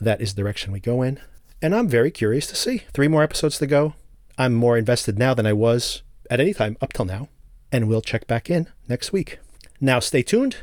that 0.00 0.20
is 0.20 0.34
the 0.34 0.42
direction 0.42 0.72
we 0.72 0.80
go 0.80 1.02
in. 1.02 1.20
And 1.62 1.72
I'm 1.72 1.86
very 1.86 2.10
curious 2.10 2.48
to 2.48 2.56
see. 2.56 2.78
Three 2.92 3.06
more 3.06 3.22
episodes 3.22 3.58
to 3.58 3.66
go. 3.68 3.94
I'm 4.36 4.54
more 4.54 4.76
invested 4.76 5.16
now 5.20 5.34
than 5.34 5.46
I 5.46 5.52
was 5.52 6.02
at 6.28 6.40
any 6.40 6.52
time 6.52 6.76
up 6.80 6.92
till 6.92 7.04
now. 7.04 7.28
And 7.70 7.86
we'll 7.86 8.02
check 8.02 8.26
back 8.26 8.50
in 8.50 8.66
next 8.88 9.12
week. 9.12 9.38
Now, 9.80 10.00
stay 10.00 10.22
tuned. 10.22 10.56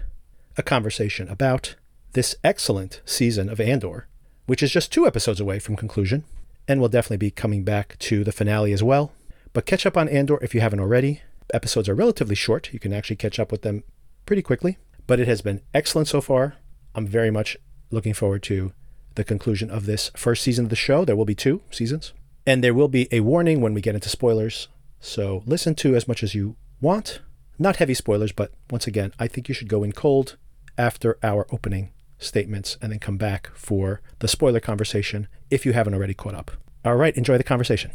A 0.58 0.64
conversation 0.64 1.30
about 1.30 1.76
this 2.12 2.36
excellent 2.44 3.00
season 3.06 3.48
of 3.48 3.62
Andor, 3.62 4.10
which 4.48 4.62
is 4.62 4.74
just 4.74 4.92
two 4.92 5.08
episodes 5.08 5.40
away 5.40 5.58
from 5.58 5.78
conclusion. 5.78 6.26
And 6.68 6.82
we'll 6.82 6.90
definitely 6.90 7.26
be 7.26 7.32
coming 7.32 7.64
back 7.64 7.98
to 8.00 8.26
the 8.26 8.34
finale 8.34 8.74
as 8.74 8.84
well. 8.84 9.14
But 9.54 9.66
catch 9.66 9.86
up 9.86 9.96
on 9.96 10.10
Andor 10.10 10.40
if 10.42 10.54
you 10.54 10.60
haven't 10.60 10.82
already. 10.82 11.22
Episodes 11.54 11.88
are 11.88 11.96
relatively 11.96 12.36
short. 12.36 12.74
You 12.74 12.80
can 12.80 12.92
actually 12.92 13.16
catch 13.16 13.40
up 13.40 13.50
with 13.50 13.62
them 13.62 13.86
pretty 14.26 14.42
quickly. 14.42 14.78
But 15.06 15.22
it 15.22 15.30
has 15.30 15.42
been 15.42 15.62
excellent 15.74 16.10
so 16.10 16.20
far. 16.20 16.56
I'm 16.94 17.08
very 17.08 17.32
much 17.32 17.56
looking 17.92 18.14
forward 18.14 18.44
to 18.44 18.74
the 19.16 19.24
conclusion 19.24 19.70
of 19.70 19.86
this 19.86 20.12
first 20.16 20.44
season 20.44 20.66
of 20.66 20.70
the 20.70 20.76
show. 20.76 21.04
There 21.04 21.16
will 21.16 21.26
be 21.26 21.36
two 21.36 21.62
seasons, 21.72 22.14
and 22.46 22.64
there 22.64 22.74
will 22.74 22.88
be 22.88 23.08
a 23.12 23.22
warning 23.22 23.62
when 23.62 23.74
we 23.74 23.82
get 23.82 23.96
into 23.96 24.10
spoilers. 24.10 24.68
So 25.00 25.44
listen 25.46 25.76
to 25.76 25.96
as 25.96 26.08
much 26.08 26.24
as 26.24 26.36
you 26.36 26.56
want. 26.82 27.22
Not 27.60 27.78
heavy 27.78 27.94
spoilers, 27.94 28.32
but 28.32 28.52
once 28.70 28.88
again, 28.88 29.14
I 29.20 29.28
think 29.28 29.50
you 29.50 29.56
should 29.56 29.70
go 29.70 29.84
in 29.84 29.92
cold 29.92 30.38
after 30.78 31.18
our 31.24 31.48
opening 31.52 31.92
statements 32.20 32.78
and 32.82 32.92
then 32.92 33.00
come 33.00 33.18
back 33.18 33.50
for 33.56 34.02
the 34.20 34.28
spoiler 34.28 34.60
conversation 34.60 35.28
if 35.50 35.66
you 35.66 35.74
haven't 35.74 35.94
already 35.94 36.14
caught 36.14 36.36
up. 36.36 36.52
All 36.86 36.96
right, 36.96 37.16
enjoy 37.18 37.38
the 37.38 37.44
conversation. 37.44 37.92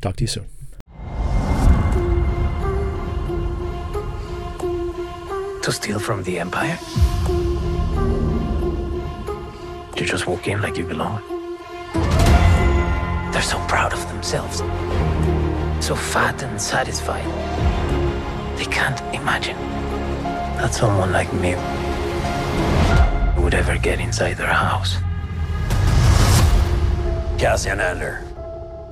Talk 0.00 0.16
to 0.16 0.24
you 0.24 0.28
soon. 0.28 0.46
To 5.62 5.72
steal 5.72 5.98
from 5.98 6.22
the 6.22 6.38
Empire? 6.38 6.78
To 9.98 10.04
just 10.04 10.28
walk 10.28 10.46
in 10.46 10.62
like 10.62 10.76
you 10.76 10.84
belong. 10.84 11.20
They're 13.32 13.42
so 13.42 13.58
proud 13.66 13.92
of 13.92 14.00
themselves, 14.06 14.58
so 15.84 15.96
fat 15.96 16.40
and 16.44 16.60
satisfied. 16.60 17.26
They 18.56 18.66
can't 18.66 19.00
imagine 19.12 19.56
that 20.56 20.72
someone 20.72 21.10
like 21.10 21.32
me 21.32 21.56
would 23.42 23.54
ever 23.54 23.76
get 23.76 23.98
inside 23.98 24.34
their 24.34 24.46
house. 24.46 24.98
Cassian 27.36 27.80
Andor. 27.80 28.22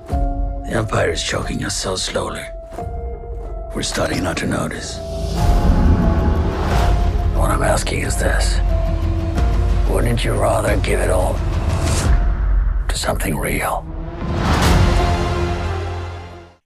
The 0.08 0.72
Empire 0.72 1.10
is 1.10 1.22
choking 1.22 1.64
us 1.64 1.76
so 1.76 1.94
slowly. 1.94 2.44
We're 3.76 3.82
starting 3.82 4.24
not 4.24 4.38
to 4.38 4.46
notice. 4.48 4.98
What 7.36 7.52
I'm 7.52 7.62
asking 7.62 8.00
is 8.00 8.16
this. 8.16 8.58
Wouldn't 9.90 10.24
you 10.24 10.32
rather 10.32 10.76
give 10.78 11.00
it 11.00 11.10
all 11.10 11.34
to 12.88 12.96
something 12.96 13.36
real? 13.36 13.86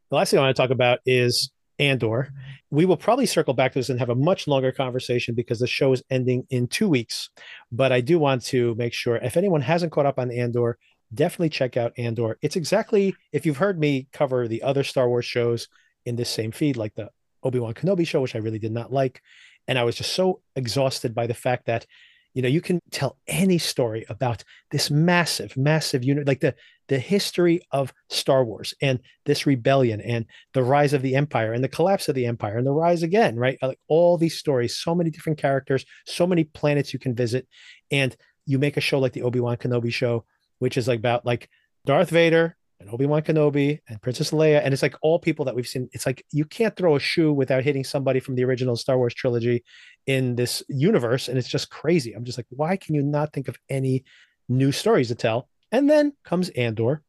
The 0.09 0.17
last 0.17 0.31
thing 0.31 0.41
I 0.41 0.43
want 0.43 0.57
to 0.57 0.63
talk 0.63 0.71
about 0.71 1.01
is 1.05 1.51
Andor. 1.79 2.33
We 2.71 2.87
will 2.87 2.97
probably 2.97 3.27
circle 3.27 3.55
back 3.55 3.73
to 3.73 3.79
this 3.79 3.91
and 3.91 3.99
have 3.99 4.09
a 4.09 4.15
much 4.15 4.49
longer 4.49 4.73
conversation 4.73 5.35
because 5.35 5.59
the 5.59 5.67
show 5.67 5.93
is 5.93 6.03
ending 6.11 6.47
in 6.51 6.67
two 6.67 6.89
weeks. 6.89 7.31
But 7.71 7.93
I 7.93 8.01
do 8.01 8.19
want 8.19 8.43
to 8.47 8.75
make 8.77 8.93
sure 8.93 9.17
if 9.17 9.37
anyone 9.37 9.61
hasn't 9.61 9.93
caught 9.93 10.07
up 10.07 10.19
on 10.19 10.31
Andor, 10.31 10.79
definitely 11.13 11.51
check 11.51 11.77
out 11.77 11.93
Andor. 11.99 12.39
It's 12.43 12.57
exactly 12.57 13.15
if 13.33 13.45
you've 13.45 13.59
heard 13.59 13.79
me 13.79 14.09
cover 14.13 14.49
the 14.49 14.63
other 14.63 14.83
Star 14.83 15.09
Wars 15.09 15.27
shows 15.27 15.69
in 16.07 16.17
this 16.17 16.31
same 16.31 16.53
feed, 16.53 16.77
like 16.77 16.95
the 16.95 17.11
Obi 17.43 17.59
Wan 17.59 17.75
Kenobi 17.75 18.07
show, 18.07 18.21
which 18.21 18.35
I 18.35 18.39
really 18.39 18.59
did 18.59 18.73
not 18.73 18.93
like. 18.93 19.23
And 19.69 19.79
I 19.79 19.85
was 19.85 19.97
just 19.97 20.13
so 20.13 20.41
exhausted 20.57 21.15
by 21.15 21.27
the 21.27 21.35
fact 21.35 21.67
that 21.67 21.87
you 22.35 22.43
know 22.43 22.49
you 22.49 22.61
can 22.61 22.81
tell 22.91 23.19
any 23.27 23.59
story 23.59 24.05
about 24.09 24.45
this 24.71 24.91
massive 24.91 25.57
massive 25.57 26.05
unit 26.05 26.27
like 26.27 26.41
the 26.41 26.55
the 26.89 26.99
history 26.99 27.61
of 27.71 27.93
star 28.09 28.45
wars 28.45 28.75
and 28.83 29.01
this 29.27 29.47
rebellion 29.47 30.01
and 30.01 30.27
the 30.55 30.63
rise 30.63 30.93
of 30.93 31.03
the 31.03 31.15
empire 31.15 31.53
and 31.53 31.63
the 31.63 31.69
collapse 31.69 32.09
of 32.09 32.15
the 32.15 32.27
empire 32.27 32.59
and 32.59 32.67
the 32.67 32.73
rise 32.73 33.03
again 33.03 33.37
right 33.37 33.59
like 33.63 33.79
all 33.89 34.17
these 34.17 34.37
stories 34.37 34.77
so 34.77 34.95
many 34.95 35.11
different 35.11 35.39
characters 35.39 35.85
so 36.07 36.27
many 36.27 36.45
planets 36.45 36.93
you 36.93 36.99
can 36.99 37.15
visit 37.15 37.47
and 37.91 38.17
you 38.47 38.59
make 38.59 38.77
a 38.77 38.81
show 38.81 38.99
like 38.99 39.13
the 39.13 39.23
obi-wan 39.23 39.57
kenobi 39.57 39.93
show 39.93 40.25
which 40.59 40.77
is 40.77 40.89
like 40.89 40.99
about 40.99 41.25
like 41.25 41.49
darth 41.87 42.11
vader 42.11 42.57
and 42.81 42.89
Obi-Wan 42.91 43.23
Kenobi 43.23 43.81
and 43.89 44.01
Princess 44.01 44.31
Leia. 44.31 44.63
And 44.65 44.73
it's 44.73 44.83
like 44.83 44.97
all 45.03 45.19
people 45.19 45.45
that 45.45 45.55
we've 45.55 45.69
seen. 45.69 45.89
It's 45.93 46.07
like 46.07 46.25
you 46.33 46.45
can't 46.45 46.75
throw 46.77 46.97
a 46.97 47.01
shoe 47.01 47.33
without 47.33 47.63
hitting 47.63 47.85
somebody 47.85 48.21
from 48.21 48.35
the 48.35 48.45
original 48.45 48.75
Star 48.75 48.97
Wars 48.97 49.15
trilogy 49.15 49.63
in 50.11 50.35
this 50.35 50.61
universe. 50.69 51.29
And 51.29 51.39
it's 51.39 51.49
just 51.49 51.71
crazy. 51.71 52.15
I'm 52.15 52.25
just 52.25 52.37
like, 52.37 52.47
why 52.51 52.77
can 52.77 52.97
you 52.97 53.03
not 53.03 53.33
think 53.33 53.47
of 53.47 53.57
any 53.69 54.05
new 54.49 54.73
stories 54.73 55.07
to 55.09 55.15
tell? 55.15 55.49
And 55.71 55.89
then 55.89 56.15
comes 56.25 56.49
Andor, 56.51 57.03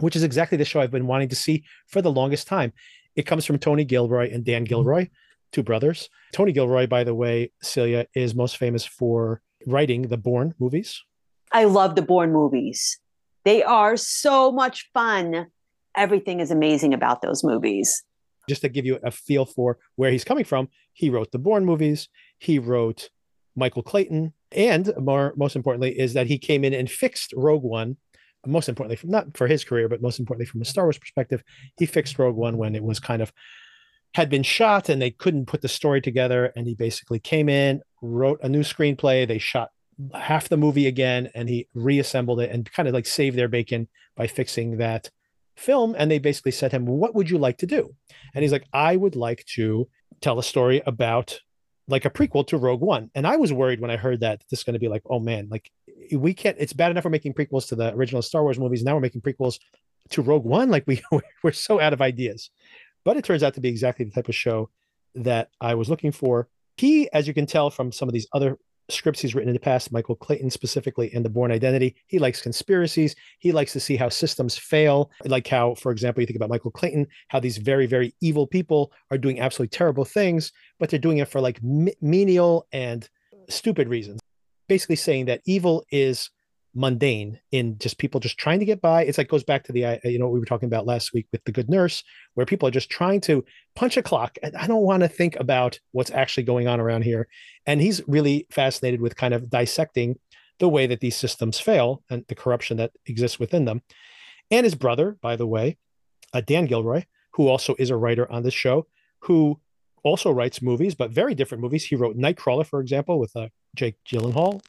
which 0.00 0.16
is 0.16 0.22
exactly 0.22 0.56
the 0.56 0.64
show 0.64 0.80
I've 0.80 0.90
been 0.90 1.06
wanting 1.06 1.28
to 1.28 1.36
see 1.36 1.64
for 1.86 2.00
the 2.00 2.10
longest 2.10 2.48
time. 2.48 2.72
It 3.14 3.26
comes 3.26 3.44
from 3.44 3.58
Tony 3.58 3.84
Gilroy 3.84 4.32
and 4.32 4.42
Dan 4.42 4.62
mm-hmm. 4.62 4.68
Gilroy, 4.68 5.08
two 5.52 5.62
brothers. 5.62 6.08
Tony 6.32 6.52
Gilroy, 6.52 6.86
by 6.86 7.04
the 7.04 7.14
way, 7.14 7.52
Celia 7.60 8.06
is 8.14 8.34
most 8.34 8.56
famous 8.56 8.86
for 8.86 9.42
writing 9.66 10.08
the 10.08 10.16
Bourne 10.16 10.54
movies. 10.58 11.04
I 11.52 11.64
love 11.64 11.94
the 11.94 12.02
Bourne 12.02 12.32
movies. 12.32 12.98
They 13.44 13.62
are 13.62 13.98
so 13.98 14.50
much 14.50 14.88
fun. 14.94 15.48
Everything 15.94 16.40
is 16.40 16.50
amazing 16.50 16.94
about 16.94 17.20
those 17.20 17.44
movies. 17.44 18.02
Just 18.48 18.62
to 18.62 18.70
give 18.70 18.86
you 18.86 18.98
a 19.02 19.10
feel 19.10 19.44
for 19.44 19.76
where 19.96 20.10
he's 20.10 20.24
coming 20.24 20.44
from, 20.44 20.68
he 20.94 21.10
wrote 21.10 21.32
the 21.32 21.38
Bourne 21.38 21.66
movies. 21.66 22.08
He 22.38 22.58
wrote 22.58 23.10
Michael 23.54 23.82
Clayton, 23.82 24.32
and 24.52 24.92
more 24.98 25.32
most 25.36 25.56
importantly 25.56 25.98
is 25.98 26.14
that 26.14 26.26
he 26.26 26.38
came 26.38 26.64
in 26.64 26.74
and 26.74 26.90
fixed 26.90 27.32
Rogue 27.36 27.62
One. 27.62 27.96
Most 28.46 28.68
importantly, 28.68 28.96
from, 28.96 29.10
not 29.10 29.36
for 29.36 29.48
his 29.48 29.64
career, 29.64 29.88
but 29.88 30.00
most 30.00 30.20
importantly 30.20 30.46
from 30.46 30.62
a 30.62 30.64
Star 30.64 30.84
Wars 30.84 30.98
perspective, 30.98 31.42
he 31.78 31.86
fixed 31.86 32.18
Rogue 32.18 32.36
One 32.36 32.58
when 32.58 32.76
it 32.76 32.84
was 32.84 33.00
kind 33.00 33.20
of 33.20 33.32
had 34.14 34.30
been 34.30 34.44
shot 34.44 34.88
and 34.88 35.02
they 35.02 35.10
couldn't 35.10 35.46
put 35.46 35.62
the 35.62 35.68
story 35.68 36.00
together. 36.00 36.52
And 36.54 36.66
he 36.66 36.74
basically 36.74 37.18
came 37.18 37.48
in, 37.48 37.82
wrote 38.00 38.38
a 38.42 38.48
new 38.48 38.60
screenplay. 38.60 39.26
They 39.26 39.38
shot 39.38 39.70
half 40.14 40.48
the 40.48 40.56
movie 40.56 40.86
again 40.86 41.30
and 41.34 41.48
he 41.48 41.68
reassembled 41.74 42.40
it 42.40 42.50
and 42.50 42.70
kind 42.70 42.88
of 42.88 42.94
like 42.94 43.06
saved 43.06 43.36
their 43.36 43.48
bacon 43.48 43.88
by 44.14 44.26
fixing 44.26 44.76
that 44.76 45.10
film 45.56 45.94
and 45.98 46.10
they 46.10 46.18
basically 46.18 46.52
said 46.52 46.70
him 46.70 46.84
what 46.84 47.14
would 47.14 47.30
you 47.30 47.38
like 47.38 47.56
to 47.56 47.66
do 47.66 47.94
and 48.34 48.42
he's 48.42 48.52
like 48.52 48.66
i 48.74 48.94
would 48.94 49.16
like 49.16 49.42
to 49.46 49.88
tell 50.20 50.38
a 50.38 50.42
story 50.42 50.82
about 50.84 51.40
like 51.88 52.04
a 52.04 52.10
prequel 52.10 52.46
to 52.48 52.56
rogue 52.56 52.80
one. 52.80 53.10
And 53.14 53.26
i 53.26 53.36
was 53.36 53.52
worried 53.52 53.80
when 53.80 53.90
i 53.90 53.96
heard 53.96 54.20
that 54.20 54.42
this 54.50 54.60
is 54.60 54.64
going 54.64 54.74
to 54.74 54.80
be 54.80 54.88
like 54.88 55.02
oh 55.08 55.20
man 55.20 55.48
like 55.50 55.70
we 56.12 56.34
can't 56.34 56.56
it's 56.58 56.72
bad 56.72 56.90
enough 56.90 57.04
we're 57.04 57.10
making 57.10 57.34
prequels 57.34 57.68
to 57.68 57.76
the 57.76 57.94
original 57.94 58.22
star 58.22 58.42
wars 58.42 58.58
movies. 58.58 58.82
Now 58.82 58.94
we're 58.94 59.00
making 59.00 59.22
prequels 59.22 59.58
to 60.10 60.22
rogue 60.22 60.44
one. 60.44 60.70
Like 60.70 60.84
we 60.86 61.02
we're 61.42 61.52
so 61.52 61.80
out 61.80 61.92
of 61.92 62.02
ideas. 62.02 62.50
But 63.04 63.16
it 63.16 63.24
turns 63.24 63.42
out 63.42 63.54
to 63.54 63.60
be 63.60 63.68
exactly 63.68 64.04
the 64.04 64.10
type 64.10 64.28
of 64.28 64.34
show 64.34 64.70
that 65.14 65.48
i 65.60 65.74
was 65.74 65.88
looking 65.88 66.12
for. 66.12 66.48
He 66.76 67.10
as 67.12 67.26
you 67.26 67.34
can 67.34 67.46
tell 67.46 67.70
from 67.70 67.92
some 67.92 68.08
of 68.08 68.12
these 68.12 68.26
other 68.32 68.58
scripts 68.88 69.20
he's 69.20 69.34
written 69.34 69.48
in 69.48 69.54
the 69.54 69.60
past, 69.60 69.92
Michael 69.92 70.16
Clayton 70.16 70.50
specifically 70.50 71.12
in 71.14 71.22
The 71.22 71.28
Bourne 71.28 71.52
Identity. 71.52 71.96
He 72.06 72.18
likes 72.18 72.40
conspiracies. 72.40 73.14
He 73.38 73.52
likes 73.52 73.72
to 73.72 73.80
see 73.80 73.96
how 73.96 74.08
systems 74.08 74.56
fail. 74.56 75.10
Like 75.24 75.46
how, 75.46 75.74
for 75.74 75.92
example, 75.92 76.20
you 76.22 76.26
think 76.26 76.36
about 76.36 76.50
Michael 76.50 76.70
Clayton, 76.70 77.06
how 77.28 77.40
these 77.40 77.58
very, 77.58 77.86
very 77.86 78.14
evil 78.20 78.46
people 78.46 78.92
are 79.10 79.18
doing 79.18 79.40
absolutely 79.40 79.76
terrible 79.76 80.04
things, 80.04 80.52
but 80.78 80.90
they're 80.90 80.98
doing 80.98 81.18
it 81.18 81.28
for 81.28 81.40
like 81.40 81.60
menial 81.62 82.66
and 82.72 83.08
stupid 83.48 83.88
reasons. 83.88 84.20
Basically 84.68 84.96
saying 84.96 85.26
that 85.26 85.42
evil 85.46 85.84
is 85.90 86.30
mundane 86.76 87.40
in 87.50 87.78
just 87.78 87.98
people 87.98 88.20
just 88.20 88.38
trying 88.38 88.58
to 88.58 88.64
get 88.64 88.80
by. 88.80 89.02
It's 89.02 89.18
like 89.18 89.28
goes 89.28 89.42
back 89.42 89.64
to 89.64 89.72
the 89.72 89.84
uh, 89.84 89.98
you 90.04 90.18
know 90.18 90.26
what 90.26 90.34
we 90.34 90.40
were 90.40 90.46
talking 90.46 90.66
about 90.66 90.86
last 90.86 91.12
week 91.12 91.26
with 91.32 91.42
the 91.44 91.52
good 91.52 91.70
nurse, 91.70 92.04
where 92.34 92.46
people 92.46 92.68
are 92.68 92.72
just 92.72 92.90
trying 92.90 93.20
to 93.22 93.44
punch 93.74 93.96
a 93.96 94.02
clock, 94.02 94.38
and 94.42 94.54
I 94.56 94.66
don't 94.66 94.82
want 94.82 95.02
to 95.02 95.08
think 95.08 95.36
about 95.36 95.80
what's 95.92 96.10
actually 96.10 96.44
going 96.44 96.68
on 96.68 96.78
around 96.78 97.02
here. 97.02 97.28
And 97.66 97.80
he's 97.80 98.06
really 98.06 98.46
fascinated 98.50 99.00
with 99.00 99.16
kind 99.16 99.34
of 99.34 99.50
dissecting 99.50 100.18
the 100.58 100.68
way 100.68 100.86
that 100.86 101.00
these 101.00 101.16
systems 101.16 101.58
fail 101.58 102.02
and 102.10 102.24
the 102.28 102.34
corruption 102.34 102.76
that 102.76 102.92
exists 103.06 103.40
within 103.40 103.64
them. 103.64 103.82
And 104.50 104.64
his 104.64 104.74
brother, 104.74 105.16
by 105.20 105.36
the 105.36 105.46
way, 105.46 105.78
uh, 106.32 106.40
Dan 106.40 106.66
Gilroy, 106.66 107.04
who 107.32 107.48
also 107.48 107.74
is 107.78 107.90
a 107.90 107.96
writer 107.96 108.30
on 108.30 108.42
this 108.42 108.54
show, 108.54 108.86
who 109.20 109.60
also 110.02 110.30
writes 110.30 110.62
movies, 110.62 110.94
but 110.94 111.10
very 111.10 111.34
different 111.34 111.62
movies. 111.62 111.84
He 111.84 111.96
wrote 111.96 112.16
Nightcrawler, 112.16 112.64
for 112.64 112.80
example, 112.80 113.18
with 113.18 113.34
uh, 113.34 113.48
Jake 113.74 113.96
Gyllenhaal. 114.08 114.60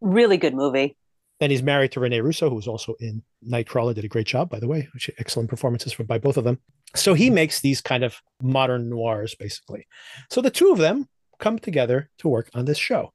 Really 0.00 0.36
good 0.36 0.54
movie. 0.54 0.96
Then 1.42 1.50
he's 1.50 1.60
married 1.64 1.90
to 1.90 1.98
Rene 1.98 2.20
Russo, 2.20 2.48
who's 2.48 2.68
also 2.68 2.94
in 3.00 3.20
Nightcrawler, 3.44 3.96
did 3.96 4.04
a 4.04 4.08
great 4.08 4.28
job, 4.28 4.48
by 4.48 4.60
the 4.60 4.68
way. 4.68 4.88
which 4.94 5.10
Excellent 5.18 5.50
performances 5.50 5.92
from 5.92 6.06
by 6.06 6.16
both 6.16 6.36
of 6.36 6.44
them. 6.44 6.60
So 6.94 7.14
he 7.14 7.26
mm-hmm. 7.26 7.34
makes 7.34 7.60
these 7.60 7.80
kind 7.80 8.04
of 8.04 8.22
modern 8.40 8.88
noirs, 8.88 9.34
basically. 9.34 9.88
So 10.30 10.40
the 10.40 10.52
two 10.52 10.70
of 10.70 10.78
them 10.78 11.08
come 11.40 11.58
together 11.58 12.10
to 12.18 12.28
work 12.28 12.48
on 12.54 12.66
this 12.66 12.78
show. 12.78 13.12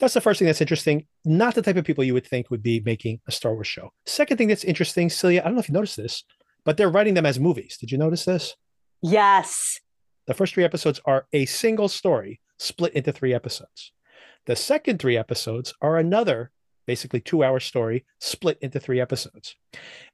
That's 0.00 0.14
the 0.14 0.20
first 0.20 0.40
thing 0.40 0.46
that's 0.46 0.60
interesting. 0.60 1.06
Not 1.24 1.54
the 1.54 1.62
type 1.62 1.76
of 1.76 1.84
people 1.84 2.02
you 2.02 2.12
would 2.14 2.26
think 2.26 2.50
would 2.50 2.60
be 2.60 2.82
making 2.84 3.20
a 3.28 3.30
Star 3.30 3.54
Wars 3.54 3.68
show. 3.68 3.92
Second 4.04 4.36
thing 4.36 4.48
that's 4.48 4.64
interesting, 4.64 5.08
Celia, 5.08 5.40
I 5.40 5.44
don't 5.44 5.54
know 5.54 5.60
if 5.60 5.68
you 5.68 5.74
noticed 5.74 5.96
this, 5.96 6.24
but 6.64 6.76
they're 6.76 6.90
writing 6.90 7.14
them 7.14 7.24
as 7.24 7.38
movies. 7.38 7.76
Did 7.78 7.92
you 7.92 7.98
notice 7.98 8.24
this? 8.24 8.56
Yes. 9.00 9.78
The 10.26 10.34
first 10.34 10.54
three 10.54 10.64
episodes 10.64 11.00
are 11.04 11.28
a 11.32 11.44
single 11.44 11.86
story 11.86 12.40
split 12.58 12.94
into 12.94 13.12
three 13.12 13.32
episodes. 13.32 13.92
The 14.46 14.56
second 14.56 14.98
three 14.98 15.16
episodes 15.16 15.72
are 15.80 15.98
another 15.98 16.50
basically 16.86 17.20
two 17.20 17.42
hour 17.42 17.60
story 17.60 18.04
split 18.20 18.58
into 18.60 18.80
three 18.80 19.00
episodes. 19.00 19.56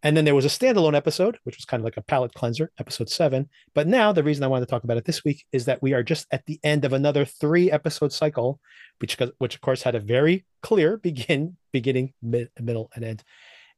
And 0.03 0.17
then 0.17 0.25
there 0.25 0.35
was 0.35 0.45
a 0.45 0.49
standalone 0.49 0.97
episode, 0.97 1.39
which 1.45 1.57
was 1.57 1.65
kind 1.65 1.81
of 1.81 1.85
like 1.85 1.97
a 1.97 2.03
palate 2.03 2.35
cleanser, 2.35 2.71
episode 2.79 3.09
seven. 3.09 3.49
But 3.75 3.87
now 3.87 4.13
the 4.13 4.23
reason 4.23 4.45
I 4.45 4.49
wanted 4.49 4.67
to 4.67 4.71
talk 4.71 4.85
about 4.85 4.97
it 4.97 5.05
this 5.05 5.25
week 5.25 5.45
is 5.53 5.65
that 5.67 5.83
we 5.83 5.93
are 5.93 6.03
just 6.03 6.27
at 6.31 6.47
the 6.47 6.61
end 6.63 6.85
of 6.85 6.93
another 6.93 7.25
three 7.25 7.71
episode 7.71 8.13
cycle, 8.13 8.61
which, 8.99 9.17
which 9.39 9.55
of 9.55 9.61
course 9.61 9.83
had 9.83 9.95
a 9.95 10.01
very 10.01 10.45
clear 10.63 10.97
begin, 11.03 11.57
beginning, 11.73 12.13
mid, 12.23 12.51
middle, 12.61 12.91
and 12.95 13.05
end. 13.05 13.25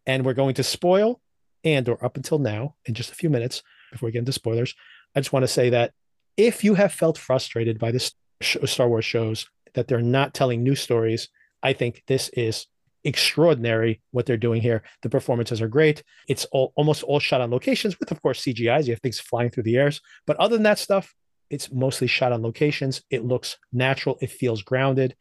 And 0.06 0.24
we're 0.24 0.34
going 0.34 0.54
to 0.54 0.62
spoil 0.62 1.20
Andor 1.64 2.02
up 2.04 2.16
until 2.16 2.38
now 2.38 2.74
in 2.86 2.94
just 2.94 3.12
a 3.12 3.14
few 3.14 3.30
minutes 3.30 3.62
before 3.92 4.08
we 4.08 4.12
get 4.12 4.20
into 4.20 4.32
spoilers. 4.32 4.74
I 5.14 5.20
just 5.20 5.32
want 5.32 5.44
to 5.44 5.48
say 5.48 5.70
that 5.70 5.92
if 6.36 6.64
you 6.64 6.74
have 6.74 6.92
felt 6.92 7.18
frustrated 7.18 7.78
by 7.78 7.92
this 7.92 8.12
Star 8.42 8.88
Wars 8.88 9.04
shows 9.04 9.46
that 9.74 9.88
they're 9.88 10.00
not 10.00 10.34
telling 10.34 10.62
new 10.62 10.74
stories, 10.74 11.28
I 11.62 11.72
think 11.72 12.02
this 12.06 12.28
is 12.30 12.66
extraordinary 13.04 14.00
what 14.10 14.26
they're 14.26 14.36
doing 14.36 14.62
here. 14.62 14.82
The 15.02 15.10
performances 15.10 15.60
are 15.60 15.68
great. 15.68 16.02
It's 16.28 16.44
all, 16.46 16.72
almost 16.76 17.02
all 17.02 17.20
shot 17.20 17.40
on 17.40 17.50
locations 17.50 17.98
with, 17.98 18.10
of 18.10 18.22
course, 18.22 18.42
CGIs. 18.42 18.86
You 18.86 18.92
have 18.92 19.00
things 19.00 19.20
flying 19.20 19.50
through 19.50 19.64
the 19.64 19.76
airs. 19.76 20.00
But 20.26 20.36
other 20.36 20.56
than 20.56 20.64
that 20.64 20.78
stuff, 20.78 21.14
it's 21.50 21.70
mostly 21.72 22.06
shot 22.06 22.32
on 22.32 22.42
locations. 22.42 23.02
It 23.10 23.24
looks 23.24 23.58
natural. 23.72 24.18
It 24.20 24.30
feels 24.30 24.62
grounded. 24.62 25.14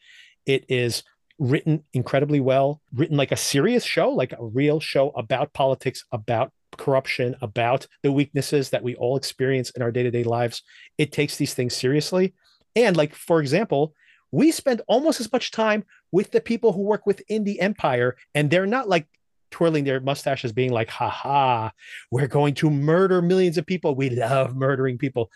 It 0.45 0.65
is 0.69 1.03
written 1.39 1.83
incredibly 1.93 2.39
well, 2.39 2.81
written 2.93 3.17
like 3.17 3.31
a 3.31 3.37
serious 3.37 3.83
show, 3.83 4.11
like 4.11 4.31
a 4.33 4.45
real 4.45 4.79
show 4.79 5.09
about 5.09 5.53
politics, 5.53 6.05
about 6.11 6.51
corruption, 6.77 7.35
about 7.41 7.87
the 8.03 8.11
weaknesses 8.11 8.69
that 8.69 8.83
we 8.83 8.95
all 8.95 9.17
experience 9.17 9.71
in 9.71 9.81
our 9.81 9.91
day 9.91 10.03
to 10.03 10.11
day 10.11 10.23
lives. 10.23 10.61
It 10.97 11.11
takes 11.11 11.37
these 11.37 11.53
things 11.53 11.75
seriously. 11.75 12.33
And, 12.75 12.95
like, 12.95 13.13
for 13.13 13.41
example, 13.41 13.93
we 14.31 14.51
spend 14.51 14.81
almost 14.87 15.19
as 15.19 15.31
much 15.31 15.51
time 15.51 15.83
with 16.11 16.31
the 16.31 16.41
people 16.41 16.73
who 16.73 16.81
work 16.81 17.05
within 17.05 17.43
the 17.43 17.59
empire, 17.59 18.15
and 18.33 18.49
they're 18.49 18.65
not 18.65 18.89
like 18.89 19.07
twirling 19.49 19.83
their 19.83 19.99
mustaches, 19.99 20.51
being 20.51 20.71
like, 20.71 20.89
"Ha 20.89 21.09
ha, 21.09 21.71
we're 22.09 22.27
going 22.27 22.53
to 22.55 22.69
murder 22.69 23.21
millions 23.21 23.57
of 23.57 23.65
people. 23.65 23.95
We 23.95 24.09
love 24.09 24.55
murdering 24.55 24.97
people." 24.97 25.31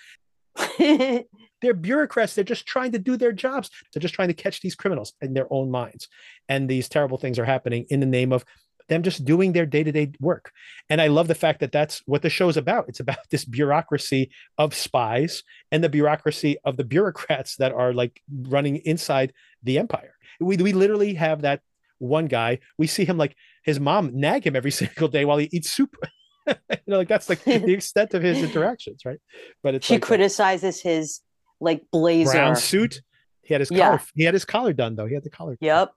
they're 0.77 1.73
bureaucrats. 1.73 2.35
They're 2.35 2.43
just 2.43 2.65
trying 2.65 2.91
to 2.93 2.99
do 2.99 3.17
their 3.17 3.33
jobs. 3.33 3.69
They're 3.93 4.01
just 4.01 4.13
trying 4.13 4.29
to 4.29 4.33
catch 4.33 4.61
these 4.61 4.75
criminals 4.75 5.13
in 5.21 5.33
their 5.33 5.51
own 5.51 5.71
minds. 5.71 6.07
And 6.47 6.69
these 6.69 6.87
terrible 6.87 7.17
things 7.17 7.39
are 7.39 7.45
happening 7.45 7.85
in 7.89 7.99
the 7.99 8.05
name 8.05 8.31
of 8.31 8.45
them 8.87 9.03
just 9.03 9.25
doing 9.25 9.53
their 9.53 9.65
day-to-day 9.65 10.11
work. 10.19 10.51
And 10.89 11.01
i 11.01 11.07
love 11.07 11.27
the 11.27 11.35
fact 11.35 11.59
that 11.61 11.71
that's 11.71 12.01
what 12.05 12.21
the 12.21 12.29
show's 12.29 12.57
about. 12.57 12.85
It's 12.87 12.99
about 12.99 13.17
this 13.31 13.45
bureaucracy 13.45 14.31
of 14.57 14.73
spies 14.73 15.43
and 15.71 15.83
the 15.83 15.89
bureaucracy 15.89 16.57
of 16.63 16.77
the 16.77 16.83
bureaucrats 16.83 17.55
that 17.57 17.71
are 17.71 17.93
like 17.93 18.21
running 18.31 18.77
inside 18.77 19.33
the 19.63 19.77
empire. 19.79 20.13
We, 20.39 20.57
we 20.57 20.73
literally 20.73 21.13
have 21.15 21.41
that 21.41 21.61
one 21.99 22.25
guy. 22.27 22.59
We 22.77 22.87
see 22.87 23.05
him 23.05 23.17
like 23.17 23.35
his 23.63 23.79
mom 23.79 24.11
nag 24.13 24.45
him 24.45 24.55
every 24.55 24.71
single 24.81 25.07
day 25.07 25.25
while 25.25 25.37
he 25.37 25.49
eats 25.51 25.69
soup. 25.71 25.95
You 26.47 26.53
know 26.85 26.97
like 26.99 27.07
that's 27.07 27.27
like 27.27 27.43
the 27.43 27.73
extent 27.73 28.13
of 28.13 28.21
his 28.21 28.43
interactions 28.43 29.01
right? 29.03 29.17
But 29.63 29.73
it's 29.73 29.87
she 29.87 29.95
like 29.95 30.03
uh, 30.03 30.05
criticizes 30.05 30.79
his 30.79 31.21
like 31.59 31.81
blazer. 31.91 32.33
Brown 32.33 32.55
suit. 32.55 33.01
He 33.41 33.55
had 33.55 33.61
his 33.61 33.71
Yeah. 33.71 33.85
collar 33.87 34.01
he 34.13 34.23
had 34.25 34.35
his 34.35 34.45
collar 34.45 34.71
done 34.71 34.95
though. 34.95 35.07
He 35.07 35.15
had 35.15 35.23
the 35.23 35.31
collar 35.31 35.57
yep 35.59 35.93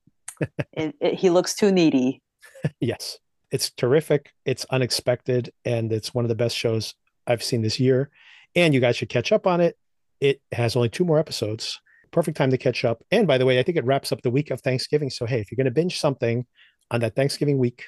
it, 0.72 0.94
it- 1.02 1.14
he 1.16 1.28
looks 1.28 1.54
too 1.54 1.70
needy 1.70 2.22
yes 2.80 3.18
it's 3.50 3.70
terrific 3.70 4.32
it's 4.44 4.66
unexpected 4.70 5.52
and 5.64 5.92
it's 5.92 6.14
one 6.14 6.24
of 6.24 6.28
the 6.28 6.34
best 6.34 6.56
shows 6.56 6.94
i've 7.26 7.42
seen 7.42 7.62
this 7.62 7.80
year 7.80 8.10
and 8.54 8.74
you 8.74 8.80
guys 8.80 8.96
should 8.96 9.08
catch 9.08 9.32
up 9.32 9.46
on 9.46 9.60
it 9.60 9.76
it 10.20 10.40
has 10.52 10.76
only 10.76 10.88
two 10.88 11.04
more 11.04 11.18
episodes 11.18 11.80
perfect 12.10 12.36
time 12.36 12.50
to 12.50 12.58
catch 12.58 12.84
up. 12.84 13.02
And 13.10 13.26
by 13.26 13.38
the 13.38 13.46
way, 13.46 13.58
I 13.58 13.62
think 13.62 13.76
it 13.76 13.84
wraps 13.84 14.12
up 14.12 14.22
the 14.22 14.30
week 14.30 14.50
of 14.50 14.60
Thanksgiving. 14.60 15.10
So 15.10 15.26
hey, 15.26 15.40
if 15.40 15.50
you're 15.50 15.56
going 15.56 15.66
to 15.66 15.70
binge 15.70 15.98
something 15.98 16.46
on 16.90 17.00
that 17.00 17.14
Thanksgiving 17.14 17.58
week, 17.58 17.84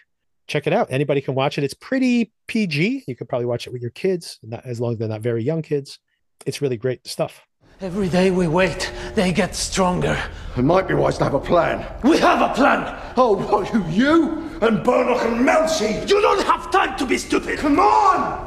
check 0.46 0.66
it 0.66 0.72
out. 0.72 0.88
Anybody 0.90 1.20
can 1.20 1.34
watch 1.34 1.58
it. 1.58 1.64
It's 1.64 1.74
pretty 1.74 2.32
PG. 2.46 3.04
You 3.06 3.16
could 3.16 3.28
probably 3.28 3.46
watch 3.46 3.66
it 3.66 3.72
with 3.72 3.82
your 3.82 3.90
kids, 3.90 4.38
not, 4.42 4.64
as 4.64 4.80
long 4.80 4.92
as 4.92 4.98
they're 4.98 5.08
not 5.08 5.20
very 5.20 5.42
young 5.42 5.62
kids. 5.62 5.98
It's 6.46 6.62
really 6.62 6.76
great 6.76 7.06
stuff. 7.06 7.42
Every 7.82 8.10
day 8.10 8.30
we 8.30 8.46
wait, 8.46 8.92
they 9.14 9.32
get 9.32 9.54
stronger. 9.54 10.22
It 10.54 10.64
might 10.64 10.86
be 10.86 10.92
wise 10.92 11.16
to 11.16 11.24
have 11.24 11.32
a 11.32 11.40
plan. 11.40 11.86
We 12.02 12.18
have 12.18 12.42
a 12.42 12.52
plan! 12.52 12.94
Oh, 13.16 13.36
what, 13.36 13.72
you, 13.72 13.82
you 13.86 14.50
and 14.60 14.84
Burlock 14.84 15.22
and 15.24 15.48
Melchi? 15.48 16.06
You 16.06 16.20
don't 16.20 16.42
have 16.42 16.70
time 16.70 16.98
to 16.98 17.06
be 17.06 17.16
stupid! 17.16 17.58
Come 17.58 17.80
on! 17.80 18.46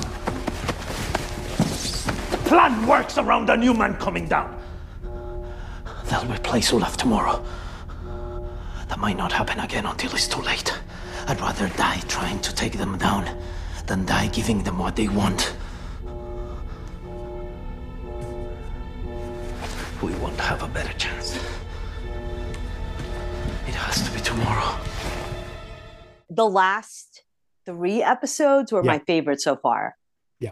The 2.30 2.38
plan 2.46 2.86
works 2.86 3.18
around 3.18 3.50
a 3.50 3.58
new 3.58 3.74
man 3.74 3.96
coming 3.96 4.28
down. 4.28 4.56
They'll 6.12 6.32
replace 6.32 6.72
Olaf 6.72 6.96
tomorrow. 6.96 7.44
That 8.88 9.00
might 9.00 9.18
not 9.18 9.32
happen 9.32 9.60
again 9.60 9.88
until 9.88 10.12
it's 10.12 10.28
too 10.28 10.42
late. 10.42 10.72
I'd 11.26 11.42
rather 11.42 11.70
die 11.70 12.02
trying 12.08 12.40
to 12.42 12.54
take 12.54 12.74
them 12.74 13.00
down 13.00 13.36
than 13.88 14.06
die 14.06 14.28
giving 14.28 14.62
them 14.62 14.78
what 14.78 14.96
they 14.96 15.08
want. 15.08 15.56
The 26.36 26.48
last 26.50 27.24
three 27.66 28.02
episodes 28.02 28.72
were 28.72 28.84
Yeah. 28.84 28.92
my 28.94 29.00
favorite 29.00 29.42
so 29.42 29.56
far. 29.56 29.96
Yeah. 30.40 30.52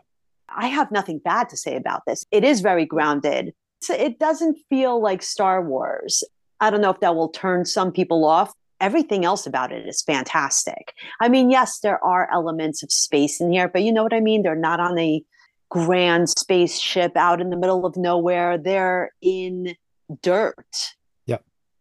I 0.49 0.67
have 0.67 0.91
nothing 0.91 1.19
bad 1.19 1.49
to 1.49 1.57
say 1.57 1.75
about 1.75 2.03
this. 2.05 2.25
It 2.31 2.43
is 2.43 2.61
very 2.61 2.85
grounded. 2.85 3.53
So 3.81 3.93
it 3.93 4.19
doesn't 4.19 4.57
feel 4.69 5.01
like 5.01 5.21
Star 5.23 5.63
Wars. 5.65 6.23
I 6.59 6.69
don't 6.69 6.81
know 6.81 6.91
if 6.91 6.99
that 6.99 7.15
will 7.15 7.29
turn 7.29 7.65
some 7.65 7.91
people 7.91 8.25
off. 8.25 8.53
Everything 8.79 9.25
else 9.25 9.45
about 9.47 9.71
it 9.71 9.87
is 9.87 10.01
fantastic. 10.01 10.93
I 11.19 11.29
mean, 11.29 11.49
yes, 11.49 11.79
there 11.79 12.03
are 12.03 12.29
elements 12.31 12.83
of 12.83 12.91
space 12.91 13.41
in 13.41 13.51
here, 13.51 13.67
but 13.67 13.83
you 13.83 13.91
know 13.91 14.03
what 14.03 14.13
I 14.13 14.19
mean? 14.19 14.43
They're 14.43 14.55
not 14.55 14.79
on 14.79 14.97
a 14.99 15.23
grand 15.69 16.29
spaceship 16.29 17.15
out 17.15 17.41
in 17.41 17.49
the 17.49 17.57
middle 17.57 17.85
of 17.85 17.95
nowhere. 17.95 18.57
They're 18.57 19.11
in 19.21 19.75
dirt. 20.21 20.93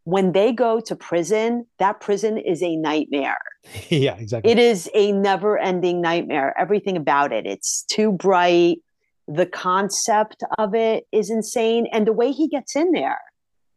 When 0.04 0.32
they 0.32 0.52
go 0.52 0.80
to 0.80 0.96
prison, 0.96 1.66
that 1.78 2.00
prison 2.00 2.38
is 2.38 2.62
a 2.62 2.76
nightmare. 2.76 3.38
yeah, 3.88 4.16
exactly. 4.16 4.50
It 4.50 4.58
is 4.58 4.90
a 4.94 5.12
never 5.12 5.58
ending 5.58 6.00
nightmare. 6.00 6.54
Everything 6.58 6.96
about 6.96 7.32
it. 7.32 7.46
It's 7.46 7.82
too 7.84 8.12
bright. 8.12 8.78
The 9.28 9.46
concept 9.46 10.42
of 10.58 10.74
it 10.74 11.06
is 11.12 11.30
insane. 11.30 11.86
And 11.92 12.06
the 12.06 12.12
way 12.12 12.32
he 12.32 12.48
gets 12.48 12.74
in 12.74 12.92
there, 12.92 13.20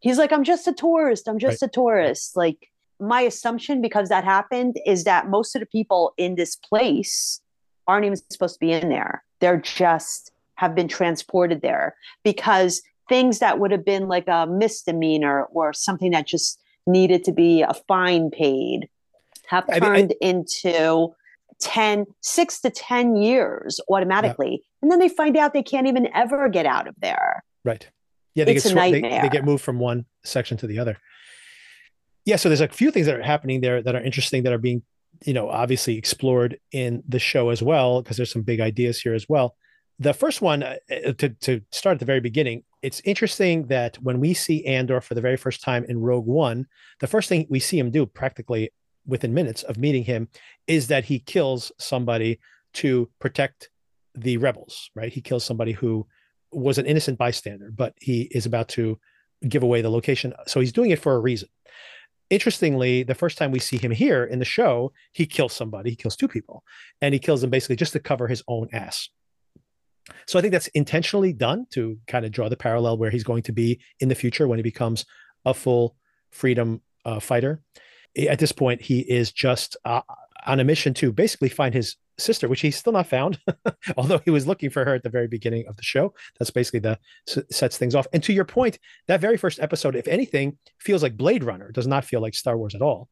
he's 0.00 0.18
like, 0.18 0.32
I'm 0.32 0.44
just 0.44 0.66
a 0.66 0.72
tourist. 0.72 1.28
I'm 1.28 1.38
just 1.38 1.62
a 1.62 1.68
tourist. 1.68 2.36
Like, 2.36 2.70
my 2.98 3.20
assumption, 3.20 3.80
because 3.80 4.08
that 4.08 4.24
happened, 4.24 4.76
is 4.86 5.04
that 5.04 5.28
most 5.28 5.54
of 5.54 5.60
the 5.60 5.66
people 5.66 6.14
in 6.16 6.36
this 6.36 6.56
place 6.56 7.40
aren't 7.86 8.06
even 8.06 8.18
supposed 8.30 8.54
to 8.54 8.60
be 8.60 8.72
in 8.72 8.88
there. 8.88 9.22
They're 9.40 9.60
just 9.60 10.32
have 10.56 10.74
been 10.74 10.88
transported 10.88 11.62
there 11.62 11.96
because 12.22 12.82
things 13.08 13.38
that 13.40 13.58
would 13.58 13.70
have 13.70 13.84
been 13.84 14.08
like 14.08 14.28
a 14.28 14.46
misdemeanor 14.46 15.44
or 15.52 15.72
something 15.72 16.10
that 16.12 16.26
just 16.26 16.60
needed 16.86 17.24
to 17.24 17.32
be 17.32 17.62
a 17.62 17.72
fine 17.88 18.30
paid 18.30 18.88
have 19.48 19.64
I 19.68 19.74
mean, 19.74 19.82
I- 19.82 19.86
turned 19.96 20.14
into 20.20 21.14
10 21.60 22.06
6 22.20 22.60
to 22.62 22.70
10 22.70 23.16
years 23.16 23.80
automatically 23.88 24.62
and 24.82 24.90
then 24.90 24.98
they 24.98 25.08
find 25.08 25.36
out 25.36 25.52
they 25.54 25.62
can't 25.62 25.86
even 25.86 26.08
ever 26.14 26.48
get 26.48 26.66
out 26.66 26.86
of 26.88 26.94
there 27.00 27.42
Right. 27.64 27.88
Yeah, 28.34 28.44
they 28.44 28.56
It's 28.56 28.64
get 28.64 28.72
a 28.72 28.76
swa- 28.76 28.90
they, 28.90 29.00
they 29.00 29.28
get 29.30 29.44
moved 29.44 29.62
from 29.62 29.78
one 29.78 30.04
section 30.24 30.56
to 30.58 30.66
the 30.66 30.78
other. 30.78 30.98
Yeah, 32.26 32.36
so 32.36 32.48
there's 32.48 32.60
a 32.60 32.68
few 32.68 32.90
things 32.90 33.06
that 33.06 33.14
are 33.16 33.22
happening 33.22 33.60
there 33.60 33.82
that 33.82 33.94
are 33.94 34.02
interesting 34.02 34.42
that 34.42 34.52
are 34.52 34.58
being, 34.58 34.82
you 35.24 35.32
know, 35.32 35.48
obviously 35.48 35.96
explored 35.96 36.58
in 36.72 37.02
the 37.08 37.18
show 37.18 37.50
as 37.50 37.62
well 37.62 38.02
because 38.02 38.16
there's 38.16 38.32
some 38.32 38.42
big 38.42 38.60
ideas 38.60 39.00
here 39.00 39.14
as 39.14 39.26
well. 39.28 39.54
The 39.98 40.14
first 40.14 40.42
one 40.42 40.62
uh, 40.62 40.76
uh, 40.90 41.12
to 41.12 41.28
to 41.28 41.60
start 41.70 41.94
at 41.94 42.00
the 42.00 42.06
very 42.06 42.20
beginning, 42.20 42.64
it's 42.82 43.00
interesting 43.04 43.66
that 43.68 43.96
when 44.02 44.18
we 44.20 44.34
see 44.34 44.66
Andor 44.66 45.00
for 45.00 45.14
the 45.14 45.20
very 45.20 45.36
first 45.36 45.62
time 45.62 45.84
in 45.84 46.00
Rogue 46.00 46.26
One, 46.26 46.66
the 47.00 47.06
first 47.06 47.28
thing 47.28 47.46
we 47.48 47.60
see 47.60 47.78
him 47.78 47.90
do 47.90 48.04
practically 48.04 48.70
within 49.06 49.34
minutes 49.34 49.62
of 49.62 49.76
meeting 49.78 50.04
him 50.04 50.28
is 50.66 50.88
that 50.88 51.04
he 51.04 51.18
kills 51.18 51.70
somebody 51.78 52.40
to 52.72 53.08
protect 53.20 53.70
the 54.14 54.36
rebels, 54.38 54.90
right? 54.94 55.12
He 55.12 55.20
kills 55.20 55.44
somebody 55.44 55.72
who 55.72 56.06
was 56.50 56.78
an 56.78 56.86
innocent 56.86 57.18
bystander, 57.18 57.70
but 57.70 57.94
he 58.00 58.22
is 58.32 58.46
about 58.46 58.68
to 58.70 58.98
give 59.48 59.62
away 59.62 59.82
the 59.82 59.90
location. 59.90 60.32
So 60.46 60.60
he's 60.60 60.72
doing 60.72 60.90
it 60.90 61.00
for 61.00 61.14
a 61.14 61.20
reason. 61.20 61.48
Interestingly, 62.30 63.02
the 63.02 63.14
first 63.14 63.36
time 63.36 63.50
we 63.50 63.58
see 63.58 63.76
him 63.76 63.90
here 63.90 64.24
in 64.24 64.38
the 64.38 64.44
show, 64.44 64.92
he 65.12 65.26
kills 65.26 65.52
somebody, 65.52 65.90
he 65.90 65.96
kills 65.96 66.16
two 66.16 66.28
people, 66.28 66.64
and 67.00 67.12
he 67.12 67.20
kills 67.20 67.42
them 67.42 67.50
basically 67.50 67.76
just 67.76 67.92
to 67.92 68.00
cover 68.00 68.26
his 68.26 68.42
own 68.48 68.68
ass. 68.72 69.08
So 70.26 70.38
I 70.38 70.42
think 70.42 70.52
that's 70.52 70.68
intentionally 70.68 71.32
done 71.32 71.66
to 71.70 71.98
kind 72.06 72.24
of 72.24 72.32
draw 72.32 72.48
the 72.48 72.56
parallel 72.56 72.98
where 72.98 73.10
he's 73.10 73.24
going 73.24 73.42
to 73.44 73.52
be 73.52 73.80
in 74.00 74.08
the 74.08 74.14
future 74.14 74.46
when 74.46 74.58
he 74.58 74.62
becomes 74.62 75.04
a 75.44 75.54
full 75.54 75.96
freedom 76.30 76.80
uh, 77.04 77.20
fighter. 77.20 77.62
At 78.28 78.38
this 78.38 78.52
point, 78.52 78.82
he 78.82 79.00
is 79.00 79.32
just 79.32 79.76
uh, 79.84 80.02
on 80.46 80.60
a 80.60 80.64
mission 80.64 80.94
to 80.94 81.12
basically 81.12 81.48
find 81.48 81.74
his 81.74 81.96
sister, 82.18 82.48
which 82.48 82.60
he's 82.60 82.76
still 82.76 82.92
not 82.92 83.06
found, 83.06 83.40
although 83.96 84.20
he 84.24 84.30
was 84.30 84.46
looking 84.46 84.70
for 84.70 84.84
her 84.84 84.94
at 84.94 85.02
the 85.02 85.08
very 85.08 85.26
beginning 85.26 85.66
of 85.66 85.76
the 85.76 85.82
show. 85.82 86.14
That's 86.38 86.50
basically 86.50 86.80
the 86.80 86.98
sets 87.50 87.76
things 87.76 87.94
off. 87.94 88.06
And 88.12 88.22
to 88.24 88.32
your 88.32 88.44
point, 88.44 88.78
that 89.08 89.20
very 89.20 89.36
first 89.36 89.58
episode, 89.58 89.96
if 89.96 90.06
anything, 90.06 90.58
feels 90.78 91.02
like 91.02 91.16
Blade 91.16 91.44
Runner. 91.44 91.68
It 91.68 91.74
does 91.74 91.86
not 91.86 92.04
feel 92.04 92.20
like 92.20 92.34
Star 92.34 92.56
Wars 92.56 92.74
at 92.74 92.82
all. 92.82 93.08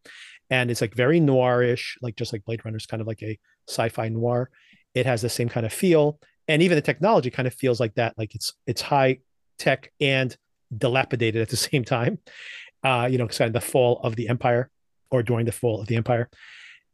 And 0.51 0.71
it's 0.71 0.81
like 0.81 0.95
very 0.95 1.21
noirish, 1.21 1.97
like 2.03 2.17
just 2.17 2.33
like 2.33 2.45
Blade 2.45 2.65
Runner 2.65 2.77
is 2.77 2.87
kind 2.87 3.01
of 3.01 3.07
like 3.07 3.23
a 3.23 3.39
sci-fi 3.69 4.09
noir. 4.09 4.51
It 4.95 5.07
has 5.07 5.23
the 5.23 5.31
same 5.31 5.49
kind 5.49 5.65
of 5.65 5.73
feel, 5.73 6.21
and 6.53 6.63
even 6.63 6.77
the 6.77 6.83
technology 6.83 7.31
kind 7.31 7.49
of 7.49 7.55
feels 7.55 7.81
like 7.81 7.95
that. 7.95 8.17
Like 8.19 8.35
it's 8.35 8.53
it's 8.67 8.83
high 8.83 9.21
tech 9.59 9.91
and 10.01 10.37
dilapidated 10.77 11.41
at 11.41 11.49
the 11.49 11.57
same 11.69 11.85
time. 11.85 12.19
Uh, 12.85 13.09
you 13.11 13.17
know, 13.17 13.27
kind 13.29 13.49
of 13.49 13.53
the 13.53 13.61
fall 13.61 14.01
of 14.03 14.17
the 14.17 14.29
empire, 14.29 14.71
or 15.11 15.23
during 15.23 15.47
the 15.47 15.53
fall 15.53 15.81
of 15.81 15.87
the 15.87 15.97
empire, 15.97 16.29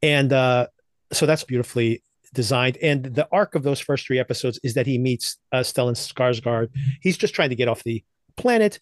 and 0.02 0.32
uh, 0.32 0.66
so 1.12 1.26
that's 1.26 1.44
beautifully 1.44 2.02
designed. 2.34 2.76
And 2.82 3.04
the 3.04 3.26
arc 3.32 3.54
of 3.54 3.62
those 3.62 3.80
first 3.80 4.06
three 4.06 4.18
episodes 4.18 4.60
is 4.62 4.74
that 4.74 4.86
he 4.86 4.98
meets 4.98 5.38
uh, 5.50 5.60
Stellan 5.60 5.94
Skarsgård. 5.94 6.68
He's 7.00 7.16
just 7.16 7.34
trying 7.34 7.48
to 7.48 7.56
get 7.56 7.68
off 7.68 7.82
the 7.82 8.04
planet. 8.36 8.78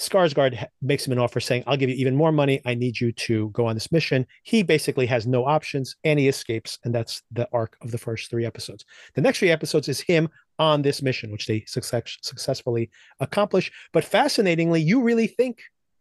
Skarsgård 0.00 0.66
makes 0.80 1.06
him 1.06 1.12
an 1.12 1.18
offer 1.18 1.40
saying, 1.40 1.62
I'll 1.66 1.76
give 1.76 1.90
you 1.90 1.96
even 1.96 2.16
more 2.16 2.32
money. 2.32 2.62
I 2.64 2.74
need 2.74 2.98
you 2.98 3.12
to 3.12 3.50
go 3.50 3.66
on 3.66 3.76
this 3.76 3.92
mission. 3.92 4.26
He 4.44 4.62
basically 4.62 5.04
has 5.06 5.26
no 5.26 5.44
options 5.44 5.94
and 6.04 6.18
he 6.18 6.26
escapes. 6.26 6.78
And 6.84 6.94
that's 6.94 7.22
the 7.30 7.46
arc 7.52 7.76
of 7.82 7.90
the 7.90 7.98
first 7.98 8.30
three 8.30 8.46
episodes. 8.46 8.86
The 9.14 9.20
next 9.20 9.40
three 9.40 9.50
episodes 9.50 9.88
is 9.88 10.00
him 10.00 10.30
on 10.58 10.80
this 10.80 11.02
mission, 11.02 11.30
which 11.30 11.46
they 11.46 11.64
success- 11.66 12.16
successfully 12.22 12.90
accomplish. 13.20 13.70
But 13.92 14.04
fascinatingly, 14.04 14.80
you 14.80 15.02
really 15.02 15.26
think 15.26 15.60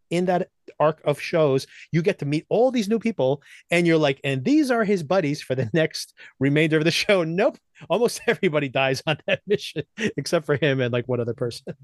in 0.10 0.26
that 0.26 0.48
arc 0.80 1.02
of 1.04 1.20
shows, 1.20 1.68
you 1.92 2.02
get 2.02 2.20
to 2.20 2.26
meet 2.26 2.46
all 2.48 2.72
these 2.72 2.88
new 2.88 3.00
people 3.00 3.42
and 3.70 3.86
you're 3.86 3.98
like, 3.98 4.22
and 4.24 4.46
these 4.46 4.72
are 4.72 4.86
his 4.86 5.04
buddies 5.04 5.42
for 5.42 5.56
the 5.56 5.70
next 5.74 6.14
remainder 6.40 6.78
of 6.78 6.86
the 6.86 6.92
show. 6.92 7.26
Nope. 7.26 7.58
Almost 7.90 8.22
everybody 8.28 8.70
dies 8.70 9.04
on 9.06 9.18
that 9.28 9.42
mission 9.48 9.84
except 9.98 10.46
for 10.46 10.56
him 10.56 10.80
and 10.80 10.94
like 10.94 11.10
one 11.10 11.20
other 11.20 11.34
person. 11.34 11.76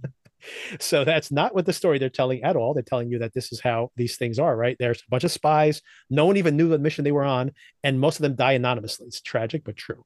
so 0.80 1.04
that's 1.04 1.32
not 1.32 1.54
what 1.54 1.66
the 1.66 1.74
story 1.74 2.00
they're 2.00 2.10
telling 2.10 2.44
at 2.44 2.56
all. 2.56 2.74
They're 2.74 2.84
telling 2.84 3.10
you 3.10 3.20
that 3.20 3.34
this 3.34 3.52
is 3.52 3.60
how 3.62 3.92
these 3.96 4.18
things 4.18 4.40
are, 4.40 4.56
right? 4.56 4.76
There's 4.80 5.00
a 5.00 5.10
bunch 5.10 5.24
of 5.24 5.32
spies. 5.32 5.82
No 6.10 6.26
one 6.26 6.38
even 6.38 6.58
knew 6.58 6.70
the 6.70 6.80
mission 6.80 7.04
they 7.04 7.12
were 7.12 7.24
on, 7.24 7.52
and 7.84 8.00
most 8.00 8.18
of 8.18 8.24
them 8.24 8.36
die 8.36 8.54
anonymously. 8.54 9.08
It's 9.08 9.22
tragic, 9.22 9.64
but 9.64 9.78
true. 9.78 10.06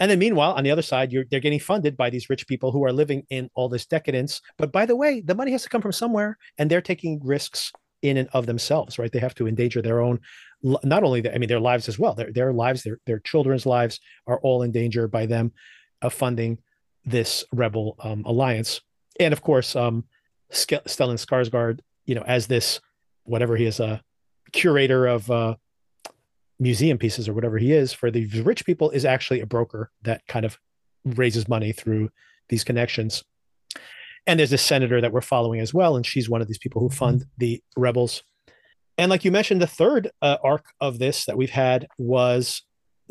And 0.00 0.10
then 0.10 0.18
meanwhile, 0.18 0.52
on 0.52 0.64
the 0.64 0.70
other 0.70 0.82
side, 0.82 1.10
they're 1.10 1.40
getting 1.40 1.60
funded 1.60 1.96
by 1.96 2.10
these 2.10 2.30
rich 2.30 2.46
people 2.46 2.72
who 2.72 2.84
are 2.84 2.92
living 2.92 3.24
in 3.30 3.50
all 3.54 3.68
this 3.68 3.86
decadence. 3.86 4.40
But 4.58 4.72
by 4.72 4.86
the 4.86 4.96
way, 4.96 5.20
the 5.20 5.34
money 5.34 5.52
has 5.52 5.62
to 5.62 5.68
come 5.68 5.82
from 5.82 5.92
somewhere, 5.92 6.38
and 6.58 6.70
they're 6.70 6.80
taking 6.80 7.20
risks 7.22 7.72
in 8.00 8.16
and 8.16 8.28
of 8.32 8.46
themselves, 8.46 8.98
right? 8.98 9.12
They 9.12 9.20
have 9.20 9.34
to 9.36 9.46
endanger 9.46 9.80
their 9.80 10.00
own, 10.00 10.20
not 10.62 11.04
only 11.04 11.20
the, 11.20 11.34
I 11.34 11.38
mean, 11.38 11.48
their 11.48 11.60
lives 11.60 11.88
as 11.88 11.98
well. 11.98 12.14
Their 12.14 12.32
their 12.32 12.52
lives, 12.52 12.82
their 12.82 12.98
their 13.06 13.20
children's 13.20 13.64
lives 13.64 14.00
are 14.26 14.40
all 14.40 14.62
in 14.62 14.72
danger 14.72 15.06
by 15.08 15.26
them 15.26 15.52
of 16.00 16.12
funding 16.12 16.58
this 17.04 17.44
rebel 17.52 17.96
um, 18.00 18.24
alliance. 18.24 18.80
And 19.20 19.32
of 19.32 19.42
course, 19.42 19.76
um, 19.76 20.04
Ske- 20.50 20.84
Stellan 20.86 21.18
Skarsgård, 21.24 21.80
you 22.06 22.14
know, 22.14 22.22
as 22.22 22.46
this 22.46 22.80
whatever 23.24 23.56
he 23.56 23.66
is, 23.66 23.80
a 23.80 24.02
curator 24.52 25.06
of 25.06 25.30
uh, 25.30 25.54
museum 26.58 26.98
pieces 26.98 27.28
or 27.28 27.32
whatever 27.32 27.58
he 27.58 27.72
is 27.72 27.92
for 27.92 28.10
the 28.10 28.26
rich 28.42 28.64
people, 28.64 28.90
is 28.90 29.04
actually 29.04 29.40
a 29.40 29.46
broker 29.46 29.90
that 30.02 30.26
kind 30.26 30.44
of 30.44 30.58
raises 31.04 31.48
money 31.48 31.72
through 31.72 32.10
these 32.48 32.64
connections. 32.64 33.24
And 34.26 34.38
there's 34.38 34.50
this 34.50 34.62
senator 34.62 35.00
that 35.00 35.12
we're 35.12 35.20
following 35.20 35.60
as 35.60 35.74
well, 35.74 35.96
and 35.96 36.06
she's 36.06 36.30
one 36.30 36.40
of 36.40 36.48
these 36.48 36.58
people 36.58 36.80
who 36.80 36.88
fund 36.88 37.24
the 37.38 37.62
rebels. 37.76 38.22
And 38.98 39.10
like 39.10 39.24
you 39.24 39.32
mentioned, 39.32 39.60
the 39.60 39.66
third 39.66 40.10
uh, 40.20 40.36
arc 40.44 40.66
of 40.80 40.98
this 40.98 41.24
that 41.24 41.36
we've 41.36 41.50
had 41.50 41.88
was 41.98 42.62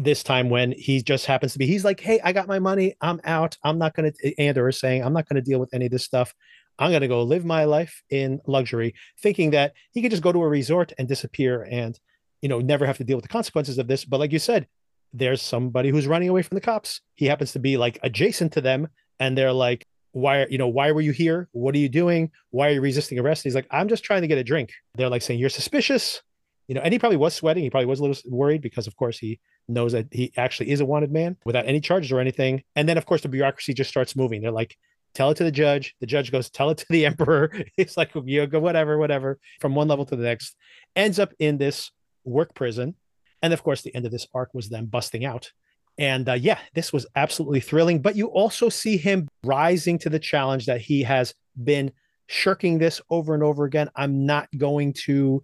this 0.03 0.23
time 0.23 0.49
when 0.49 0.71
he 0.71 1.01
just 1.01 1.25
happens 1.25 1.53
to 1.53 1.59
be 1.59 1.67
he's 1.67 1.85
like 1.85 1.99
hey 1.99 2.19
i 2.23 2.31
got 2.31 2.47
my 2.47 2.59
money 2.59 2.95
i'm 3.01 3.19
out 3.23 3.57
i'm 3.63 3.77
not 3.77 3.93
going 3.95 4.11
to 4.11 4.39
andor 4.39 4.67
is 4.69 4.79
saying 4.79 5.03
i'm 5.03 5.13
not 5.13 5.27
going 5.27 5.35
to 5.35 5.41
deal 5.41 5.59
with 5.59 5.73
any 5.73 5.85
of 5.85 5.91
this 5.91 6.03
stuff 6.03 6.33
I'm 6.81 6.89
going 6.89 7.01
to 7.01 7.07
go 7.07 7.21
live 7.21 7.45
my 7.45 7.65
life 7.65 8.01
in 8.09 8.41
luxury, 8.47 8.95
thinking 9.21 9.51
that 9.51 9.73
he 9.91 10.01
could 10.01 10.09
just 10.09 10.23
go 10.23 10.31
to 10.31 10.41
a 10.41 10.47
resort 10.47 10.93
and 10.97 11.07
disappear 11.07 11.67
and, 11.69 11.99
you 12.41 12.49
know, 12.49 12.59
never 12.59 12.87
have 12.87 12.97
to 12.97 13.03
deal 13.03 13.17
with 13.17 13.23
the 13.23 13.29
consequences 13.29 13.77
of 13.77 13.87
this. 13.87 14.03
But 14.03 14.19
like 14.19 14.31
you 14.31 14.39
said, 14.39 14.67
there's 15.13 15.43
somebody 15.43 15.89
who's 15.89 16.07
running 16.07 16.29
away 16.29 16.41
from 16.41 16.55
the 16.55 16.61
cops. 16.61 17.01
He 17.13 17.27
happens 17.27 17.51
to 17.53 17.59
be 17.59 17.77
like 17.77 17.99
adjacent 18.01 18.53
to 18.53 18.61
them, 18.61 18.87
and 19.19 19.37
they're 19.37 19.53
like, 19.53 19.85
why, 20.13 20.47
you 20.49 20.57
know, 20.57 20.67
why 20.67 20.91
were 20.91 21.01
you 21.01 21.11
here? 21.11 21.49
What 21.51 21.75
are 21.75 21.77
you 21.77 21.87
doing? 21.87 22.31
Why 22.49 22.69
are 22.69 22.71
you 22.71 22.81
resisting 22.81 23.19
arrest? 23.19 23.45
And 23.45 23.51
he's 23.51 23.55
like, 23.55 23.67
I'm 23.69 23.87
just 23.87 24.03
trying 24.03 24.21
to 24.21 24.27
get 24.27 24.39
a 24.39 24.43
drink. 24.43 24.71
They're 24.95 25.09
like 25.09 25.21
saying, 25.21 25.39
You're 25.39 25.49
suspicious. 25.49 26.21
You 26.67 26.75
know, 26.75 26.81
and 26.81 26.93
he 26.93 26.99
probably 26.99 27.17
was 27.17 27.35
sweating. 27.35 27.63
He 27.63 27.69
probably 27.69 27.85
was 27.85 27.99
a 27.99 28.03
little 28.03 28.17
worried 28.29 28.61
because, 28.61 28.87
of 28.87 28.95
course, 28.95 29.19
he 29.19 29.39
knows 29.67 29.93
that 29.93 30.07
he 30.11 30.31
actually 30.37 30.71
is 30.71 30.81
a 30.81 30.85
wanted 30.85 31.11
man 31.11 31.37
without 31.45 31.67
any 31.67 31.79
charges 31.79 32.11
or 32.11 32.19
anything. 32.19 32.63
And 32.75 32.87
then, 32.87 32.97
of 32.97 33.05
course, 33.05 33.21
the 33.21 33.29
bureaucracy 33.29 33.73
just 33.73 33.89
starts 33.89 34.15
moving. 34.15 34.41
They're 34.41 34.51
like, 34.51 34.77
tell 35.13 35.31
it 35.31 35.35
to 35.35 35.43
the 35.43 35.51
judge. 35.51 35.95
The 35.99 36.05
judge 36.05 36.31
goes, 36.31 36.49
tell 36.49 36.69
it 36.69 36.77
to 36.79 36.85
the 36.89 37.05
emperor. 37.07 37.51
It's 37.77 37.97
like, 37.97 38.11
you 38.25 38.45
go, 38.47 38.59
whatever, 38.59 38.97
whatever, 38.97 39.39
from 39.59 39.75
one 39.75 39.87
level 39.87 40.05
to 40.05 40.15
the 40.15 40.23
next. 40.23 40.55
Ends 40.95 41.19
up 41.19 41.33
in 41.39 41.57
this 41.57 41.91
work 42.23 42.53
prison. 42.53 42.95
And 43.41 43.53
of 43.53 43.63
course, 43.63 43.81
the 43.81 43.95
end 43.95 44.05
of 44.05 44.11
this 44.11 44.27
arc 44.33 44.53
was 44.53 44.69
them 44.69 44.85
busting 44.85 45.25
out. 45.25 45.51
And 45.97 46.27
uh, 46.29 46.33
yeah, 46.33 46.59
this 46.73 46.93
was 46.93 47.05
absolutely 47.15 47.59
thrilling. 47.59 48.01
But 48.01 48.15
you 48.15 48.27
also 48.27 48.69
see 48.69 48.97
him 48.97 49.27
rising 49.43 49.97
to 49.99 50.09
the 50.09 50.19
challenge 50.19 50.65
that 50.65 50.81
he 50.81 51.03
has 51.03 51.33
been 51.61 51.91
shirking 52.27 52.77
this 52.77 53.01
over 53.09 53.33
and 53.33 53.43
over 53.43 53.65
again. 53.65 53.89
I'm 53.95 54.25
not 54.25 54.47
going 54.57 54.93
to 55.05 55.43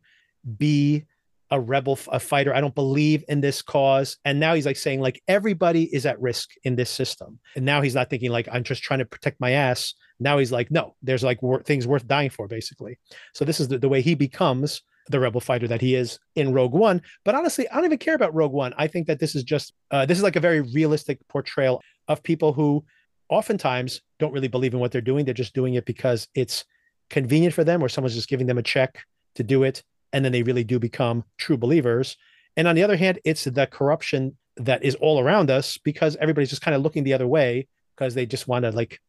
be 0.57 1.05
a 1.51 1.59
rebel 1.59 1.97
a 2.11 2.19
fighter 2.19 2.53
i 2.53 2.61
don't 2.61 2.75
believe 2.75 3.23
in 3.27 3.41
this 3.41 3.61
cause. 3.61 4.17
And 4.25 4.39
now 4.39 4.53
he's 4.53 4.65
like 4.65 4.77
saying 4.77 5.01
like 5.01 5.21
everybody 5.27 5.83
is 5.83 6.05
at 6.05 6.19
risk 6.19 6.51
in 6.63 6.75
this 6.75 6.89
system. 6.89 7.39
And 7.55 7.65
now 7.65 7.81
he's 7.81 7.95
not 7.95 8.09
thinking 8.09 8.31
like 8.31 8.47
i'm 8.51 8.63
just 8.63 8.83
trying 8.83 8.99
to 8.99 9.05
protect 9.05 9.39
my 9.39 9.51
ass. 9.51 9.93
Now 10.19 10.37
he's 10.37 10.51
like 10.51 10.71
no 10.71 10.95
there's 11.01 11.23
like 11.23 11.41
wor- 11.41 11.63
things 11.63 11.87
worth 11.87 12.07
dying 12.07 12.29
for 12.29 12.47
basically. 12.47 12.97
So 13.33 13.45
this 13.45 13.59
is 13.59 13.67
the, 13.67 13.77
the 13.77 13.89
way 13.89 14.01
he 14.01 14.15
becomes 14.15 14.81
the 15.09 15.19
rebel 15.19 15.39
fighter 15.39 15.69
that 15.69 15.79
he 15.79 15.95
is 15.95 16.19
in 16.35 16.53
rogue 16.53 16.73
one. 16.73 17.01
But 17.23 17.35
honestly 17.35 17.69
i 17.69 17.75
don't 17.75 17.85
even 17.85 17.97
care 17.97 18.15
about 18.15 18.35
rogue 18.35 18.53
one. 18.53 18.73
I 18.77 18.87
think 18.87 19.07
that 19.07 19.19
this 19.19 19.35
is 19.35 19.43
just 19.43 19.73
uh, 19.91 20.05
this 20.05 20.17
is 20.17 20.23
like 20.23 20.35
a 20.35 20.41
very 20.41 20.61
realistic 20.61 21.19
portrayal 21.29 21.81
of 22.07 22.23
people 22.23 22.53
who 22.53 22.83
oftentimes 23.29 24.01
don't 24.19 24.33
really 24.33 24.47
believe 24.47 24.73
in 24.73 24.79
what 24.79 24.91
they're 24.91 25.01
doing. 25.01 25.25
They're 25.25 25.33
just 25.33 25.53
doing 25.53 25.75
it 25.75 25.85
because 25.85 26.27
it's 26.33 26.65
convenient 27.09 27.53
for 27.53 27.63
them 27.63 27.81
or 27.81 27.89
someone's 27.89 28.15
just 28.15 28.29
giving 28.29 28.47
them 28.47 28.57
a 28.57 28.63
check 28.63 29.03
to 29.35 29.43
do 29.43 29.63
it 29.63 29.83
and 30.13 30.23
then 30.23 30.31
they 30.31 30.43
really 30.43 30.63
do 30.63 30.79
become 30.79 31.23
true 31.37 31.57
believers. 31.57 32.17
And 32.55 32.67
on 32.67 32.75
the 32.75 32.83
other 32.83 32.97
hand, 32.97 33.19
it's 33.23 33.43
the 33.43 33.67
corruption 33.67 34.37
that 34.57 34.83
is 34.83 34.95
all 34.95 35.19
around 35.19 35.51
us 35.51 35.77
because 35.77 36.15
everybody's 36.17 36.49
just 36.49 36.61
kind 36.61 36.75
of 36.75 36.81
looking 36.81 37.03
the 37.03 37.13
other 37.13 37.27
way 37.27 37.67
because 37.95 38.15
they 38.15 38.25
just 38.25 38.47
want 38.47 38.63
to 38.63 38.71
like 38.71 38.99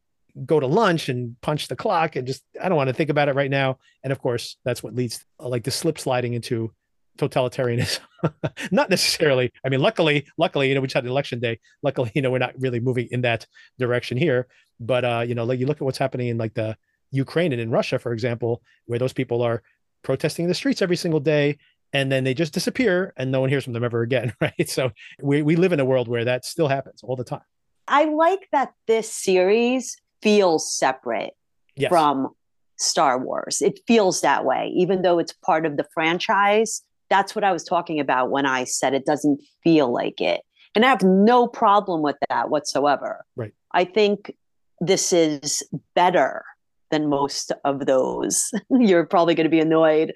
go 0.44 0.60
to 0.60 0.66
lunch 0.66 1.08
and 1.08 1.40
punch 1.40 1.68
the 1.68 1.76
clock 1.76 2.16
and 2.16 2.26
just 2.26 2.44
I 2.60 2.68
don't 2.68 2.76
want 2.76 2.88
to 2.88 2.94
think 2.94 3.10
about 3.10 3.28
it 3.28 3.34
right 3.34 3.50
now. 3.50 3.78
And 4.04 4.12
of 4.12 4.20
course, 4.20 4.56
that's 4.64 4.82
what 4.82 4.94
leads 4.94 5.24
like 5.38 5.64
the 5.64 5.70
slip 5.70 5.98
sliding 5.98 6.34
into 6.34 6.72
totalitarianism. 7.18 8.00
not 8.70 8.90
necessarily. 8.90 9.52
I 9.64 9.68
mean, 9.68 9.80
luckily, 9.80 10.26
luckily, 10.36 10.68
you 10.68 10.74
know, 10.74 10.80
we 10.80 10.86
just 10.86 10.94
had 10.94 11.06
election 11.06 11.40
day. 11.40 11.58
Luckily, 11.82 12.12
you 12.14 12.22
know, 12.22 12.30
we're 12.30 12.38
not 12.38 12.58
really 12.58 12.80
moving 12.80 13.08
in 13.10 13.22
that 13.22 13.46
direction 13.78 14.16
here. 14.16 14.46
But 14.80 15.04
uh, 15.04 15.24
you 15.26 15.34
know, 15.34 15.44
like 15.44 15.58
you 15.58 15.66
look 15.66 15.78
at 15.78 15.82
what's 15.82 15.98
happening 15.98 16.28
in 16.28 16.38
like 16.38 16.54
the 16.54 16.76
Ukraine 17.10 17.52
and 17.52 17.60
in 17.60 17.70
Russia, 17.70 17.98
for 17.98 18.12
example, 18.12 18.62
where 18.86 18.98
those 18.98 19.12
people 19.12 19.42
are 19.42 19.62
protesting 20.02 20.44
in 20.44 20.48
the 20.48 20.54
streets 20.54 20.82
every 20.82 20.96
single 20.96 21.20
day 21.20 21.58
and 21.92 22.12
then 22.12 22.24
they 22.24 22.34
just 22.34 22.52
disappear 22.52 23.12
and 23.16 23.30
no 23.30 23.40
one 23.40 23.48
hears 23.48 23.64
from 23.64 23.72
them 23.72 23.84
ever 23.84 24.02
again 24.02 24.32
right? 24.40 24.68
So 24.68 24.90
we, 25.22 25.42
we 25.42 25.56
live 25.56 25.72
in 25.72 25.80
a 25.80 25.84
world 25.84 26.08
where 26.08 26.24
that 26.24 26.44
still 26.44 26.68
happens 26.68 27.02
all 27.02 27.16
the 27.16 27.24
time. 27.24 27.42
I 27.86 28.04
like 28.04 28.48
that 28.52 28.72
this 28.86 29.10
series 29.10 29.96
feels 30.20 30.70
separate 30.70 31.34
yes. 31.76 31.88
from 31.88 32.28
star 32.76 33.18
wars. 33.18 33.62
It 33.62 33.80
feels 33.86 34.20
that 34.20 34.44
way 34.44 34.72
even 34.76 35.02
though 35.02 35.18
it's 35.18 35.32
part 35.32 35.66
of 35.66 35.76
the 35.76 35.86
franchise. 35.94 36.82
That's 37.10 37.34
what 37.34 37.44
i 37.44 37.52
was 37.52 37.64
talking 37.64 38.00
about 38.00 38.30
when 38.30 38.44
i 38.44 38.64
said 38.64 38.92
it 38.92 39.06
doesn't 39.06 39.40
feel 39.64 39.92
like 39.92 40.20
it. 40.20 40.42
And 40.74 40.84
i 40.84 40.88
have 40.88 41.02
no 41.02 41.46
problem 41.46 42.02
with 42.02 42.16
that 42.28 42.50
whatsoever. 42.50 43.24
Right. 43.34 43.54
I 43.72 43.84
think 43.84 44.34
this 44.80 45.12
is 45.12 45.62
better 45.94 46.44
than 46.90 47.08
most 47.08 47.52
of 47.64 47.86
those. 47.86 48.50
You're 48.70 49.06
probably 49.06 49.34
going 49.34 49.44
to 49.44 49.50
be 49.50 49.60
annoyed. 49.60 50.12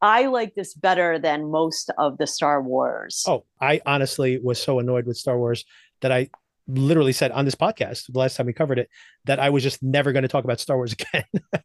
I 0.00 0.26
like 0.26 0.54
this 0.54 0.74
better 0.74 1.18
than 1.18 1.50
most 1.50 1.90
of 1.98 2.18
the 2.18 2.26
Star 2.26 2.62
Wars. 2.62 3.24
Oh, 3.26 3.44
I 3.60 3.80
honestly 3.86 4.38
was 4.38 4.62
so 4.62 4.78
annoyed 4.78 5.06
with 5.06 5.16
Star 5.16 5.38
Wars 5.38 5.64
that 6.00 6.12
I 6.12 6.30
literally 6.68 7.12
said 7.12 7.30
on 7.30 7.44
this 7.44 7.54
podcast 7.54 8.12
the 8.12 8.18
last 8.18 8.36
time 8.36 8.46
we 8.46 8.52
covered 8.52 8.78
it 8.78 8.88
that 9.24 9.38
I 9.38 9.50
was 9.50 9.62
just 9.62 9.82
never 9.82 10.12
going 10.12 10.22
to 10.22 10.28
talk 10.28 10.44
about 10.44 10.60
Star 10.60 10.76
Wars 10.76 10.92
again 11.14 11.24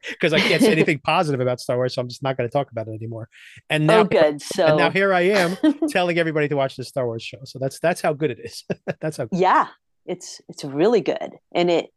because 0.09 0.33
I 0.33 0.39
can't 0.39 0.61
say 0.61 0.71
anything 0.71 0.99
positive 1.03 1.39
about 1.39 1.59
Star 1.59 1.77
Wars, 1.77 1.95
so 1.95 2.01
I'm 2.01 2.07
just 2.07 2.23
not 2.23 2.37
going 2.37 2.47
to 2.47 2.53
talk 2.53 2.71
about 2.71 2.87
it 2.87 2.91
anymore. 2.91 3.29
And 3.69 3.89
oh, 3.89 3.93
now, 3.93 3.99
oh, 4.01 4.03
good. 4.03 4.41
So 4.41 4.65
and 4.65 4.77
now 4.77 4.91
here 4.91 5.13
I 5.13 5.21
am 5.21 5.57
telling 5.89 6.17
everybody 6.17 6.47
to 6.49 6.55
watch 6.55 6.75
the 6.75 6.83
Star 6.83 7.05
Wars 7.05 7.23
show. 7.23 7.39
So 7.45 7.59
that's 7.59 7.79
that's 7.79 8.01
how 8.01 8.13
good 8.13 8.31
it 8.31 8.39
is. 8.43 8.63
that's 8.99 9.17
how. 9.17 9.25
Good. 9.25 9.39
Yeah, 9.39 9.67
it's 10.05 10.41
it's 10.49 10.63
really 10.63 11.01
good, 11.01 11.31
and 11.53 11.69
it 11.69 11.87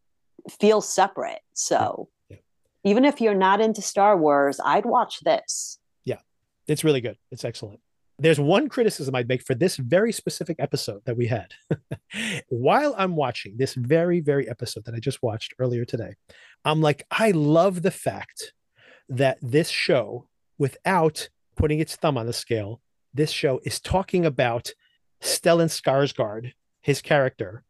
feels 0.61 0.89
separate. 0.89 1.41
So 1.55 2.09
even 2.85 3.05
if 3.05 3.21
you're 3.21 3.35
not 3.35 3.61
into 3.61 3.83
Star 3.83 4.17
Wars, 4.17 4.61
I'd 4.65 4.85
watch 4.85 5.21
this. 5.21 5.79
Yeah, 6.05 6.19
it's 6.69 6.85
really 6.85 7.01
good. 7.01 7.17
It's 7.31 7.45
excellent. 7.45 7.81
There's 8.19 8.39
one 8.39 8.69
criticism 8.69 9.15
I'd 9.15 9.27
make 9.27 9.43
for 9.43 9.55
this 9.55 9.77
very 9.77 10.13
specific 10.13 10.57
episode 10.61 11.01
that 11.07 11.17
we 11.17 11.27
had. 11.27 11.53
While 12.49 12.95
I'm 12.97 13.17
watching 13.17 13.57
this 13.57 13.75
very, 13.75 14.21
very 14.21 14.49
episode 14.49 14.85
that 14.85 14.95
I 14.95 15.01
just 15.01 15.23
watched 15.23 15.55
earlier 15.59 15.85
today, 15.85 16.15
I'm 16.65 16.81
like, 16.81 17.05
I 17.11 17.33
love 17.33 17.83
the 17.83 17.91
fact 17.91 18.53
that 19.09 19.39
this 19.43 19.69
show, 19.69 20.29
without 20.59 21.29
putting 21.57 21.81
its 21.81 21.97
thumb 21.97 22.17
on 22.17 22.27
the 22.27 22.33
scale, 22.33 22.81
this 23.13 23.31
show 23.31 23.61
is 23.65 23.81
talking 23.81 24.25
about 24.25 24.73
Stellan 25.21 25.69
Skarsgård, 25.69 26.53
his 26.83 27.03
character, 27.03 27.65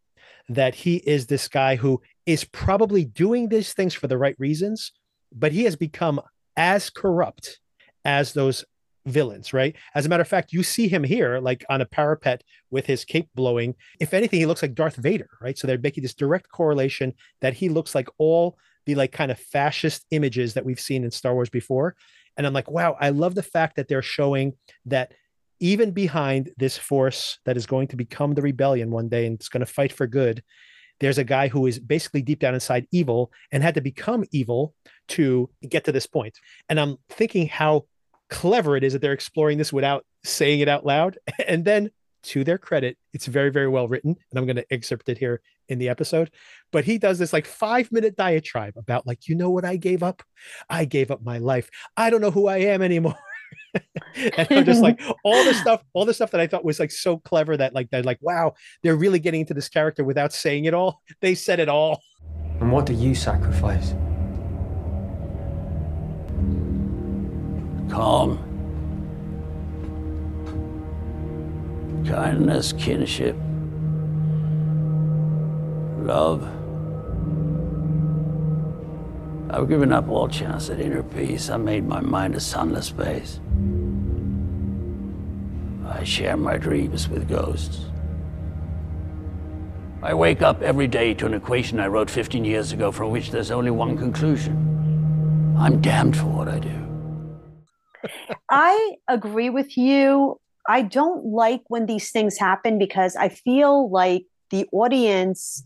that 0.49 0.75
he 0.75 0.97
is 0.97 1.27
this 1.27 1.49
guy 1.49 1.77
who 1.77 2.03
is 2.27 2.45
probably 2.45 3.05
doing 3.05 3.49
these 3.49 3.73
things 3.73 3.95
for 3.95 4.09
the 4.09 4.19
right 4.19 4.37
reasons, 4.39 4.93
but 5.35 5.53
he 5.53 5.65
has 5.65 5.77
become 5.77 6.21
as 6.57 6.91
corrupt 6.91 7.59
as 8.05 8.33
those 8.33 8.65
villains, 9.07 9.53
right? 9.53 9.77
As 9.95 10.07
a 10.07 10.09
matter 10.09 10.23
of 10.23 10.29
fact, 10.29 10.53
you 10.53 10.63
see 10.63 10.89
him 10.89 11.05
here, 11.05 11.39
like 11.39 11.65
on 11.69 11.81
a 11.81 11.87
parapet 11.87 12.43
with 12.71 12.87
his 12.87 13.05
cape 13.05 13.29
blowing. 13.35 13.75
If 14.01 14.15
anything, 14.15 14.41
he 14.41 14.47
looks 14.47 14.63
like 14.63 14.75
Darth 14.75 14.97
Vader, 14.97 15.29
right? 15.41 15.59
So 15.59 15.67
they're 15.67 15.79
making 15.79 16.03
this 16.03 16.15
direct 16.15 16.51
correlation 16.51 17.13
that 17.41 17.55
he 17.55 17.69
looks 17.69 17.95
like 17.95 18.09
all 18.19 18.57
the 18.87 18.95
like 18.95 19.13
kind 19.13 19.31
of 19.31 19.39
fascist 19.39 20.07
images 20.11 20.55
that 20.55 20.65
we've 20.65 20.81
seen 20.81 21.05
in 21.05 21.11
Star 21.11 21.35
Wars 21.35 21.51
before. 21.51 21.97
And 22.37 22.47
I'm 22.47 22.53
like, 22.53 22.71
wow, 22.71 22.97
I 23.01 23.11
love 23.11 23.35
the 23.35 23.43
fact 23.43 23.77
that 23.77 23.89
they're 23.89 24.03
showing 24.03 24.55
that 24.87 25.13
even 25.61 25.93
behind 25.93 26.51
this 26.59 26.77
force 26.77 27.39
that 27.45 27.57
is 27.57 27.67
going 27.67 27.89
to 27.89 27.97
become 27.97 28.35
the 28.35 28.43
rebellion 28.43 28.91
one 28.91 29.09
day 29.09 29.27
and 29.27 29.37
it's 29.37 29.49
going 29.49 29.61
to 29.61 29.67
fight 29.67 29.93
for 29.93 30.07
good, 30.07 30.43
there's 31.01 31.19
a 31.19 31.25
guy 31.25 31.49
who 31.49 31.67
is 31.67 31.79
basically 31.79 32.23
deep 32.23 32.39
down 32.39 32.55
inside 32.55 32.87
evil 32.91 33.33
and 33.53 33.63
had 33.63 33.75
to 33.75 33.81
become 33.81 34.25
evil 34.33 34.75
to 35.09 35.51
get 35.69 35.85
to 35.85 35.93
this 35.93 36.07
point. 36.07 36.39
And 36.69 36.79
I'm 36.79 36.97
thinking 37.09 37.49
how 37.49 37.87
clever 38.31 38.77
it 38.77 38.85
is 38.85 38.93
that 38.93 39.03
they're 39.03 39.13
exploring 39.13 39.59
this 39.59 39.73
without 39.73 40.05
saying 40.25 40.61
it 40.61 40.69
out 40.69 40.87
loud. 40.87 41.19
And 41.47 41.65
then 41.65 41.91
to 42.25 42.43
their 42.43 42.59
credit, 42.59 42.97
it's 43.13 43.27
very, 43.27 43.51
very 43.51 43.69
well 43.69 43.87
written. 43.87 44.17
And 44.31 44.39
I'm 44.39 44.47
going 44.47 44.57
to 44.57 44.73
excerpt 44.73 45.09
it 45.09 45.19
here 45.19 45.43
in 45.69 45.79
the 45.79 45.89
episode. 45.89 46.31
But 46.73 46.85
he 46.85 46.99
does 46.99 47.19
this 47.19 47.33
like 47.33 47.47
five 47.47 47.93
minute 47.93 48.17
diatribe 48.17 48.75
about, 48.77 49.07
like, 49.07 49.29
you 49.29 49.35
know 49.35 49.51
what 49.51 49.65
I 49.65 49.77
gave 49.77 50.03
up? 50.03 50.23
I 50.69 50.85
gave 50.87 51.11
up 51.11 51.23
my 51.23 51.39
life. 51.39 51.71
I 51.97 52.11
don't 52.11 52.21
know 52.21 52.31
who 52.31 52.49
I 52.49 52.59
am 52.59 52.83
anymore. 52.83 53.19
and 54.37 54.47
I'm 54.51 54.65
just 54.65 54.83
like 54.83 55.01
all 55.25 55.45
the 55.45 55.55
stuff, 55.55 55.83
all 55.93 56.05
the 56.05 56.15
stuff 56.15 56.31
that 56.31 56.41
I 56.41 56.47
thought 56.47 56.65
was 56.65 56.79
like 56.79 56.91
so 56.91 57.19
clever 57.19 57.57
that 57.57 57.75
like 57.75 57.91
they're 57.91 58.03
like, 58.03 58.19
wow, 58.21 58.55
they're 58.83 58.97
really 58.97 59.19
getting 59.19 59.41
into 59.41 59.55
this 59.55 59.69
character 59.69 60.05
without 60.05 60.33
saying 60.33 60.65
it 60.65 60.75
all. 60.75 61.03
They 61.21 61.35
said 61.35 61.59
it 61.59 61.69
all. 61.69 62.03
And 62.61 62.71
what 62.71 62.87
do 62.87 62.93
you 62.93 63.15
sacrifice? 63.15 63.95
Calm. 67.91 68.39
Kindness, 72.07 72.73
kinship. 72.75 73.37
Love. 75.99 76.43
I've 79.51 79.69
given 79.69 79.93
up 79.93 80.09
all 80.09 80.29
chance 80.29 80.69
at 80.69 80.81
inner 80.81 81.03
peace. 81.03 81.49
I 81.49 81.57
made 81.57 81.87
my 81.87 82.01
mind 82.01 82.35
a 82.35 82.41
sunless 82.41 82.87
space. 82.87 83.41
I 86.05 86.07
share 86.07 86.37
my 86.37 86.59
dreams 86.59 87.09
with 87.09 87.31
ghosts. 87.31 87.87
I 90.03 90.13
wake 90.13 90.43
up 90.43 90.61
every 90.61 90.87
day 90.87 91.15
to 91.15 91.25
an 91.25 91.33
equation 91.33 91.81
I 91.81 91.87
wrote 91.87 92.11
15 92.11 92.45
years 92.45 92.73
ago 92.73 92.93
from 92.93 93.11
which 93.11 93.31
there's 93.31 93.51
only 93.51 93.71
one 93.71 93.97
conclusion. 93.97 95.57
I'm 95.59 95.81
damned 95.81 96.15
for 96.15 96.27
what 96.27 96.47
I 96.47 96.59
do. 96.59 96.79
I 98.51 98.97
agree 99.09 99.49
with 99.49 99.79
you. 99.79 100.39
I 100.69 100.83
don't 100.83 101.25
like 101.25 101.63
when 101.69 101.87
these 101.87 102.11
things 102.11 102.37
happen 102.37 102.79
because 102.79 103.17
I 103.17 103.31
feel 103.31 103.89
like 103.89 104.27
the 104.51 104.69
audience 104.73 105.65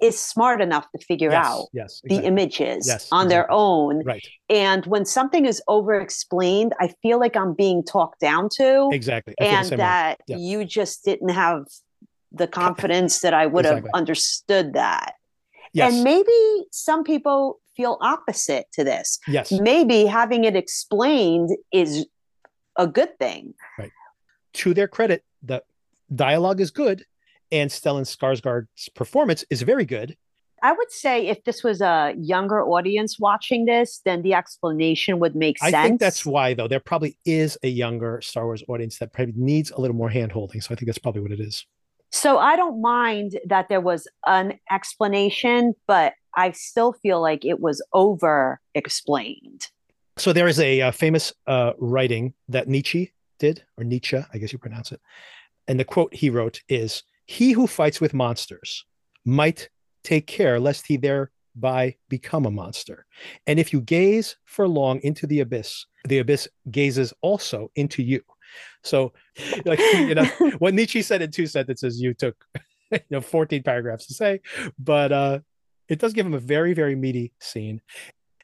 is 0.00 0.18
smart 0.18 0.60
enough 0.60 0.86
to 0.96 1.04
figure 1.04 1.30
Yes, 1.30 1.46
out 1.46 1.66
yes, 1.72 2.00
the 2.04 2.22
images 2.24 2.86
Yes, 2.86 3.08
on 3.12 3.28
their 3.28 3.50
own. 3.50 4.02
Right. 4.04 4.26
And 4.48 4.84
when 4.86 5.04
something 5.04 5.46
is 5.46 5.62
over 5.68 5.94
explained, 6.00 6.72
I 6.80 6.92
feel 7.02 7.18
like 7.18 7.36
I'm 7.36 7.54
being 7.54 7.84
talked 7.84 8.20
down 8.20 8.48
to. 8.56 8.88
Exactly. 8.92 9.34
I 9.40 9.44
And 9.44 9.68
that 9.78 10.20
Yeah. 10.26 10.36
you 10.36 10.64
just 10.64 11.04
didn't 11.04 11.30
have 11.30 11.64
the 12.32 12.46
confidence 12.46 13.20
that 13.20 13.34
I 13.34 13.46
would 13.46 13.64
Exactly. 13.64 13.88
have 13.92 13.98
understood 13.98 14.72
that. 14.74 15.14
Yes. 15.72 15.92
And 15.94 16.04
maybe 16.04 16.66
some 16.72 17.04
people 17.04 17.60
feel 17.76 17.98
opposite 18.00 18.66
to 18.72 18.84
this. 18.84 19.18
Yes. 19.28 19.52
Maybe 19.52 20.04
having 20.06 20.44
it 20.44 20.56
explained 20.56 21.50
is 21.72 22.06
a 22.76 22.86
good 22.86 23.18
thing. 23.18 23.54
Right. 23.78 23.92
to 24.52 24.74
their 24.74 24.88
credit, 24.88 25.24
the 25.42 25.62
dialogue 26.14 26.60
is 26.60 26.70
good, 26.72 27.04
and 27.52 27.70
Stellan 27.70 28.02
Skarsgård's 28.02 28.88
performance 28.90 29.44
is 29.50 29.62
very 29.62 29.84
good. 29.84 30.16
I 30.62 30.72
would 30.72 30.92
say 30.92 31.28
if 31.28 31.42
this 31.44 31.64
was 31.64 31.80
a 31.80 32.14
younger 32.18 32.62
audience 32.62 33.18
watching 33.18 33.64
this, 33.64 34.00
then 34.04 34.22
the 34.22 34.34
explanation 34.34 35.18
would 35.18 35.34
make 35.34 35.58
sense. 35.58 35.74
I 35.74 35.86
think 35.86 36.00
that's 36.00 36.26
why, 36.26 36.52
though, 36.54 36.68
there 36.68 36.80
probably 36.80 37.16
is 37.24 37.56
a 37.62 37.68
younger 37.68 38.20
Star 38.20 38.44
Wars 38.44 38.62
audience 38.68 38.98
that 38.98 39.12
probably 39.12 39.34
needs 39.36 39.70
a 39.70 39.80
little 39.80 39.96
more 39.96 40.10
hand 40.10 40.32
holding. 40.32 40.60
So 40.60 40.74
I 40.74 40.76
think 40.76 40.86
that's 40.86 40.98
probably 40.98 41.22
what 41.22 41.32
it 41.32 41.40
is. 41.40 41.64
So 42.12 42.38
I 42.38 42.56
don't 42.56 42.82
mind 42.82 43.38
that 43.46 43.68
there 43.68 43.80
was 43.80 44.06
an 44.26 44.58
explanation, 44.70 45.74
but 45.86 46.12
I 46.36 46.50
still 46.52 46.92
feel 46.92 47.22
like 47.22 47.44
it 47.44 47.60
was 47.60 47.82
over 47.92 48.60
explained. 48.74 49.68
So 50.16 50.32
there 50.32 50.48
is 50.48 50.60
a 50.60 50.82
uh, 50.82 50.90
famous 50.90 51.32
uh, 51.46 51.72
writing 51.78 52.34
that 52.48 52.68
Nietzsche 52.68 53.12
did, 53.38 53.64
or 53.78 53.84
Nietzsche, 53.84 54.18
I 54.18 54.38
guess 54.38 54.52
you 54.52 54.58
pronounce 54.58 54.92
it. 54.92 55.00
And 55.66 55.80
the 55.80 55.84
quote 55.84 56.12
he 56.12 56.30
wrote 56.30 56.60
is 56.68 57.04
He 57.30 57.52
who 57.52 57.68
fights 57.68 58.00
with 58.00 58.12
monsters 58.12 58.84
might 59.24 59.68
take 60.02 60.26
care 60.26 60.58
lest 60.58 60.88
he 60.88 60.96
thereby 60.96 61.94
become 62.08 62.44
a 62.44 62.50
monster. 62.50 63.06
And 63.46 63.60
if 63.60 63.72
you 63.72 63.82
gaze 63.82 64.34
for 64.46 64.66
long 64.66 64.98
into 65.04 65.28
the 65.28 65.38
abyss, 65.38 65.86
the 66.08 66.18
abyss 66.18 66.48
gazes 66.72 67.14
also 67.20 67.70
into 67.76 68.02
you. 68.02 68.20
So, 68.82 69.12
like, 69.64 69.78
you 69.78 70.16
know, 70.16 70.24
what 70.58 70.74
Nietzsche 70.74 71.02
said 71.02 71.22
in 71.22 71.30
two 71.30 71.46
sentences, 71.46 72.00
you 72.00 72.14
took, 72.14 72.34
you 72.90 72.98
know, 73.10 73.20
14 73.20 73.62
paragraphs 73.62 74.08
to 74.08 74.14
say, 74.14 74.40
but 74.76 75.12
uh, 75.12 75.38
it 75.88 76.00
does 76.00 76.12
give 76.12 76.26
him 76.26 76.34
a 76.34 76.40
very, 76.40 76.74
very 76.74 76.96
meaty 76.96 77.32
scene. 77.38 77.80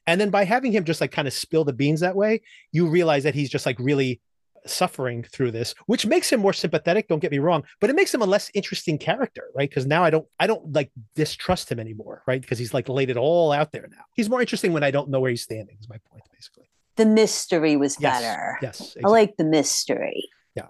And 0.06 0.20
then 0.20 0.30
by 0.30 0.44
having 0.44 0.70
him 0.70 0.84
just 0.84 1.00
like 1.00 1.10
kind 1.10 1.26
of 1.26 1.34
spill 1.34 1.64
the 1.64 1.72
beans 1.72 1.98
that 2.00 2.14
way, 2.14 2.42
you 2.70 2.86
realize 2.86 3.24
that 3.24 3.34
he's 3.34 3.50
just 3.50 3.66
like 3.66 3.80
really 3.80 4.20
suffering 4.66 5.22
through 5.22 5.50
this, 5.50 5.74
which 5.86 6.06
makes 6.06 6.30
him 6.32 6.40
more 6.40 6.52
sympathetic. 6.52 7.08
Don't 7.08 7.18
get 7.18 7.30
me 7.30 7.38
wrong, 7.38 7.64
but 7.80 7.90
it 7.90 7.96
makes 7.96 8.12
him 8.12 8.22
a 8.22 8.26
less 8.26 8.50
interesting 8.54 8.98
character, 8.98 9.44
right? 9.54 9.68
Because 9.68 9.86
now 9.86 10.04
I 10.04 10.10
don't, 10.10 10.26
I 10.38 10.46
don't 10.46 10.72
like 10.72 10.90
distrust 11.14 11.70
him 11.70 11.78
anymore, 11.80 12.22
right? 12.26 12.40
Because 12.40 12.58
he's 12.58 12.74
like 12.74 12.88
laid 12.88 13.10
it 13.10 13.16
all 13.16 13.52
out 13.52 13.72
there 13.72 13.88
now. 13.90 14.04
He's 14.14 14.28
more 14.30 14.40
interesting 14.40 14.72
when 14.72 14.82
I 14.82 14.90
don't 14.90 15.08
know 15.10 15.20
where 15.20 15.30
he's 15.30 15.42
standing. 15.42 15.76
Is 15.80 15.88
my 15.88 15.98
point 16.10 16.24
basically. 16.32 16.64
The 16.96 17.06
mystery 17.06 17.76
was 17.76 17.96
Yes, 18.00 18.22
better. 18.22 18.58
yes, 18.62 18.96
I 19.04 19.08
like 19.08 19.36
the 19.36 19.44
mystery. 19.44 20.28
Yeah. 20.54 20.68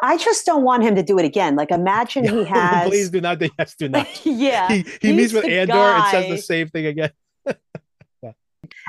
I 0.00 0.16
just 0.16 0.44
don't 0.44 0.64
want 0.64 0.82
him 0.82 0.96
to 0.96 1.02
do 1.02 1.18
it 1.18 1.24
again. 1.24 1.54
Like 1.56 1.70
imagine 1.70 2.26
he 2.28 2.44
has 2.54 2.88
Please 2.88 3.10
do 3.10 3.20
not. 3.20 3.38
Do 3.38 3.48
yes, 3.58 3.74
do 3.76 3.88
not. 3.88 4.06
yeah. 4.26 4.68
he 4.68 4.84
he 5.00 5.12
meets 5.12 5.32
with 5.32 5.44
Andor 5.44 5.74
and 5.74 6.04
says 6.10 6.28
the 6.28 6.38
same 6.38 6.68
thing 6.68 6.86
again. 6.86 7.10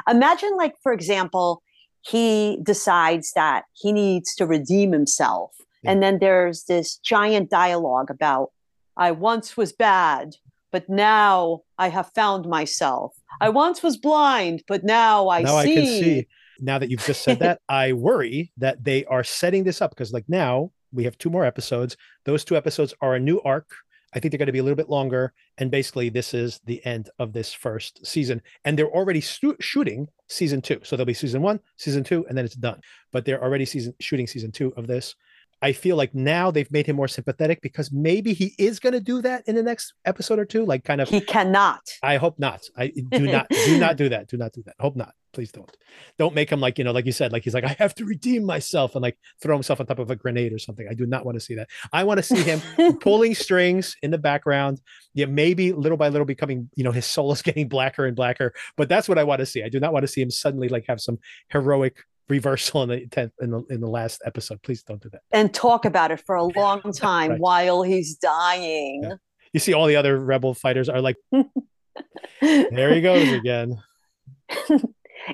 Imagine, 0.09 0.55
like, 0.57 0.75
for 0.81 0.91
example, 0.93 1.61
he 2.01 2.59
decides 2.63 3.33
that 3.33 3.65
he 3.73 3.91
needs 3.91 4.35
to 4.35 4.45
redeem 4.45 4.91
himself. 4.91 5.51
And 5.85 6.03
then 6.03 6.19
there's 6.19 6.63
this 6.65 6.97
giant 6.97 7.49
dialogue 7.49 8.09
about, 8.11 8.51
I 8.97 9.11
once 9.11 9.55
was 9.55 9.71
bad, 9.71 10.35
but 10.71 10.89
now 10.89 11.61
I 11.77 11.89
have 11.89 12.11
found 12.13 12.45
myself. 12.47 13.15
I 13.39 13.49
once 13.49 13.81
was 13.81 13.95
blind, 13.95 14.63
but 14.67 14.83
now 14.83 15.29
I 15.29 15.43
now 15.43 15.61
see. 15.61 15.71
I 15.71 15.75
can 15.75 15.85
see. 15.85 16.27
Now 16.59 16.79
that 16.79 16.89
you've 16.89 17.05
just 17.05 17.23
said 17.23 17.39
that, 17.39 17.61
I 17.69 17.93
worry 17.93 18.51
that 18.57 18.83
they 18.83 19.05
are 19.05 19.23
setting 19.23 19.63
this 19.63 19.81
up 19.81 19.91
because, 19.91 20.11
like, 20.11 20.25
now 20.27 20.71
we 20.91 21.03
have 21.03 21.17
two 21.17 21.29
more 21.29 21.45
episodes. 21.45 21.95
Those 22.25 22.43
two 22.43 22.57
episodes 22.57 22.93
are 22.99 23.15
a 23.15 23.19
new 23.19 23.39
arc. 23.41 23.69
I 24.13 24.19
think 24.19 24.31
they're 24.31 24.37
going 24.37 24.47
to 24.47 24.53
be 24.53 24.59
a 24.59 24.63
little 24.63 24.77
bit 24.77 24.89
longer. 24.89 25.33
And 25.57 25.69
basically, 25.69 26.09
this 26.09 26.33
is 26.33 26.59
the 26.65 26.83
end 26.85 27.09
of 27.19 27.33
this 27.33 27.53
first 27.53 28.05
season. 28.05 28.41
And 28.65 28.77
they're 28.77 28.91
already 28.91 29.21
stu- 29.21 29.57
shooting 29.59 30.07
season 30.27 30.61
two. 30.61 30.79
So 30.83 30.95
there'll 30.95 31.05
be 31.05 31.13
season 31.13 31.41
one, 31.41 31.59
season 31.77 32.03
two, 32.03 32.25
and 32.27 32.37
then 32.37 32.45
it's 32.45 32.55
done. 32.55 32.81
But 33.11 33.25
they're 33.25 33.43
already 33.43 33.65
season 33.65 33.93
shooting 33.99 34.27
season 34.27 34.51
two 34.51 34.73
of 34.77 34.87
this. 34.87 35.15
I 35.61 35.71
feel 35.71 35.95
like 35.95 36.13
now 36.13 36.51
they've 36.51 36.71
made 36.71 36.85
him 36.85 36.95
more 36.95 37.07
sympathetic 37.07 37.61
because 37.61 37.91
maybe 37.91 38.33
he 38.33 38.53
is 38.59 38.79
going 38.79 38.93
to 38.93 38.99
do 38.99 39.21
that 39.23 39.43
in 39.47 39.55
the 39.55 39.63
next 39.63 39.93
episode 40.05 40.37
or 40.37 40.45
two. 40.45 40.65
Like, 40.65 40.83
kind 40.83 41.01
of. 41.01 41.09
He 41.09 41.19
cannot. 41.21 41.81
I 42.03 42.17
hope 42.17 42.37
not. 42.37 42.69
I 42.77 42.87
do 42.89 43.27
not 43.27 43.47
do 43.49 43.79
not 43.79 43.97
do 43.97 44.09
that. 44.09 44.27
Do 44.27 44.37
not 44.37 44.53
do 44.53 44.61
that. 44.63 44.75
Hope 44.79 44.95
not. 44.95 45.13
Please 45.33 45.51
don't. 45.51 45.75
Don't 46.17 46.35
make 46.35 46.51
him 46.51 46.59
like, 46.59 46.77
you 46.77 46.83
know, 46.83 46.91
like 46.91 47.05
you 47.05 47.11
said, 47.11 47.31
like 47.31 47.43
he's 47.43 47.53
like, 47.53 47.63
I 47.63 47.75
have 47.79 47.93
to 47.95 48.05
redeem 48.05 48.43
myself 48.43 48.95
and 48.95 49.01
like 49.01 49.17
throw 49.41 49.55
himself 49.55 49.79
on 49.79 49.85
top 49.85 49.99
of 49.99 50.09
a 50.09 50.15
grenade 50.15 50.53
or 50.53 50.59
something. 50.59 50.87
I 50.89 50.93
do 50.93 51.05
not 51.05 51.25
want 51.25 51.35
to 51.35 51.39
see 51.39 51.55
that. 51.55 51.69
I 51.91 52.03
want 52.03 52.17
to 52.19 52.23
see 52.23 52.41
him 52.41 52.61
pulling 52.99 53.35
strings 53.35 53.95
in 54.01 54.11
the 54.11 54.17
background. 54.17 54.81
Yeah, 55.13 55.25
maybe 55.25 55.73
little 55.73 55.97
by 55.97 56.09
little 56.09 56.25
becoming, 56.25 56.69
you 56.75 56.83
know, 56.83 56.91
his 56.91 57.05
soul 57.05 57.31
is 57.31 57.41
getting 57.41 57.67
blacker 57.67 58.05
and 58.05 58.15
blacker. 58.15 58.53
But 58.77 58.89
that's 58.89 59.09
what 59.09 59.17
I 59.17 59.23
want 59.23 59.39
to 59.39 59.45
see. 59.45 59.63
I 59.63 59.69
do 59.69 59.79
not 59.79 59.93
want 59.93 60.03
to 60.03 60.07
see 60.07 60.21
him 60.21 60.31
suddenly 60.31 60.69
like 60.69 60.85
have 60.87 61.01
some 61.01 61.19
heroic 61.49 61.97
reversal 62.29 62.83
in 62.83 62.89
the 62.89 63.07
tenth 63.07 63.31
in 63.41 63.51
the 63.51 63.63
in 63.69 63.81
the 63.81 63.87
last 63.89 64.21
episode. 64.25 64.61
Please 64.63 64.83
don't 64.83 65.01
do 65.01 65.09
that. 65.09 65.21
And 65.31 65.53
talk 65.53 65.85
about 65.85 66.11
it 66.11 66.21
for 66.25 66.35
a 66.35 66.43
long 66.59 66.81
time 66.93 67.31
Right. 67.31 67.39
while 67.39 67.83
he's 67.83 68.15
dying. 68.15 69.01
Yeah. 69.03 69.15
You 69.53 69.59
see 69.59 69.73
all 69.73 69.85
the 69.87 69.95
other 69.95 70.19
rebel 70.19 70.53
fighters 70.53 70.89
are 70.89 71.01
like, 71.01 71.15
there 72.41 72.93
he 72.93 73.01
goes 73.01 73.31
again. 73.31 73.81